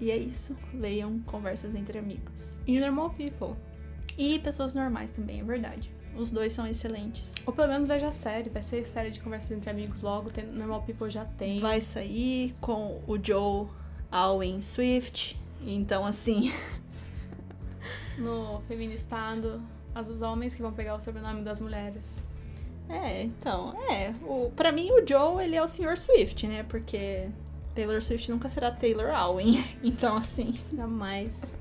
E 0.00 0.10
é 0.10 0.16
isso. 0.16 0.56
Leiam 0.72 1.18
Conversas 1.20 1.74
entre 1.74 1.98
Amigos. 1.98 2.58
E 2.66 2.78
Normal 2.78 3.10
People. 3.10 3.56
E 4.16 4.38
Pessoas 4.38 4.74
Normais 4.74 5.10
também, 5.10 5.40
é 5.40 5.44
verdade. 5.44 5.90
Os 6.16 6.30
dois 6.30 6.52
são 6.52 6.66
excelentes. 6.66 7.34
Ou 7.46 7.52
pelo 7.52 7.68
menos 7.68 7.86
veja 7.86 8.08
a 8.08 8.12
série. 8.12 8.50
Vai 8.50 8.62
ser 8.62 8.84
série 8.86 9.10
de 9.10 9.20
Conversas 9.20 9.52
entre 9.52 9.70
Amigos 9.70 10.00
logo. 10.00 10.30
Tem, 10.30 10.44
Normal 10.46 10.82
People 10.82 11.08
já 11.10 11.24
tem. 11.24 11.60
Vai 11.60 11.80
sair 11.80 12.54
com 12.60 13.00
o 13.06 13.16
Joe 13.22 13.68
Alwyn 14.10 14.62
Swift. 14.62 15.38
Então, 15.62 16.04
assim. 16.04 16.52
no 18.18 18.60
feministado, 18.68 19.62
as 19.94 20.08
os 20.08 20.22
homens 20.22 20.54
que 20.54 20.62
vão 20.62 20.72
pegar 20.72 20.94
o 20.94 21.00
sobrenome 21.00 21.42
das 21.42 21.60
mulheres. 21.60 22.18
É, 22.88 23.22
então, 23.22 23.74
é. 23.90 24.14
O, 24.22 24.50
pra 24.54 24.72
mim, 24.72 24.90
o 24.90 25.06
Joe, 25.06 25.44
ele 25.44 25.56
é 25.56 25.62
o 25.62 25.68
Sr. 25.68 25.96
Swift, 25.96 26.46
né? 26.46 26.62
Porque 26.62 27.28
Taylor 27.74 28.02
Swift 28.02 28.30
nunca 28.30 28.48
será 28.48 28.70
Taylor 28.70 29.10
Alwyn. 29.14 29.62
Então, 29.82 30.16
assim. 30.16 30.52
Jamais. 30.74 31.54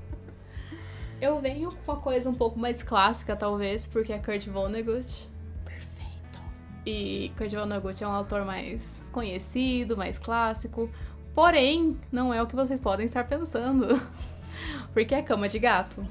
Eu 1.19 1.39
venho 1.41 1.71
com 1.71 1.91
uma 1.91 1.99
coisa 1.99 2.29
um 2.29 2.33
pouco 2.33 2.59
mais 2.59 2.83
clássica, 2.83 3.35
talvez, 3.35 3.87
porque 3.87 4.13
é 4.13 4.19
Kurt 4.19 4.47
Vonnegut. 4.47 5.27
Perfeito. 5.65 6.39
E 6.85 7.31
Kurt 7.37 7.51
Vonnegut 7.51 8.03
é 8.03 8.07
um 8.07 8.11
autor 8.11 8.45
mais 8.45 9.03
conhecido, 9.11 9.97
mais 9.97 10.17
clássico. 10.17 10.89
Porém, 11.37 11.95
não 12.11 12.33
é 12.33 12.41
o 12.41 12.47
que 12.47 12.55
vocês 12.55 12.79
podem 12.79 13.05
estar 13.05 13.23
pensando. 13.25 14.01
porque 14.91 15.13
é 15.13 15.21
Cama 15.21 15.47
de 15.47 15.59
Gato. 15.59 16.03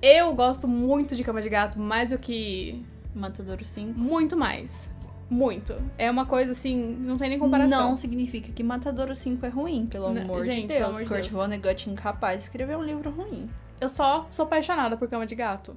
Eu 0.00 0.34
gosto 0.34 0.66
muito 0.66 1.14
de 1.14 1.22
Cama 1.22 1.42
de 1.42 1.50
Gato, 1.50 1.78
mais 1.78 2.08
do 2.08 2.18
que. 2.18 2.82
Matadouro 3.14 3.62
5. 3.62 4.00
Muito 4.00 4.34
mais. 4.34 4.88
Muito. 5.28 5.74
É 5.98 6.10
uma 6.10 6.24
coisa 6.24 6.52
assim, 6.52 6.96
não 7.00 7.18
tem 7.18 7.28
nem 7.28 7.38
comparação. 7.38 7.90
Não 7.90 7.96
significa 7.98 8.50
que 8.50 8.62
Matadouro 8.62 9.14
5 9.14 9.44
é 9.44 9.50
ruim, 9.50 9.84
pelo 9.84 10.10
Não, 10.10 10.22
amor 10.22 10.46
gente, 10.46 10.62
de 10.62 10.68
Deus. 10.68 10.82
amor 10.82 11.02
de 11.02 11.08
Kurt. 11.10 11.30
Vonnegut 11.30 11.90
incapaz 11.90 12.38
de 12.38 12.42
escrever 12.44 12.78
um 12.78 12.82
livro 12.82 13.10
ruim. 13.10 13.50
Eu 13.82 13.90
só 13.90 14.26
sou 14.30 14.46
apaixonada 14.46 14.96
por 14.96 15.10
Cama 15.10 15.26
de 15.26 15.34
Gato. 15.34 15.76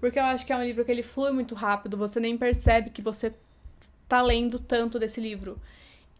Porque 0.00 0.18
eu 0.18 0.24
acho 0.24 0.46
que 0.46 0.54
é 0.54 0.56
um 0.56 0.64
livro 0.64 0.86
que 0.86 0.90
ele 0.90 1.02
flui 1.02 1.32
muito 1.32 1.54
rápido, 1.54 1.98
você 1.98 2.18
nem 2.18 2.38
percebe 2.38 2.88
que 2.88 3.02
você 3.02 3.34
tá 4.08 4.22
lendo 4.22 4.58
tanto 4.58 4.98
desse 4.98 5.20
livro. 5.20 5.60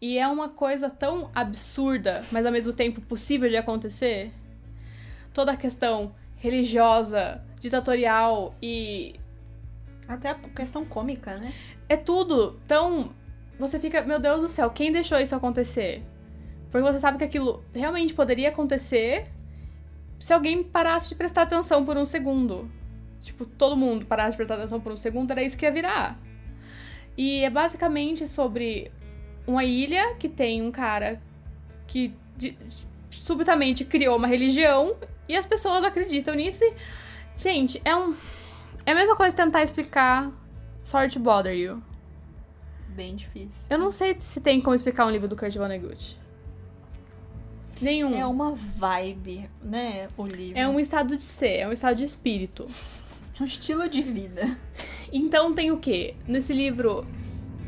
E 0.01 0.17
é 0.17 0.27
uma 0.27 0.49
coisa 0.49 0.89
tão 0.89 1.29
absurda, 1.33 2.21
mas 2.31 2.45
ao 2.45 2.51
mesmo 2.51 2.73
tempo 2.73 3.01
possível 3.01 3.49
de 3.49 3.57
acontecer. 3.57 4.31
Toda 5.33 5.53
a 5.53 5.57
questão 5.57 6.13
religiosa, 6.37 7.43
ditatorial 7.59 8.55
e 8.61 9.15
Até 10.07 10.29
a 10.29 10.35
questão 10.35 10.85
cômica, 10.85 11.37
né? 11.37 11.53
é 11.89 11.97
tudo 11.97 12.59
tão. 12.67 13.11
Você 13.57 13.79
fica, 13.79 14.03
meu 14.03 14.19
Deus 14.19 14.41
do 14.41 14.49
céu, 14.49 14.69
quem 14.69 14.91
deixou 14.91 15.19
isso 15.19 15.35
acontecer? 15.35 16.03
Porque 16.69 16.85
você 16.85 16.99
sabe 16.99 17.17
que 17.17 17.23
aquilo 17.23 17.63
realmente 17.73 18.13
poderia 18.13 18.49
acontecer 18.49 19.27
se 20.19 20.33
alguém 20.33 20.63
parasse 20.63 21.09
de 21.09 21.15
prestar 21.15 21.43
atenção 21.43 21.85
por 21.85 21.95
um 21.97 22.05
segundo. 22.05 22.69
Tipo, 23.21 23.45
todo 23.45 23.77
mundo 23.77 24.05
parasse 24.05 24.31
de 24.31 24.37
prestar 24.37 24.55
atenção 24.55 24.79
por 24.79 24.91
um 24.91 24.97
segundo, 24.97 25.31
era 25.31 25.41
isso 25.41 25.57
que 25.57 25.65
ia 25.65 25.71
virar. 25.71 26.19
E 27.17 27.43
é 27.43 27.49
basicamente 27.49 28.27
sobre 28.27 28.91
uma 29.47 29.63
ilha 29.63 30.15
que 30.15 30.27
tem 30.29 30.61
um 30.61 30.71
cara 30.71 31.21
que 31.87 32.13
de- 32.37 32.57
subitamente 33.11 33.85
criou 33.85 34.17
uma 34.17 34.27
religião 34.27 34.95
e 35.27 35.35
as 35.35 35.45
pessoas 35.45 35.83
acreditam 35.83 36.35
nisso 36.35 36.63
e. 36.63 36.73
Gente, 37.37 37.81
é 37.83 37.95
um. 37.95 38.15
É 38.85 38.91
a 38.91 38.95
mesma 38.95 39.15
coisa 39.15 39.35
tentar 39.35 39.61
explicar 39.63 40.31
Sorry 40.83 41.09
to 41.09 41.19
Bother 41.19 41.53
You. 41.53 41.81
Bem 42.89 43.15
difícil. 43.15 43.65
Eu 43.69 43.77
não 43.77 43.91
sei 43.91 44.15
se 44.19 44.39
tem 44.39 44.61
como 44.61 44.73
explicar 44.75 45.05
um 45.05 45.09
livro 45.09 45.27
do 45.27 45.35
Kurt 45.35 45.53
Vonnegut. 45.55 46.17
Nenhum. 47.81 48.15
É 48.17 48.25
uma 48.25 48.53
vibe, 48.53 49.49
né? 49.61 50.07
O 50.17 50.25
livro. 50.25 50.57
É 50.57 50.65
um 50.67 50.79
estado 50.79 51.17
de 51.17 51.23
ser, 51.23 51.57
é 51.57 51.67
um 51.67 51.73
estado 51.73 51.97
de 51.97 52.05
espírito. 52.05 52.65
É 53.37 53.43
um 53.43 53.45
estilo 53.45 53.89
de 53.89 54.01
vida. 54.01 54.57
Então 55.11 55.53
tem 55.53 55.71
o 55.71 55.77
quê? 55.77 56.15
Nesse 56.25 56.53
livro, 56.53 57.05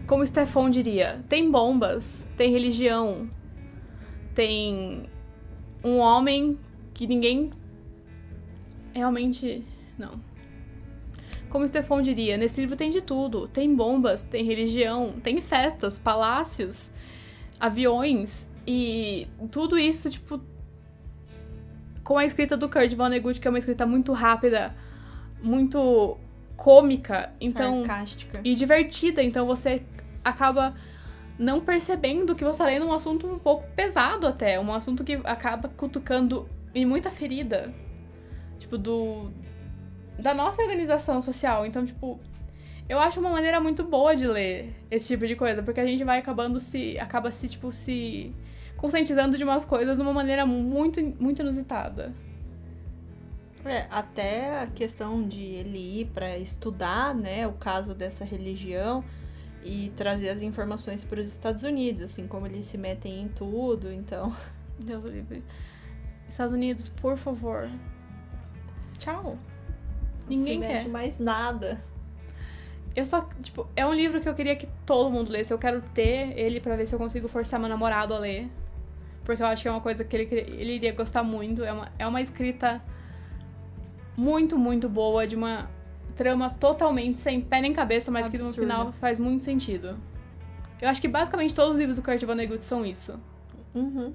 como 0.08 0.26
Stefan 0.26 0.72
diria, 0.72 1.24
tem 1.28 1.51
bombas, 1.51 2.26
tem 2.38 2.49
religião, 2.49 3.30
tem 4.34 5.03
um 5.84 5.97
homem 5.97 6.58
que 6.93 7.05
ninguém 7.05 7.51
realmente. 8.93 9.64
Não. 9.97 10.20
Como 11.49 11.68
Stefan 11.68 12.01
diria, 12.01 12.38
nesse 12.38 12.62
livro 12.62 12.76
tem 12.76 12.89
de 12.89 13.01
tudo. 13.01 13.47
Tem 13.49 13.74
bombas, 13.74 14.24
tem 14.24 14.45
religião, 14.45 15.20
tem 15.22 15.41
festas, 15.41 15.99
palácios, 15.99 16.91
aviões 17.60 18.49
e 18.66 19.28
tudo 19.51 19.78
isso, 19.78 20.10
tipo. 20.10 20.41
Com 22.03 22.18
a 22.18 22.24
escrita 22.24 22.55
do 22.55 22.70
Kurt 22.70 22.93
Vonnegut, 22.93 23.39
que 23.41 23.47
é 23.47 23.51
uma 23.51 23.60
escrita 23.60 23.86
muito 23.86 24.14
rápida, 24.14 24.74
muito 25.43 26.18
cômica, 26.55 27.32
então 27.39 27.84
Sarcástica. 27.84 28.41
e 28.43 28.55
divertida, 28.55 29.22
então 29.22 29.45
você 29.45 29.84
acaba 30.28 30.76
não 31.38 31.62
percebendo 31.62 32.36
que 32.36 32.44
você 32.44 32.60
tá 32.60 32.66
lendo 32.66 32.86
um 32.86 32.94
assunto 32.94 33.28
um 33.28 33.38
pouco 33.38 33.66
pesado 33.76 34.26
até, 34.26 34.60
um 34.60 34.74
assunto 34.74 35.04
que 35.04 35.14
acaba 35.24 35.70
cutucando 35.70 36.50
em 36.74 36.86
muita 36.86 37.10
ferida, 37.10 37.74
tipo 38.58 38.78
do 38.78 39.32
da 40.20 40.34
nossa 40.34 40.62
organização 40.64 41.22
social. 41.22 41.64
Então, 41.64 41.86
tipo, 41.86 42.20
eu 42.90 42.98
acho 43.00 43.20
uma 43.20 43.30
maneira 43.30 43.60
muito 43.60 43.84
boa 43.84 44.16
de 44.16 44.26
ler 44.26 44.74
esse 44.90 45.10
tipo 45.10 45.28
de 45.28 45.36
coisa, 45.36 45.62
porque 45.62 45.80
a 45.80 45.86
gente 45.86 46.04
vai 46.04 46.18
acabando 46.18 46.60
se 46.60 46.98
acaba 47.00 47.30
se 47.30 47.48
tipo 47.48 47.72
se 47.72 48.34
conscientizando 48.76 49.38
de 49.38 49.44
umas 49.44 49.64
coisas 49.64 49.98
de 49.98 50.04
uma 50.04 50.14
maneira 50.14 50.46
muito 50.46 51.02
muito 51.20 51.42
inusitada. 51.42 52.14
É, 53.64 53.86
até 53.92 54.62
a 54.62 54.68
questão 54.68 55.28
de 55.28 55.42
ele 55.42 56.02
ir 56.02 56.06
pra 56.14 56.38
estudar, 56.38 57.14
né, 57.14 57.46
o 57.46 57.54
caso 57.54 57.94
dessa 57.94 58.24
religião 58.24 59.04
e 59.68 59.89
trazer 59.97 60.30
as 60.30 60.41
informações 60.41 61.03
para 61.03 61.20
os 61.20 61.28
Estados 61.28 61.63
Unidos, 61.63 62.03
assim 62.03 62.26
como 62.26 62.47
eles 62.47 62.63
se 62.63 62.78
metem 62.78 63.22
em 63.22 63.28
tudo, 63.28 63.91
então. 63.91 64.34
Deus 64.80 65.03
livre. 65.03 65.43
Estados 66.28 66.53
Unidos, 66.53 66.88
por 66.88 67.18
favor. 67.18 67.70
Tchau. 68.97 69.38
Ninguém 70.30 70.59
não 70.59 70.68
se 70.68 70.74
mete 70.74 70.84
quer. 70.84 70.89
mais 70.89 71.20
nada. 71.20 71.84
Eu 72.95 73.05
só, 73.05 73.28
tipo, 73.41 73.68
é 73.76 73.86
um 73.86 73.93
livro 73.93 74.22
que 74.22 74.30
eu 74.30 74.34
queria 74.34 74.55
que 74.55 74.68
todo 74.86 75.11
mundo 75.11 75.32
lesse. 75.32 75.53
Eu 75.53 75.59
quero 75.59 75.82
ter 75.93 76.38
ele 76.39 76.61
pra 76.61 76.76
ver 76.76 76.88
se 76.88 76.95
eu 76.95 76.99
consigo 76.99 77.28
forçar 77.28 77.59
meu 77.59 77.70
namorado 77.70 78.13
a 78.13 78.20
ler. 78.20 78.49
Porque 79.26 79.43
eu 79.43 79.47
acho 79.47 79.63
que 79.63 79.68
é 79.68 79.72
uma 79.72 79.82
coisa 79.82 80.05
que 80.05 80.15
ele, 80.15 80.28
ele 80.34 80.76
iria 80.76 80.93
gostar 80.93 81.24
muito. 81.24 81.63
É 81.63 81.74
uma, 81.74 81.91
é 81.99 82.07
uma 82.07 82.22
escrita 82.22 82.82
muito, 84.15 84.57
muito 84.57 84.88
boa, 84.88 85.28
de 85.28 85.36
uma 85.36 85.70
trama 86.18 86.49
totalmente 86.59 87.18
sem 87.20 87.39
pé 87.39 87.61
nem 87.61 87.72
cabeça, 87.72 88.09
mas 88.11 88.28
que 88.28 88.38
no 88.38 88.51
final 88.51 88.91
faz 88.93 89.20
muito 89.20 89.45
sentido. 89.45 89.97
Eu 90.82 90.89
acho 90.89 90.99
que 90.99 91.07
basicamente 91.07 91.53
todos 91.53 91.74
os 91.74 91.78
livros 91.80 91.97
do 91.97 92.03
Kurt 92.03 92.22
Vonnegut 92.24 92.63
são 92.65 92.86
isso. 92.86 93.20
Uhum. 93.74 94.13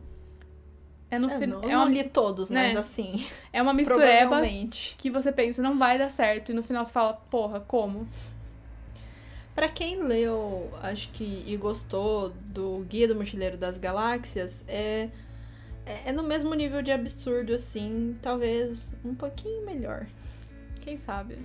É 1.11 1.19
no 1.19 1.31
Eu 1.31 1.39
final. 1.39 1.61
não, 1.61 1.69
É, 1.69 1.73
eu 1.73 1.79
não 1.79 1.85
uma- 1.87 1.91
li 1.95 2.05
todos, 2.05 2.51
mas 2.51 2.75
né? 2.75 2.81
assim, 2.81 3.25
é 3.53 3.61
uma 3.63 3.73
mistureba 3.75 4.41
que 4.99 5.11
você 5.11 5.31
pensa, 5.31 5.61
não 5.63 5.79
vai 5.79 5.99
dar 5.99 6.09
certo, 6.11 6.51
e 6.51 6.55
no 6.55 6.63
final 6.63 6.85
você 6.85 6.93
fala, 6.93 7.13
porra, 7.31 7.61
como? 7.61 8.09
Pra 9.55 9.69
quem 9.69 10.03
leu, 10.03 10.71
acho 10.83 11.11
que 11.11 11.45
e 11.47 11.55
gostou 11.59 12.31
do 12.47 12.87
Guia 12.89 13.07
do 13.07 13.15
Mochileiro 13.15 13.59
das 13.59 13.77
Galáxias, 13.77 14.65
é, 14.67 15.11
é, 15.85 16.09
é 16.09 16.13
no 16.13 16.23
mesmo 16.23 16.55
nível 16.55 16.81
de 16.81 16.91
absurdo, 16.91 17.53
assim, 17.53 18.17
talvez 18.23 18.95
um 19.05 19.15
pouquinho 19.15 19.67
melhor. 19.67 20.07
Quem 20.81 20.97
sabe? 20.97 21.37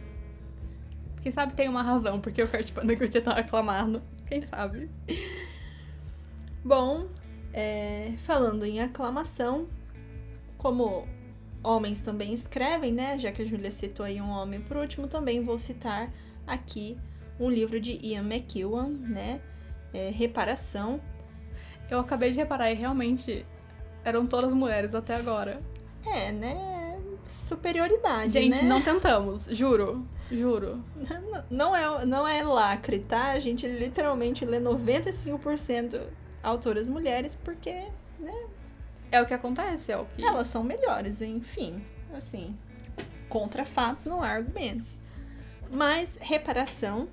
Quem 1.22 1.32
sabe 1.32 1.53
tem 1.53 1.68
uma 1.68 1.82
razão 1.82 2.20
porque 2.20 2.41
o 2.41 2.47
Kurt 2.47 2.72
Vonnegut 2.72 3.18
é 3.18 3.22
tão 3.22 3.34
aclamado. 3.34 4.01
Quem 4.26 4.41
sabe? 4.41 4.89
Bom, 6.63 7.07
é, 7.53 8.13
falando 8.18 8.65
em 8.65 8.80
aclamação, 8.80 9.68
como 10.57 11.07
homens 11.63 11.99
também 11.99 12.34
escrevem, 12.34 12.91
né? 12.91 13.18
Já 13.18 13.32
que 13.32 13.41
a 13.41 13.45
Julia 13.45 13.72
citou 13.72 14.05
aí 14.05 14.22
um 14.22 14.30
homem 14.30 14.61
por 14.61 14.78
último, 14.78 15.07
também 15.07 15.43
vou 15.43 15.57
citar 15.57 16.11
aqui 16.45 16.97
um 17.39 17.49
livro 17.49 17.80
de 17.80 17.99
Ian 18.05 18.24
McEwan, 18.24 18.89
né? 18.89 19.41
É, 19.93 20.09
Reparação. 20.09 20.99
Eu 21.89 21.99
acabei 21.99 22.32
de 22.32 22.38
reparar 22.38 22.72
e 22.72 22.76
realmente 22.76 23.45
eram 24.03 24.26
todas 24.26 24.53
mulheres 24.53 24.93
até 24.93 25.15
agora. 25.15 25.61
É, 26.05 26.32
né? 26.32 26.76
Superioridade, 27.28 28.34
Gente, 28.34 28.61
né? 28.63 28.67
não 28.67 28.82
tentamos, 28.82 29.45
juro. 29.45 30.07
Juro. 30.32 30.84
Não 31.49 31.75
é, 31.75 32.05
não 32.05 32.28
é 32.28 32.43
lacre, 32.43 32.99
tá? 32.99 33.32
A 33.32 33.39
gente 33.39 33.67
literalmente 33.67 34.45
lê 34.45 34.59
95% 34.59 36.01
autoras 36.43 36.89
mulheres 36.89 37.36
porque, 37.36 37.73
né? 38.19 38.47
É 39.11 39.21
o 39.21 39.25
que 39.25 39.34
acontece, 39.34 39.91
é 39.91 39.97
o 39.97 40.05
que. 40.05 40.23
Elas 40.23 40.47
são 40.47 40.63
melhores, 40.63 41.21
enfim. 41.21 41.82
Assim, 42.13 42.57
contra 43.30 43.65
fatos 43.65 44.05
não 44.05 44.21
há 44.21 44.30
argumentos. 44.30 44.99
Mas 45.71 46.17
Reparação 46.19 47.07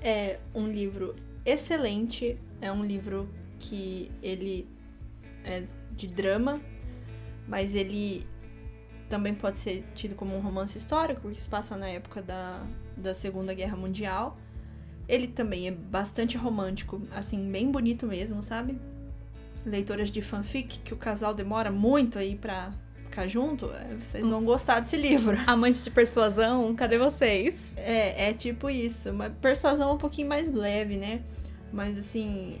é 0.00 0.38
um 0.54 0.68
livro 0.68 1.14
excelente, 1.44 2.38
é 2.60 2.70
um 2.70 2.84
livro 2.84 3.28
que 3.58 4.10
ele 4.22 4.68
é 5.44 5.64
de 5.92 6.06
drama, 6.06 6.60
mas 7.46 7.74
ele 7.74 8.26
também 9.08 9.34
pode 9.34 9.58
ser 9.58 9.84
tido 9.94 10.14
como 10.14 10.36
um 10.36 10.40
romance 10.40 10.76
histórico, 10.78 11.22
porque 11.22 11.40
se 11.40 11.48
passa 11.48 11.76
na 11.76 11.88
época 11.88 12.22
da, 12.22 12.62
da 12.96 13.14
Segunda 13.14 13.52
Guerra 13.54 13.76
Mundial. 13.76 14.36
Ele 15.06 15.28
também 15.28 15.68
é 15.68 15.70
bastante 15.70 16.36
romântico, 16.36 17.02
assim, 17.10 17.50
bem 17.50 17.70
bonito 17.70 18.06
mesmo, 18.06 18.42
sabe? 18.42 18.78
Leitoras 19.64 20.10
de 20.10 20.22
fanfic, 20.22 20.78
que 20.78 20.94
o 20.94 20.96
casal 20.96 21.34
demora 21.34 21.70
muito 21.70 22.18
aí 22.18 22.36
pra 22.36 22.72
ficar 23.14 23.28
junto, 23.28 23.66
é, 23.66 23.94
vocês 23.94 24.28
vão 24.28 24.44
gostar 24.44 24.80
desse 24.80 24.96
livro. 24.96 25.38
Amantes 25.46 25.84
de 25.84 25.90
persuasão, 25.90 26.74
cadê 26.74 26.98
vocês? 26.98 27.74
É, 27.76 28.30
é 28.30 28.32
tipo 28.32 28.68
isso. 28.68 29.10
Uma 29.10 29.30
persuasão 29.30 29.94
um 29.94 29.98
pouquinho 29.98 30.28
mais 30.28 30.52
leve, 30.52 30.96
né? 30.96 31.22
Mas 31.72 31.96
assim, 31.96 32.58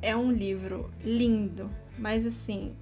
é 0.00 0.16
um 0.16 0.32
livro 0.32 0.90
lindo. 1.04 1.70
Mas 1.98 2.24
assim. 2.24 2.74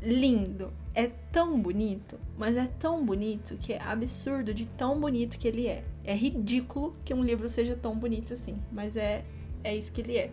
Lindo. 0.00 0.72
É 0.96 1.10
tão 1.30 1.60
bonito, 1.60 2.18
mas 2.38 2.56
é 2.56 2.66
tão 2.80 3.04
bonito 3.04 3.58
que 3.58 3.74
é 3.74 3.82
absurdo 3.82 4.54
de 4.54 4.64
tão 4.64 4.98
bonito 4.98 5.38
que 5.38 5.46
ele 5.46 5.66
é. 5.66 5.84
É 6.02 6.14
ridículo 6.14 6.96
que 7.04 7.12
um 7.12 7.22
livro 7.22 7.50
seja 7.50 7.76
tão 7.76 7.94
bonito 7.94 8.32
assim, 8.32 8.56
mas 8.72 8.96
é, 8.96 9.22
é 9.62 9.76
isso 9.76 9.92
que 9.92 10.00
ele 10.00 10.16
é. 10.16 10.30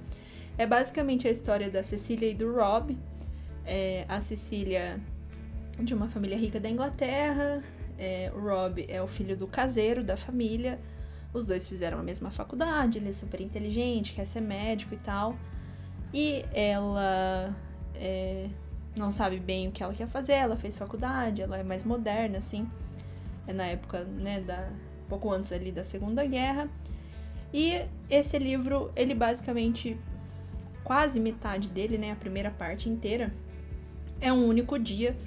É 0.58 0.66
basicamente 0.66 1.28
a 1.28 1.32
história 1.32 1.70
da 1.70 1.84
Cecília 1.84 2.30
e 2.30 2.34
do 2.34 2.56
Rob. 2.56 2.98
É, 3.66 4.06
a 4.08 4.22
Cecília 4.22 5.02
de 5.78 5.94
uma 5.94 6.08
família 6.08 6.38
rica 6.38 6.62
da 6.62 6.70
Inglaterra, 6.70 7.62
é, 8.00 8.32
o 8.34 8.40
Rob 8.40 8.86
é 8.88 9.02
o 9.02 9.08
filho 9.08 9.36
do 9.36 9.48
caseiro 9.48 10.02
da 10.02 10.16
família. 10.16 10.80
Os 11.34 11.46
dois 11.46 11.68
fizeram 11.68 12.00
a 12.00 12.04
mesma 12.04 12.32
faculdade, 12.32 13.00
ele 13.00 13.10
é 13.10 13.12
super 13.12 13.42
inteligente, 13.42 14.14
quer 14.14 14.26
ser 14.26 14.40
médico 14.40 14.94
e 14.94 14.98
tal. 14.98 15.36
E 16.14 16.46
ela 16.54 17.54
é, 17.96 18.48
não 18.96 19.12
sabe 19.12 19.40
bem 19.40 19.68
o 19.68 19.72
que 19.72 19.82
ela 19.82 19.94
quer 19.94 20.08
fazer, 20.08 20.34
ela 20.34 20.56
fez 20.56 20.78
faculdade, 20.78 21.42
ela 21.42 21.58
é 21.58 21.64
mais 21.64 21.84
moderna, 21.84 22.38
assim. 22.38 22.70
É 23.48 23.54
na 23.54 23.66
época, 23.66 24.04
né, 24.04 24.40
da, 24.40 24.70
pouco 25.10 25.32
antes 25.32 25.52
ali 25.52 25.72
da 25.72 25.84
Segunda 25.84 26.26
Guerra. 26.26 26.70
E 27.54 27.86
esse 28.10 28.38
livro, 28.38 28.92
ele 28.96 29.14
basicamente, 29.14 29.98
quase 30.84 31.20
metade 31.20 31.70
dele, 31.70 31.98
né, 31.98 32.12
a 32.12 32.16
primeira 32.16 32.52
parte 32.52 32.90
inteira, 32.90 33.34
é 34.22 34.32
um 34.32 34.48
único 34.48 34.80
dia, 34.80 35.18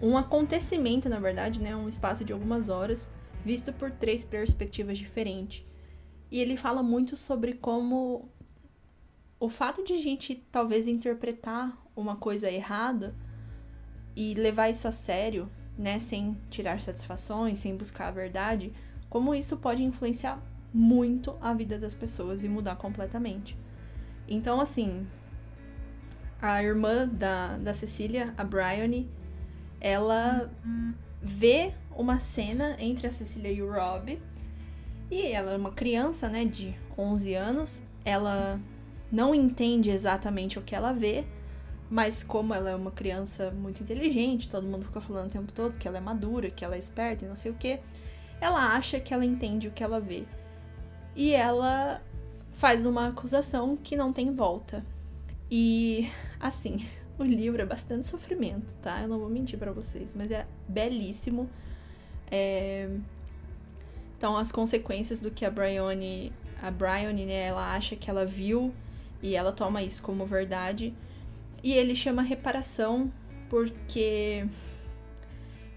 um 0.00 0.16
acontecimento, 0.16 1.08
na 1.08 1.18
verdade, 1.18 1.60
né, 1.60 1.76
um 1.76 1.88
espaço 1.88 2.24
de 2.24 2.32
algumas 2.32 2.68
horas, 2.68 3.10
visto 3.44 3.72
por 3.72 3.90
três 3.90 4.24
perspectivas 4.24 4.98
diferentes. 4.98 5.64
E 6.30 6.38
ele 6.38 6.56
fala 6.56 6.82
muito 6.82 7.16
sobre 7.16 7.54
como 7.54 8.28
o 9.38 9.48
fato 9.48 9.84
de 9.84 9.94
a 9.94 9.96
gente 9.96 10.34
talvez 10.50 10.86
interpretar 10.86 11.76
uma 12.00 12.16
coisa 12.16 12.50
errada 12.50 13.14
e 14.16 14.34
levar 14.34 14.68
isso 14.68 14.88
a 14.88 14.92
sério, 14.92 15.48
né, 15.78 15.98
sem 15.98 16.36
tirar 16.50 16.80
satisfações, 16.80 17.58
sem 17.58 17.76
buscar 17.76 18.08
a 18.08 18.10
verdade, 18.10 18.72
como 19.08 19.34
isso 19.34 19.56
pode 19.56 19.82
influenciar 19.82 20.40
muito 20.72 21.36
a 21.40 21.52
vida 21.52 21.78
das 21.78 21.94
pessoas 21.94 22.42
e 22.42 22.48
mudar 22.48 22.76
completamente. 22.76 23.56
Então, 24.28 24.60
assim, 24.60 25.06
a 26.40 26.62
irmã 26.62 27.08
da, 27.08 27.58
da 27.58 27.74
Cecília, 27.74 28.32
a 28.38 28.44
Bryony, 28.44 29.10
ela 29.80 30.50
vê 31.20 31.74
uma 31.96 32.20
cena 32.20 32.76
entre 32.78 33.06
a 33.06 33.10
Cecília 33.10 33.50
e 33.50 33.62
o 33.62 33.70
Rob. 33.70 34.20
E 35.10 35.26
ela 35.26 35.52
é 35.52 35.56
uma 35.56 35.72
criança, 35.72 36.28
né, 36.28 36.44
de 36.44 36.74
11 36.96 37.34
anos. 37.34 37.82
Ela 38.04 38.60
não 39.10 39.34
entende 39.34 39.90
exatamente 39.90 40.58
o 40.58 40.62
que 40.62 40.74
ela 40.74 40.92
vê, 40.92 41.24
mas 41.90 42.22
como 42.22 42.54
ela 42.54 42.70
é 42.70 42.74
uma 42.74 42.92
criança 42.92 43.50
muito 43.50 43.82
inteligente, 43.82 44.48
todo 44.48 44.66
mundo 44.66 44.84
fica 44.84 45.00
falando 45.00 45.26
o 45.26 45.30
tempo 45.30 45.52
todo 45.52 45.76
que 45.76 45.88
ela 45.88 45.98
é 45.98 46.00
madura, 46.00 46.48
que 46.48 46.64
ela 46.64 46.76
é 46.76 46.78
esperta 46.78 47.24
e 47.24 47.28
não 47.28 47.34
sei 47.34 47.50
o 47.50 47.54
que, 47.54 47.80
ela 48.40 48.74
acha 48.76 49.00
que 49.00 49.12
ela 49.12 49.24
entende 49.24 49.66
o 49.66 49.72
que 49.72 49.82
ela 49.82 49.98
vê. 49.98 50.24
E 51.16 51.34
ela 51.34 52.00
faz 52.52 52.86
uma 52.86 53.08
acusação 53.08 53.76
que 53.76 53.96
não 53.96 54.12
tem 54.12 54.32
volta. 54.32 54.84
E 55.50 56.08
assim, 56.38 56.86
o 57.18 57.24
livro 57.24 57.60
é 57.60 57.66
bastante 57.66 58.06
sofrimento, 58.06 58.72
tá? 58.80 59.02
Eu 59.02 59.08
não 59.08 59.18
vou 59.18 59.28
mentir 59.28 59.58
para 59.58 59.72
vocês, 59.72 60.14
mas 60.14 60.30
é 60.30 60.46
belíssimo. 60.68 61.50
É... 62.30 62.88
Então, 64.16 64.36
as 64.36 64.52
consequências 64.52 65.18
do 65.18 65.30
que 65.30 65.44
a 65.44 65.50
Bryony, 65.50 66.32
a 66.62 66.70
Bryony, 66.70 67.26
né, 67.26 67.46
ela 67.46 67.74
acha 67.74 67.96
que 67.96 68.08
ela 68.08 68.24
viu 68.24 68.72
e 69.22 69.34
ela 69.34 69.50
toma 69.50 69.82
isso 69.82 70.02
como 70.02 70.24
verdade. 70.24 70.94
E 71.62 71.72
ele 71.72 71.94
chama 71.94 72.22
reparação 72.22 73.10
porque 73.48 74.46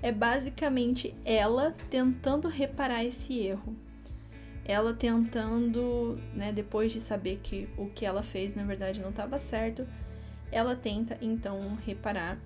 é 0.01 0.11
basicamente 0.11 1.15
ela 1.25 1.75
tentando 1.89 2.47
reparar 2.47 3.03
esse 3.03 3.39
erro. 3.39 3.75
Ela 4.65 4.93
tentando, 4.93 6.17
né, 6.33 6.53
depois 6.53 6.91
de 6.93 7.01
saber 7.01 7.39
que 7.43 7.67
o 7.77 7.87
que 7.87 8.05
ela 8.05 8.23
fez 8.23 8.55
na 8.55 8.63
verdade 8.63 9.01
não 9.01 9.09
estava 9.09 9.37
certo, 9.39 9.85
ela 10.51 10.75
tenta 10.75 11.17
então 11.21 11.77
reparar 11.85 12.37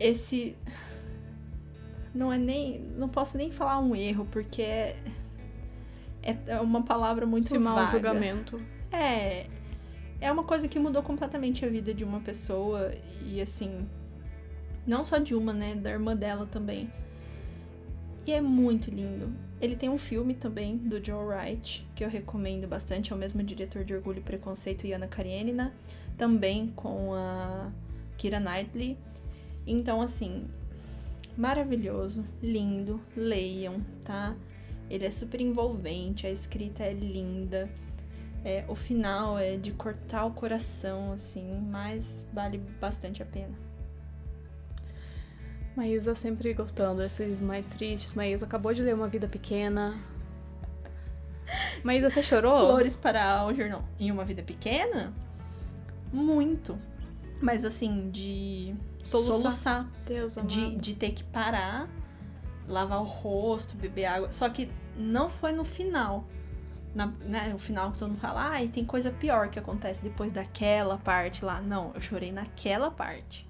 esse 0.00 0.56
não 2.14 2.32
é 2.32 2.38
nem 2.38 2.80
não 2.96 3.08
posso 3.08 3.36
nem 3.36 3.50
falar 3.50 3.78
um 3.80 3.94
erro 3.94 4.26
porque 4.30 4.62
é 4.62 4.96
é 6.46 6.60
uma 6.60 6.82
palavra 6.82 7.26
muito 7.26 7.46
Esse 7.46 7.58
mau 7.58 7.76
vaga. 7.76 7.90
julgamento. 7.90 8.56
É. 8.90 9.46
É 10.24 10.32
uma 10.32 10.42
coisa 10.42 10.66
que 10.66 10.78
mudou 10.78 11.02
completamente 11.02 11.66
a 11.66 11.68
vida 11.68 11.92
de 11.92 12.02
uma 12.02 12.18
pessoa. 12.18 12.94
E 13.26 13.42
assim. 13.42 13.86
Não 14.86 15.04
só 15.04 15.18
de 15.18 15.34
uma, 15.34 15.52
né? 15.52 15.74
Da 15.74 15.90
irmã 15.90 16.16
dela 16.16 16.46
também. 16.46 16.90
E 18.26 18.32
é 18.32 18.40
muito 18.40 18.90
lindo. 18.90 19.30
Ele 19.60 19.76
tem 19.76 19.90
um 19.90 19.98
filme 19.98 20.32
também 20.32 20.78
do 20.78 21.04
Joe 21.04 21.26
Wright, 21.26 21.86
que 21.94 22.02
eu 22.02 22.08
recomendo 22.08 22.66
bastante. 22.66 23.12
É 23.12 23.14
o 23.14 23.18
mesmo 23.18 23.42
diretor 23.42 23.84
de 23.84 23.94
Orgulho 23.94 24.20
e 24.20 24.22
Preconceito 24.22 24.86
e 24.86 24.94
Ana 24.94 25.06
Karenina. 25.06 25.74
Também 26.16 26.68
com 26.68 27.12
a 27.12 27.70
Kira 28.16 28.40
Knightley. 28.40 28.96
Então, 29.66 30.00
assim, 30.00 30.46
maravilhoso, 31.36 32.24
lindo. 32.42 32.98
Leiam, 33.14 33.82
tá? 34.02 34.34
Ele 34.88 35.04
é 35.04 35.10
super 35.10 35.42
envolvente, 35.42 36.26
a 36.26 36.30
escrita 36.30 36.82
é 36.82 36.94
linda. 36.94 37.68
É, 38.44 38.64
o 38.68 38.74
final 38.74 39.38
é 39.38 39.56
de 39.56 39.72
cortar 39.72 40.26
o 40.26 40.32
coração, 40.32 41.12
assim, 41.12 41.60
mas 41.70 42.26
vale 42.32 42.58
bastante 42.58 43.22
a 43.22 43.26
pena. 43.26 43.54
Maísa 45.74 46.14
sempre 46.14 46.52
gostando 46.52 47.00
desses 47.00 47.40
mais 47.40 47.66
tristes. 47.68 48.12
Maísa 48.12 48.44
acabou 48.44 48.72
de 48.72 48.82
ler 48.82 48.94
Uma 48.94 49.08
Vida 49.08 49.26
Pequena. 49.26 49.98
Maísa, 51.82 52.10
você 52.10 52.22
chorou? 52.22 52.68
Flores 52.68 52.94
para 52.94 53.24
Algernon 53.24 53.82
em 53.98 54.12
Uma 54.12 54.24
Vida 54.24 54.42
Pequena? 54.42 55.12
Muito. 56.12 56.78
Mas 57.40 57.64
assim, 57.64 58.10
de 58.10 58.74
Soluçar. 59.02 59.36
soluçar. 59.36 59.90
Deus 60.06 60.36
amado. 60.38 60.48
De, 60.48 60.76
de 60.76 60.94
ter 60.94 61.10
que 61.10 61.24
parar 61.24 61.88
lavar 62.66 63.00
o 63.00 63.04
rosto, 63.04 63.76
beber 63.76 64.06
água. 64.06 64.32
Só 64.32 64.48
que 64.48 64.70
não 64.96 65.28
foi 65.28 65.52
no 65.52 65.64
final. 65.64 66.24
Na, 66.94 67.06
né, 67.06 67.48
no 67.48 67.58
final 67.58 67.90
que 67.90 67.98
todo 67.98 68.10
mundo 68.10 68.20
fala, 68.20 68.50
ai, 68.50 68.68
tem 68.68 68.84
coisa 68.84 69.10
pior 69.10 69.48
que 69.48 69.58
acontece 69.58 70.00
depois 70.00 70.30
daquela 70.30 70.96
parte 70.96 71.44
lá. 71.44 71.60
Não, 71.60 71.92
eu 71.94 72.00
chorei 72.00 72.30
naquela 72.30 72.90
parte. 72.90 73.48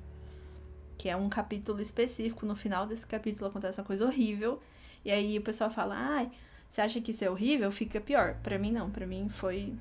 Que 0.96 1.10
é 1.10 1.16
um 1.16 1.28
capítulo 1.28 1.80
específico. 1.80 2.46
No 2.46 2.56
final 2.56 2.86
desse 2.86 3.06
capítulo 3.06 3.50
acontece 3.50 3.80
uma 3.80 3.86
coisa 3.86 4.06
horrível. 4.06 4.62
E 5.04 5.10
aí 5.10 5.38
o 5.38 5.42
pessoal 5.42 5.70
fala, 5.70 5.94
ai, 5.96 6.30
você 6.70 6.80
acha 6.80 7.00
que 7.00 7.10
isso 7.10 7.24
é 7.24 7.30
horrível? 7.30 7.70
Fica 7.70 8.00
pior. 8.00 8.36
Pra 8.42 8.58
mim, 8.58 8.72
não. 8.72 8.90
Pra 8.90 9.06
mim 9.06 9.28
foi. 9.28 9.74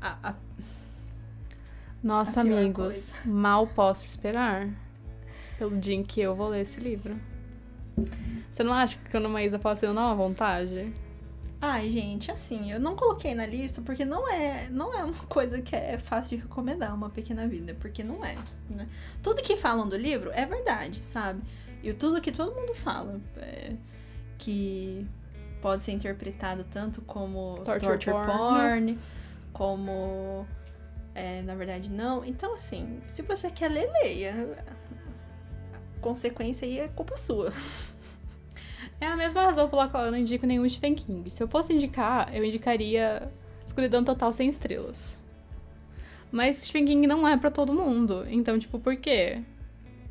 A, 0.00 0.30
a... 0.30 0.34
Nossa, 2.02 2.40
A 2.40 2.42
amigos, 2.42 3.12
mal 3.24 3.66
posso 3.66 4.04
esperar 4.04 4.68
pelo 5.58 5.76
dia 5.78 5.94
em 5.94 6.04
que 6.04 6.20
eu 6.20 6.34
vou 6.34 6.48
ler 6.48 6.60
esse 6.60 6.80
livro. 6.80 7.18
Você 8.50 8.62
não 8.62 8.72
acha 8.72 8.96
que 8.96 9.10
quando 9.10 9.26
uma 9.26 9.42
Isa 9.42 9.58
fala 9.58 9.72
assim, 9.72 9.86
não 9.86 9.94
dá 9.94 10.06
uma 10.06 10.14
vontade? 10.14 10.92
Ai, 11.60 11.90
gente, 11.90 12.30
assim, 12.30 12.70
eu 12.70 12.78
não 12.78 12.94
coloquei 12.94 13.34
na 13.34 13.44
lista 13.44 13.82
porque 13.82 14.04
não 14.04 14.30
é, 14.30 14.68
não 14.70 14.96
é 14.96 15.02
uma 15.02 15.12
coisa 15.26 15.60
que 15.60 15.74
é 15.74 15.98
fácil 15.98 16.38
de 16.38 16.44
recomendar, 16.44 16.94
uma 16.94 17.10
pequena 17.10 17.48
vida, 17.48 17.76
porque 17.80 18.04
não 18.04 18.24
é, 18.24 18.36
né? 18.70 18.88
Tudo 19.22 19.42
que 19.42 19.56
falam 19.56 19.88
do 19.88 19.96
livro 19.96 20.30
é 20.32 20.46
verdade, 20.46 21.04
sabe? 21.04 21.42
E 21.82 21.92
tudo 21.92 22.20
que 22.20 22.30
todo 22.30 22.54
mundo 22.54 22.74
fala 22.74 23.20
é 23.36 23.74
que 24.38 25.06
pode 25.60 25.82
ser 25.82 25.92
interpretado 25.92 26.64
tanto 26.64 27.02
como 27.02 27.54
Torture 27.64 27.98
torture, 27.98 28.12
porn. 28.12 28.26
porn, 28.28 28.98
como 29.52 30.46
é, 31.18 31.42
na 31.42 31.54
verdade 31.56 31.90
não. 31.90 32.24
Então, 32.24 32.54
assim, 32.54 33.00
se 33.06 33.22
você 33.22 33.50
quer 33.50 33.68
ler, 33.68 33.90
leia. 34.02 34.64
A 35.74 36.00
consequência 36.00 36.64
aí 36.64 36.78
é 36.78 36.88
culpa 36.88 37.16
sua. 37.16 37.52
É 39.00 39.06
a 39.06 39.16
mesma 39.16 39.42
razão 39.42 39.68
pela 39.68 39.88
qual 39.88 40.06
eu 40.06 40.10
não 40.10 40.18
indico 40.18 40.46
nenhum 40.46 40.68
Stephen 40.68 40.94
King. 40.94 41.30
Se 41.30 41.42
eu 41.42 41.48
fosse 41.48 41.72
indicar, 41.72 42.34
eu 42.34 42.44
indicaria 42.44 43.30
Escuridão 43.64 44.02
Total 44.02 44.32
Sem 44.32 44.48
Estrelas. 44.48 45.16
Mas 46.32 46.56
Stephen 46.62 46.84
King 46.84 47.06
não 47.06 47.26
é 47.26 47.36
pra 47.36 47.50
todo 47.50 47.72
mundo. 47.72 48.26
Então, 48.28 48.58
tipo, 48.58 48.78
por 48.78 48.96
quê 48.96 49.42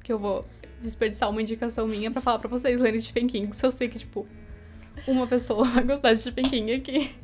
que 0.03 0.11
eu 0.11 0.17
vou 0.17 0.45
desperdiçar 0.81 1.29
uma 1.29 1.41
indicação 1.41 1.87
minha 1.87 2.09
pra 2.09 2.21
falar 2.21 2.39
pra 2.39 2.47
vocês 2.47 2.79
lerem 2.79 2.99
Stephen 2.99 3.27
King 3.27 3.55
se 3.55 3.65
eu 3.65 3.71
sei 3.71 3.89
que, 3.89 3.99
tipo, 3.99 4.25
uma 5.05 5.27
pessoa 5.27 5.65
vai 5.69 5.83
gostar 5.83 6.13
de 6.13 6.19
Stephen 6.19 6.45
King 6.45 6.73
aqui? 6.73 7.15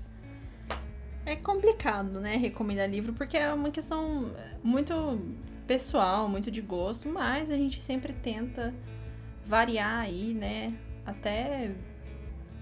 É 1.26 1.38
complicado, 1.38 2.20
né, 2.20 2.36
recomendar 2.36 2.90
livro, 2.90 3.14
porque 3.14 3.38
é 3.38 3.54
uma 3.54 3.72
questão 3.72 4.32
muito 4.62 4.94
pessoal, 5.66 6.28
muito 6.28 6.52
de 6.52 6.62
gosto, 6.62 7.08
mas 7.08 7.50
a 7.50 7.56
gente 7.56 7.82
sempre 7.82 8.12
tenta 8.12 8.74
variar 9.46 10.02
aí, 10.02 10.34
né, 10.34 10.74
até 11.06 11.72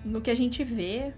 no 0.04 0.22
que 0.22 0.32
a 0.32 0.36
gente 0.36 0.64
vê, 0.64 1.14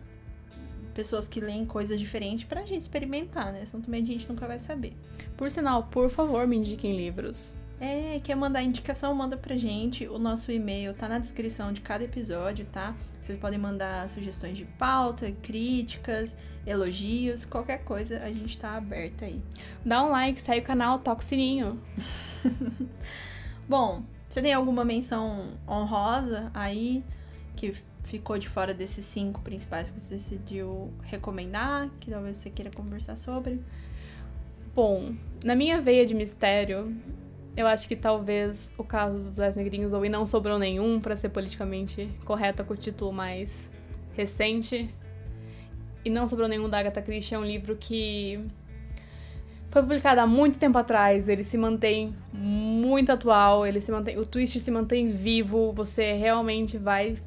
pessoas 0.93 1.27
que 1.27 1.39
leem 1.39 1.65
coisas 1.65 1.99
diferentes 1.99 2.43
pra 2.43 2.61
gente 2.65 2.81
experimentar, 2.81 3.51
né, 3.51 3.65
senão 3.65 3.81
também 3.83 4.03
a 4.03 4.05
gente 4.05 4.27
nunca 4.29 4.47
vai 4.47 4.59
saber. 4.59 4.95
Por 5.35 5.49
sinal, 5.49 5.83
por 5.85 6.09
favor, 6.09 6.47
me 6.47 6.57
indiquem 6.57 6.95
livros. 6.95 7.55
É, 7.79 8.21
quer 8.23 8.35
mandar 8.35 8.63
indicação, 8.63 9.13
manda 9.13 9.35
pra 9.35 9.57
gente. 9.57 10.07
O 10.07 10.17
nosso 10.17 10.51
e-mail 10.51 10.93
tá 10.93 11.09
na 11.09 11.19
descrição 11.19 11.73
de 11.73 11.81
cada 11.81 12.03
episódio, 12.03 12.65
tá? 12.65 12.95
Vocês 13.21 13.37
podem 13.37 13.59
mandar 13.59 14.09
sugestões 14.09 14.57
de 14.57 14.63
pauta, 14.63 15.31
críticas, 15.41 16.35
elogios, 16.65 17.45
qualquer 17.45 17.83
coisa, 17.83 18.19
a 18.19 18.31
gente 18.31 18.57
tá 18.57 18.75
aberta 18.75 19.25
aí. 19.25 19.41
Dá 19.85 20.03
um 20.03 20.09
like, 20.09 20.39
segue 20.39 20.61
o 20.61 20.63
canal, 20.63 20.99
toca 20.99 21.21
o 21.21 21.25
sininho. 21.25 21.81
Bom, 23.67 24.03
você 24.33 24.41
tem 24.41 24.51
alguma 24.51 24.83
menção 24.83 25.45
honrosa 25.69 26.49
aí 26.55 27.03
que 27.55 27.71
ficou 28.01 28.35
de 28.35 28.49
fora 28.49 28.73
desses 28.73 29.05
cinco 29.05 29.39
principais 29.41 29.91
que 29.91 30.01
você 30.01 30.15
decidiu 30.15 30.91
recomendar, 31.03 31.87
que 31.99 32.09
talvez 32.09 32.37
você 32.37 32.49
queira 32.49 32.71
conversar 32.75 33.15
sobre? 33.15 33.61
Bom, 34.73 35.13
na 35.45 35.53
minha 35.53 35.79
veia 35.79 36.03
de 36.03 36.15
mistério, 36.15 36.97
eu 37.55 37.67
acho 37.67 37.87
que 37.87 37.95
talvez 37.95 38.71
o 38.75 38.83
caso 38.83 39.27
dos 39.27 39.37
Dez 39.37 39.55
Negrinhos 39.55 39.93
ou 39.93 40.03
E 40.03 40.09
Não 40.09 40.25
Sobrou 40.25 40.57
Nenhum, 40.57 40.99
pra 40.99 41.15
ser 41.15 41.29
politicamente 41.29 42.09
correta 42.25 42.63
com 42.63 42.73
o 42.73 42.77
título 42.77 43.13
mais 43.13 43.69
recente. 44.13 44.89
E 46.03 46.09
Não 46.09 46.27
Sobrou 46.27 46.47
Nenhum 46.47 46.67
da 46.67 46.79
Agatha 46.79 47.03
Christie 47.03 47.35
é 47.35 47.37
um 47.37 47.45
livro 47.45 47.75
que 47.75 48.43
foi 49.73 49.81
publicado 49.81 50.21
há 50.21 50.27
muito 50.27 50.59
tempo 50.59 50.77
atrás, 50.77 51.27
ele 51.27 51.43
se 51.43 51.57
mantém 51.57 52.15
muito 52.31 53.11
atual, 53.11 53.65
ele 53.65 53.81
se 53.81 53.91
mantém, 53.91 54.19
o 54.19 54.25
twist 54.25 54.59
se 54.59 54.69
mantém 54.69 55.09
vivo, 55.09 55.73
você 55.73 56.13
realmente 56.13 56.77
vai 56.77 57.17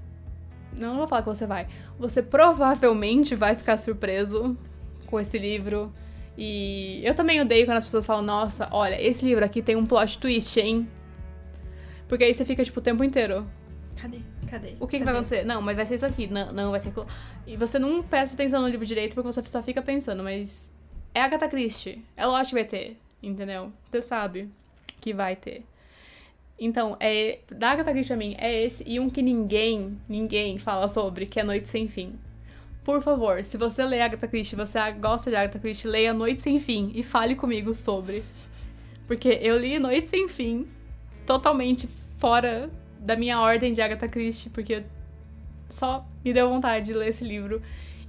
não, 0.73 0.91
não 0.91 0.97
vou 0.99 1.09
falar 1.09 1.23
que 1.23 1.29
você 1.29 1.47
vai. 1.47 1.67
Você 1.99 2.23
provavelmente 2.23 3.35
vai 3.35 3.57
ficar 3.57 3.79
surpreso 3.79 4.57
com 5.07 5.19
esse 5.19 5.39
livro. 5.39 5.93
E 6.37 7.01
eu 7.03 7.15
também 7.15 7.41
odeio 7.41 7.65
quando 7.65 7.79
as 7.79 7.85
pessoas 7.85 8.05
falam, 8.05 8.23
nossa, 8.23 8.69
olha, 8.71 9.01
esse 9.01 9.25
livro 9.25 9.45
aqui 9.45 9.63
tem 9.63 9.75
um 9.75 9.87
plot 9.87 10.19
twist, 10.19 10.61
hein? 10.61 10.87
Porque 12.07 12.25
aí 12.25 12.35
você 12.35 12.45
fica, 12.45 12.63
tipo, 12.63 12.79
o 12.79 12.83
tempo 12.83 13.03
inteiro. 13.03 13.47
Cadê? 13.97 14.19
Cadê? 14.47 14.75
O 14.79 14.87
que, 14.87 14.99
que 14.99 15.05
vai 15.05 15.15
Cadê? 15.15 15.19
acontecer? 15.19 15.45
Não, 15.45 15.63
mas 15.63 15.75
vai 15.75 15.87
ser 15.87 15.95
isso 15.95 16.07
aqui. 16.07 16.27
Não, 16.27 16.53
não, 16.53 16.71
vai 16.71 16.79
ser 16.79 16.91
aquilo. 16.91 17.07
E 17.47 17.57
você 17.57 17.79
não 17.79 18.03
presta 18.03 18.35
atenção 18.35 18.61
no 18.61 18.69
livro 18.69 18.85
direito 18.85 19.15
porque 19.15 19.33
você 19.33 19.43
só 19.43 19.63
fica 19.63 19.81
pensando, 19.81 20.23
mas 20.23 20.71
é 21.17 21.23
Agatha 21.23 21.49
Christie. 21.49 22.05
É 22.15 22.27
lógico 22.27 22.51
que 22.51 22.55
vai 22.57 22.65
ter, 22.67 22.97
entendeu? 23.23 23.73
Você 23.91 24.03
sabe 24.03 24.51
que 25.01 25.15
vai 25.15 25.35
ter. 25.35 25.65
Então, 26.59 26.95
é, 27.01 27.39
da 27.51 27.71
Agatha 27.71 27.91
Christie 27.91 28.09
pra 28.09 28.17
mim, 28.19 28.37
é 28.39 28.63
esse 28.63 28.85
e 28.87 29.01
um 29.01 29.09
que 29.09 29.23
ninguém, 29.23 29.99
ninguém 30.07 30.59
fala 30.59 30.89
sobre, 30.89 31.25
que 31.25 31.41
é 31.41 31.43
Noite 31.43 31.71
Sem 31.71 31.89
Fim. 31.89 32.19
Por 32.85 33.03
favor, 33.03 33.43
se 33.43 33.57
você 33.57 33.83
lê 33.83 34.03
Agatha 34.03 34.29
Christie, 34.29 34.57
você 34.57 34.79
gosta 34.93 35.31
de 35.31 35.37
Agatha 35.37 35.59
Christie, 35.59 35.89
leia 35.89 36.13
Noite 36.13 36.43
Sem 36.43 36.61
Fim 36.61 36.93
e 36.95 37.03
fale 37.03 37.35
comigo 37.35 37.73
sobre. 37.73 38.23
Porque 39.07 39.39
eu 39.41 39.59
li 39.59 39.79
Noite 39.79 40.09
Sem 40.09 40.29
Fim, 40.29 40.69
totalmente 41.25 41.89
fora 42.19 42.69
da 42.99 43.17
minha 43.17 43.41
ordem 43.41 43.73
de 43.73 43.81
Agatha 43.81 44.07
Christie, 44.07 44.51
porque 44.51 44.85
só 45.71 46.07
me 46.23 46.35
deu 46.35 46.51
vontade 46.51 46.85
de 46.85 46.93
ler 46.93 47.09
esse 47.09 47.25
livro. 47.25 47.63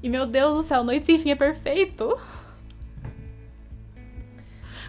E 0.04 0.10
meu 0.10 0.26
Deus 0.26 0.58
do 0.58 0.62
céu, 0.62 0.84
Noite 0.84 1.06
Sem 1.06 1.18
Fim 1.18 1.32
é 1.32 1.36
perfeito! 1.36 2.14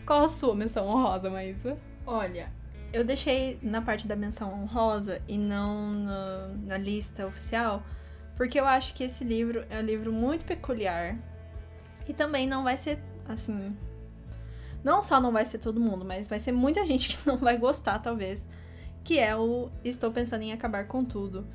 Qual 0.08 0.24
a 0.24 0.28
sua 0.30 0.54
menção 0.54 0.88
honrosa, 0.88 1.28
Maísa? 1.28 1.76
Olha, 2.06 2.50
eu 2.94 3.04
deixei 3.04 3.58
na 3.60 3.82
parte 3.82 4.08
da 4.08 4.16
menção 4.16 4.62
honrosa 4.62 5.20
e 5.28 5.36
não 5.36 5.90
no- 5.90 6.66
na 6.66 6.78
lista 6.78 7.26
oficial, 7.26 7.82
porque 8.34 8.58
eu 8.58 8.64
acho 8.64 8.94
que 8.94 9.04
esse 9.04 9.22
livro 9.22 9.66
é 9.68 9.78
um 9.78 9.82
livro 9.82 10.10
muito 10.10 10.46
peculiar 10.46 11.14
e 12.08 12.14
também 12.14 12.46
não 12.46 12.64
vai 12.64 12.78
ser 12.78 12.98
assim. 13.28 13.76
Não 14.82 15.02
só 15.02 15.20
não 15.20 15.30
vai 15.30 15.44
ser 15.44 15.58
todo 15.58 15.78
mundo, 15.78 16.06
mas 16.06 16.26
vai 16.26 16.40
ser 16.40 16.52
muita 16.52 16.82
gente 16.88 17.14
que 17.14 17.26
não 17.26 17.36
vai 17.36 17.58
gostar, 17.58 17.98
talvez. 17.98 18.48
Que 19.04 19.18
é 19.18 19.36
o 19.36 19.68
Estou 19.84 20.10
Pensando 20.10 20.40
em 20.40 20.54
Acabar 20.54 20.86
com 20.86 21.04
Tudo. 21.04 21.46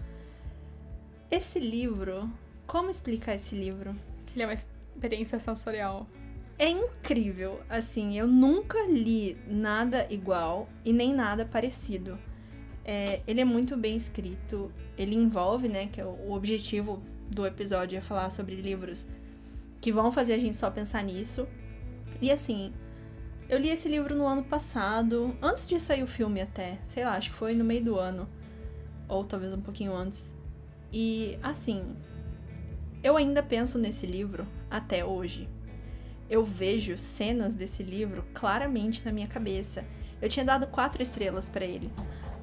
Esse 1.32 1.58
livro. 1.60 2.30
Como 2.68 2.92
explicar 2.92 3.34
esse 3.34 3.56
livro? 3.56 3.96
Ele 4.32 4.44
é 4.44 4.46
uma 4.46 4.54
experiência 4.54 5.40
sensorial. 5.40 6.06
É 6.58 6.70
incrível, 6.70 7.62
assim, 7.68 8.18
eu 8.18 8.28
nunca 8.28 8.78
li 8.88 9.38
nada 9.48 10.08
igual 10.10 10.70
e 10.86 10.94
nem 10.94 11.14
nada 11.14 11.46
parecido. 11.46 12.18
É, 12.86 13.22
ele 13.26 13.42
é 13.42 13.46
muito 13.46 13.76
bem 13.76 13.96
escrito, 13.96 14.72
ele 14.98 15.16
envolve, 15.16 15.68
né, 15.68 15.88
que 15.88 16.00
é 16.00 16.06
o 16.06 16.32
objetivo 16.32 17.02
do 17.30 17.46
episódio 17.46 17.98
é 17.98 18.02
falar 18.02 18.30
sobre 18.30 18.56
livros 18.56 19.10
que 19.82 19.92
vão 19.92 20.12
fazer 20.12 20.34
a 20.34 20.38
gente 20.38 20.56
só 20.56 20.70
pensar 20.70 21.04
nisso. 21.04 21.48
E 22.22 22.32
assim, 22.32 22.72
eu 23.50 23.58
li 23.58 23.70
esse 23.70 23.90
livro 23.90 24.16
no 24.16 24.26
ano 24.28 24.44
passado, 24.44 25.36
antes 25.42 25.68
de 25.68 25.80
sair 25.80 26.04
o 26.04 26.08
filme 26.08 26.40
até, 26.40 26.80
sei 26.88 27.04
lá, 27.04 27.16
acho 27.16 27.32
que 27.32 27.36
foi 27.36 27.56
no 27.56 27.64
meio 27.64 27.84
do 27.84 28.00
ano, 28.00 28.30
ou 29.08 29.26
talvez 29.26 29.54
um 29.54 29.62
pouquinho 29.62 29.96
antes. 29.96 30.36
E 30.92 31.38
assim, 31.42 31.96
eu 33.04 33.18
ainda 33.18 33.42
penso 33.42 33.78
nesse 33.80 34.06
livro 34.06 34.48
até 34.70 35.04
hoje 35.04 35.50
eu 36.30 36.44
vejo 36.44 36.98
cenas 36.98 37.56
desse 37.56 37.84
livro 37.84 38.24
claramente 38.34 39.06
na 39.06 39.12
minha 39.12 39.28
cabeça. 39.28 39.84
Eu 40.22 40.30
tinha 40.30 40.46
dado 40.46 40.68
quatro 40.68 41.02
estrelas 41.02 41.50
pra 41.50 41.66
ele. 41.66 41.92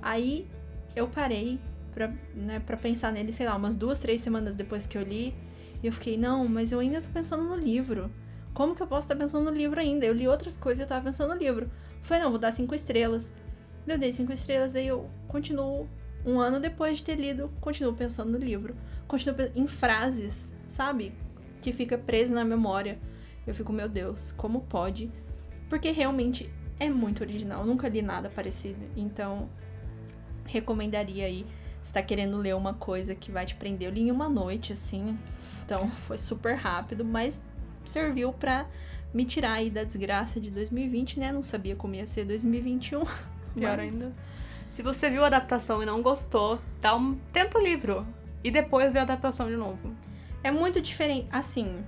Aí 0.02 0.46
eu 0.94 1.08
parei 1.08 1.58
pra, 1.94 2.12
né, 2.34 2.60
pra 2.60 2.76
pensar 2.76 3.12
nele, 3.12 3.32
sei 3.32 3.46
lá, 3.46 3.56
umas 3.56 3.76
duas, 3.76 3.98
três 3.98 4.20
semanas 4.20 4.54
depois 4.56 4.86
que 4.86 4.96
eu 4.96 5.02
li. 5.02 5.34
E 5.82 5.86
eu 5.86 5.92
fiquei, 5.92 6.16
não, 6.16 6.46
mas 6.46 6.72
eu 6.72 6.80
ainda 6.80 7.00
tô 7.00 7.08
pensando 7.08 7.44
no 7.44 7.56
livro. 7.56 8.10
Como 8.52 8.74
que 8.74 8.82
eu 8.82 8.86
posso 8.86 9.06
estar 9.06 9.16
pensando 9.16 9.50
no 9.50 9.56
livro 9.56 9.80
ainda? 9.80 10.04
Eu 10.04 10.12
li 10.12 10.28
outras 10.28 10.56
coisas 10.56 10.80
e 10.80 10.82
eu 10.82 10.86
tava 10.86 11.04
pensando 11.04 11.32
no 11.32 11.38
livro. 11.38 11.70
Falei, 12.02 12.22
não, 12.22 12.30
vou 12.30 12.38
dar 12.38 12.52
cinco 12.52 12.74
estrelas. 12.74 13.32
Eu 13.86 13.98
dei 13.98 14.12
cinco 14.12 14.32
estrelas, 14.32 14.72
daí 14.72 14.86
eu 14.86 15.08
continuo, 15.26 15.88
um 16.24 16.38
ano 16.38 16.60
depois 16.60 16.98
de 16.98 17.04
ter 17.04 17.14
lido, 17.14 17.50
continuo 17.60 17.94
pensando 17.94 18.30
no 18.30 18.38
livro. 18.38 18.76
Continuo 19.08 19.36
em 19.54 19.66
frases, 19.66 20.50
sabe? 20.68 21.14
Que 21.60 21.72
fica 21.72 21.96
preso 21.96 22.34
na 22.34 22.44
memória. 22.44 22.98
Eu 23.46 23.54
fico, 23.54 23.72
meu 23.72 23.88
Deus, 23.88 24.32
como 24.32 24.62
pode? 24.62 25.10
Porque 25.68 25.90
realmente 25.90 26.50
é 26.78 26.88
muito 26.88 27.22
original. 27.22 27.64
Nunca 27.64 27.88
li 27.88 28.02
nada 28.02 28.30
parecido. 28.30 28.80
Então, 28.96 29.48
recomendaria 30.46 31.26
aí. 31.26 31.46
Você 31.82 31.92
tá 31.92 32.02
querendo 32.02 32.36
ler 32.36 32.54
uma 32.54 32.74
coisa 32.74 33.14
que 33.14 33.30
vai 33.30 33.46
te 33.46 33.54
prender. 33.54 33.88
Eu 33.88 33.92
li 33.92 34.02
em 34.02 34.10
uma 34.10 34.28
noite, 34.28 34.72
assim. 34.72 35.18
Então 35.64 35.90
foi 36.06 36.18
super 36.18 36.54
rápido, 36.54 37.04
mas 37.04 37.40
serviu 37.84 38.32
pra 38.32 38.66
me 39.12 39.24
tirar 39.24 39.54
aí 39.54 39.70
da 39.70 39.82
desgraça 39.82 40.40
de 40.40 40.50
2020, 40.50 41.18
né? 41.18 41.32
Não 41.32 41.42
sabia 41.42 41.74
como 41.74 41.94
ia 41.94 42.06
ser 42.06 42.24
2021. 42.24 43.00
Pior 43.54 43.76
mas... 43.76 43.92
ainda. 43.92 44.12
Se 44.68 44.82
você 44.82 45.10
viu 45.10 45.24
a 45.24 45.26
adaptação 45.26 45.82
e 45.82 45.86
não 45.86 46.00
gostou, 46.00 46.60
dá 46.80 46.94
um... 46.94 47.16
tenta 47.32 47.58
o 47.58 47.62
livro. 47.62 48.06
E 48.42 48.50
depois 48.50 48.92
vê 48.92 49.00
a 49.00 49.02
adaptação 49.02 49.48
de 49.48 49.56
novo. 49.56 49.94
É 50.42 50.50
muito 50.50 50.80
diferente. 50.80 51.26
Assim, 51.30 51.84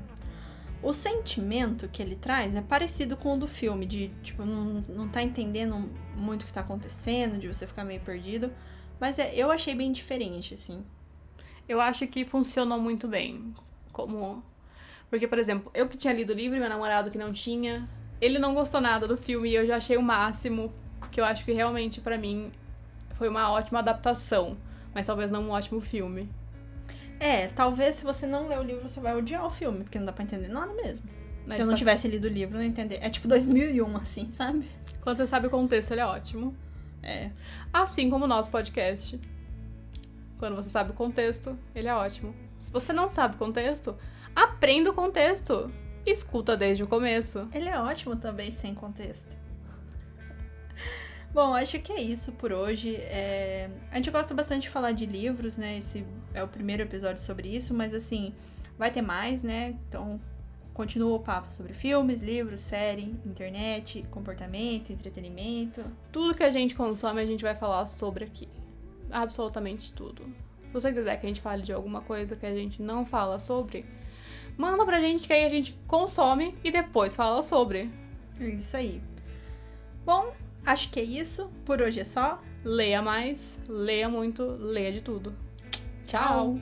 o 0.82 0.92
sentimento 0.92 1.88
que 1.88 2.02
ele 2.02 2.16
traz 2.16 2.56
é 2.56 2.60
parecido 2.60 3.16
com 3.16 3.34
o 3.34 3.38
do 3.38 3.46
filme, 3.46 3.86
de, 3.86 4.08
tipo, 4.22 4.44
não, 4.44 4.82
não 4.88 5.08
tá 5.08 5.22
entendendo 5.22 5.88
muito 6.16 6.42
o 6.42 6.46
que 6.46 6.52
tá 6.52 6.60
acontecendo, 6.60 7.38
de 7.38 7.46
você 7.46 7.66
ficar 7.66 7.84
meio 7.84 8.00
perdido. 8.00 8.52
Mas 8.98 9.18
é, 9.18 9.32
eu 9.34 9.50
achei 9.50 9.74
bem 9.74 9.92
diferente, 9.92 10.54
assim. 10.54 10.84
Eu 11.68 11.80
acho 11.80 12.06
que 12.08 12.24
funcionou 12.24 12.80
muito 12.80 13.06
bem. 13.06 13.54
Como. 13.92 14.42
Porque, 15.08 15.28
por 15.28 15.38
exemplo, 15.38 15.70
eu 15.72 15.88
que 15.88 15.96
tinha 15.96 16.12
lido 16.12 16.30
o 16.30 16.36
livro 16.36 16.56
e 16.56 16.60
meu 16.60 16.68
namorado 16.68 17.10
que 17.10 17.18
não 17.18 17.32
tinha, 17.32 17.88
ele 18.20 18.38
não 18.38 18.52
gostou 18.54 18.80
nada 18.80 19.06
do 19.06 19.16
filme 19.16 19.50
e 19.50 19.54
eu 19.54 19.66
já 19.66 19.76
achei 19.76 19.96
o 19.96 20.02
máximo. 20.02 20.72
Que 21.10 21.20
eu 21.20 21.24
acho 21.24 21.44
que 21.44 21.52
realmente, 21.52 22.00
para 22.00 22.18
mim, 22.18 22.50
foi 23.16 23.28
uma 23.28 23.50
ótima 23.50 23.78
adaptação. 23.78 24.56
Mas 24.94 25.06
talvez 25.06 25.30
não 25.30 25.44
um 25.44 25.50
ótimo 25.50 25.80
filme. 25.80 26.28
É, 27.22 27.46
talvez 27.46 27.94
se 27.94 28.04
você 28.04 28.26
não 28.26 28.48
ler 28.48 28.58
o 28.58 28.64
livro, 28.64 28.88
você 28.88 28.98
vai 28.98 29.14
odiar 29.14 29.46
o 29.46 29.50
filme, 29.50 29.84
porque 29.84 29.96
não 29.96 30.06
dá 30.06 30.12
pra 30.12 30.24
entender 30.24 30.48
nada 30.48 30.74
mesmo. 30.74 31.08
Mas 31.46 31.54
se 31.54 31.60
eu 31.60 31.66
não 31.66 31.74
tivesse 31.74 32.08
lido 32.08 32.24
o 32.24 32.28
livro, 32.28 32.58
não 32.58 32.64
entender. 32.64 32.98
É 33.00 33.08
tipo 33.08 33.28
2001, 33.28 33.96
assim, 33.96 34.28
sabe? 34.28 34.68
Quando 35.00 35.18
você 35.18 35.26
sabe 35.28 35.46
o 35.46 35.50
contexto, 35.50 35.92
ele 35.92 36.00
é 36.00 36.04
ótimo. 36.06 36.52
É. 37.00 37.30
Assim 37.72 38.10
como 38.10 38.24
o 38.24 38.28
nosso 38.28 38.50
podcast. 38.50 39.20
Quando 40.36 40.56
você 40.56 40.68
sabe 40.68 40.90
o 40.90 40.94
contexto, 40.94 41.56
ele 41.72 41.86
é 41.86 41.94
ótimo. 41.94 42.34
Se 42.58 42.72
você 42.72 42.92
não 42.92 43.08
sabe 43.08 43.36
o 43.36 43.38
contexto, 43.38 43.96
aprenda 44.34 44.90
o 44.90 44.92
contexto. 44.92 45.72
Escuta 46.04 46.56
desde 46.56 46.82
o 46.82 46.88
começo. 46.88 47.46
Ele 47.54 47.68
é 47.68 47.78
ótimo 47.78 48.16
também 48.16 48.50
sem 48.50 48.74
contexto. 48.74 49.36
Bom, 51.32 51.54
acho 51.54 51.78
que 51.78 51.92
é 51.92 52.00
isso 52.00 52.32
por 52.32 52.52
hoje. 52.52 52.96
É, 52.96 53.70
A 53.92 53.94
gente 53.94 54.10
gosta 54.10 54.34
bastante 54.34 54.62
de 54.62 54.70
falar 54.70 54.90
de 54.90 55.06
livros, 55.06 55.56
né? 55.56 55.78
Esse 55.78 56.04
é 56.34 56.42
o 56.42 56.48
primeiro 56.48 56.82
episódio 56.82 57.22
sobre 57.22 57.48
isso, 57.48 57.74
mas 57.74 57.94
assim, 57.94 58.32
vai 58.78 58.90
ter 58.90 59.02
mais, 59.02 59.42
né? 59.42 59.76
Então, 59.88 60.20
continua 60.72 61.16
o 61.16 61.20
papo 61.20 61.52
sobre 61.52 61.72
filmes, 61.74 62.20
livros, 62.20 62.60
série, 62.60 63.14
internet, 63.24 64.04
comportamento, 64.10 64.90
entretenimento. 64.90 65.84
Tudo 66.10 66.36
que 66.36 66.42
a 66.42 66.50
gente 66.50 66.74
consome, 66.74 67.20
a 67.20 67.26
gente 67.26 67.42
vai 67.42 67.54
falar 67.54 67.86
sobre 67.86 68.24
aqui. 68.24 68.48
Absolutamente 69.10 69.92
tudo. 69.92 70.24
Se 70.66 70.72
você 70.72 70.92
quiser 70.92 71.20
que 71.20 71.26
a 71.26 71.28
gente 71.28 71.40
fale 71.40 71.62
de 71.62 71.72
alguma 71.72 72.00
coisa 72.00 72.34
que 72.34 72.46
a 72.46 72.54
gente 72.54 72.80
não 72.80 73.04
fala 73.04 73.38
sobre, 73.38 73.84
manda 74.56 74.84
pra 74.86 75.00
gente 75.00 75.26
que 75.26 75.32
aí 75.32 75.44
a 75.44 75.48
gente 75.48 75.74
consome 75.86 76.56
e 76.64 76.70
depois 76.70 77.14
fala 77.14 77.42
sobre. 77.42 77.90
É 78.40 78.46
isso 78.46 78.76
aí. 78.76 79.02
Bom, 80.04 80.32
acho 80.64 80.90
que 80.90 80.98
é 80.98 81.04
isso. 81.04 81.50
Por 81.64 81.82
hoje 81.82 82.00
é 82.00 82.04
só. 82.04 82.40
Leia 82.64 83.02
mais, 83.02 83.60
leia 83.68 84.08
muito, 84.08 84.44
leia 84.44 84.92
de 84.92 85.02
tudo. 85.02 85.34
Tchau. 86.06 86.58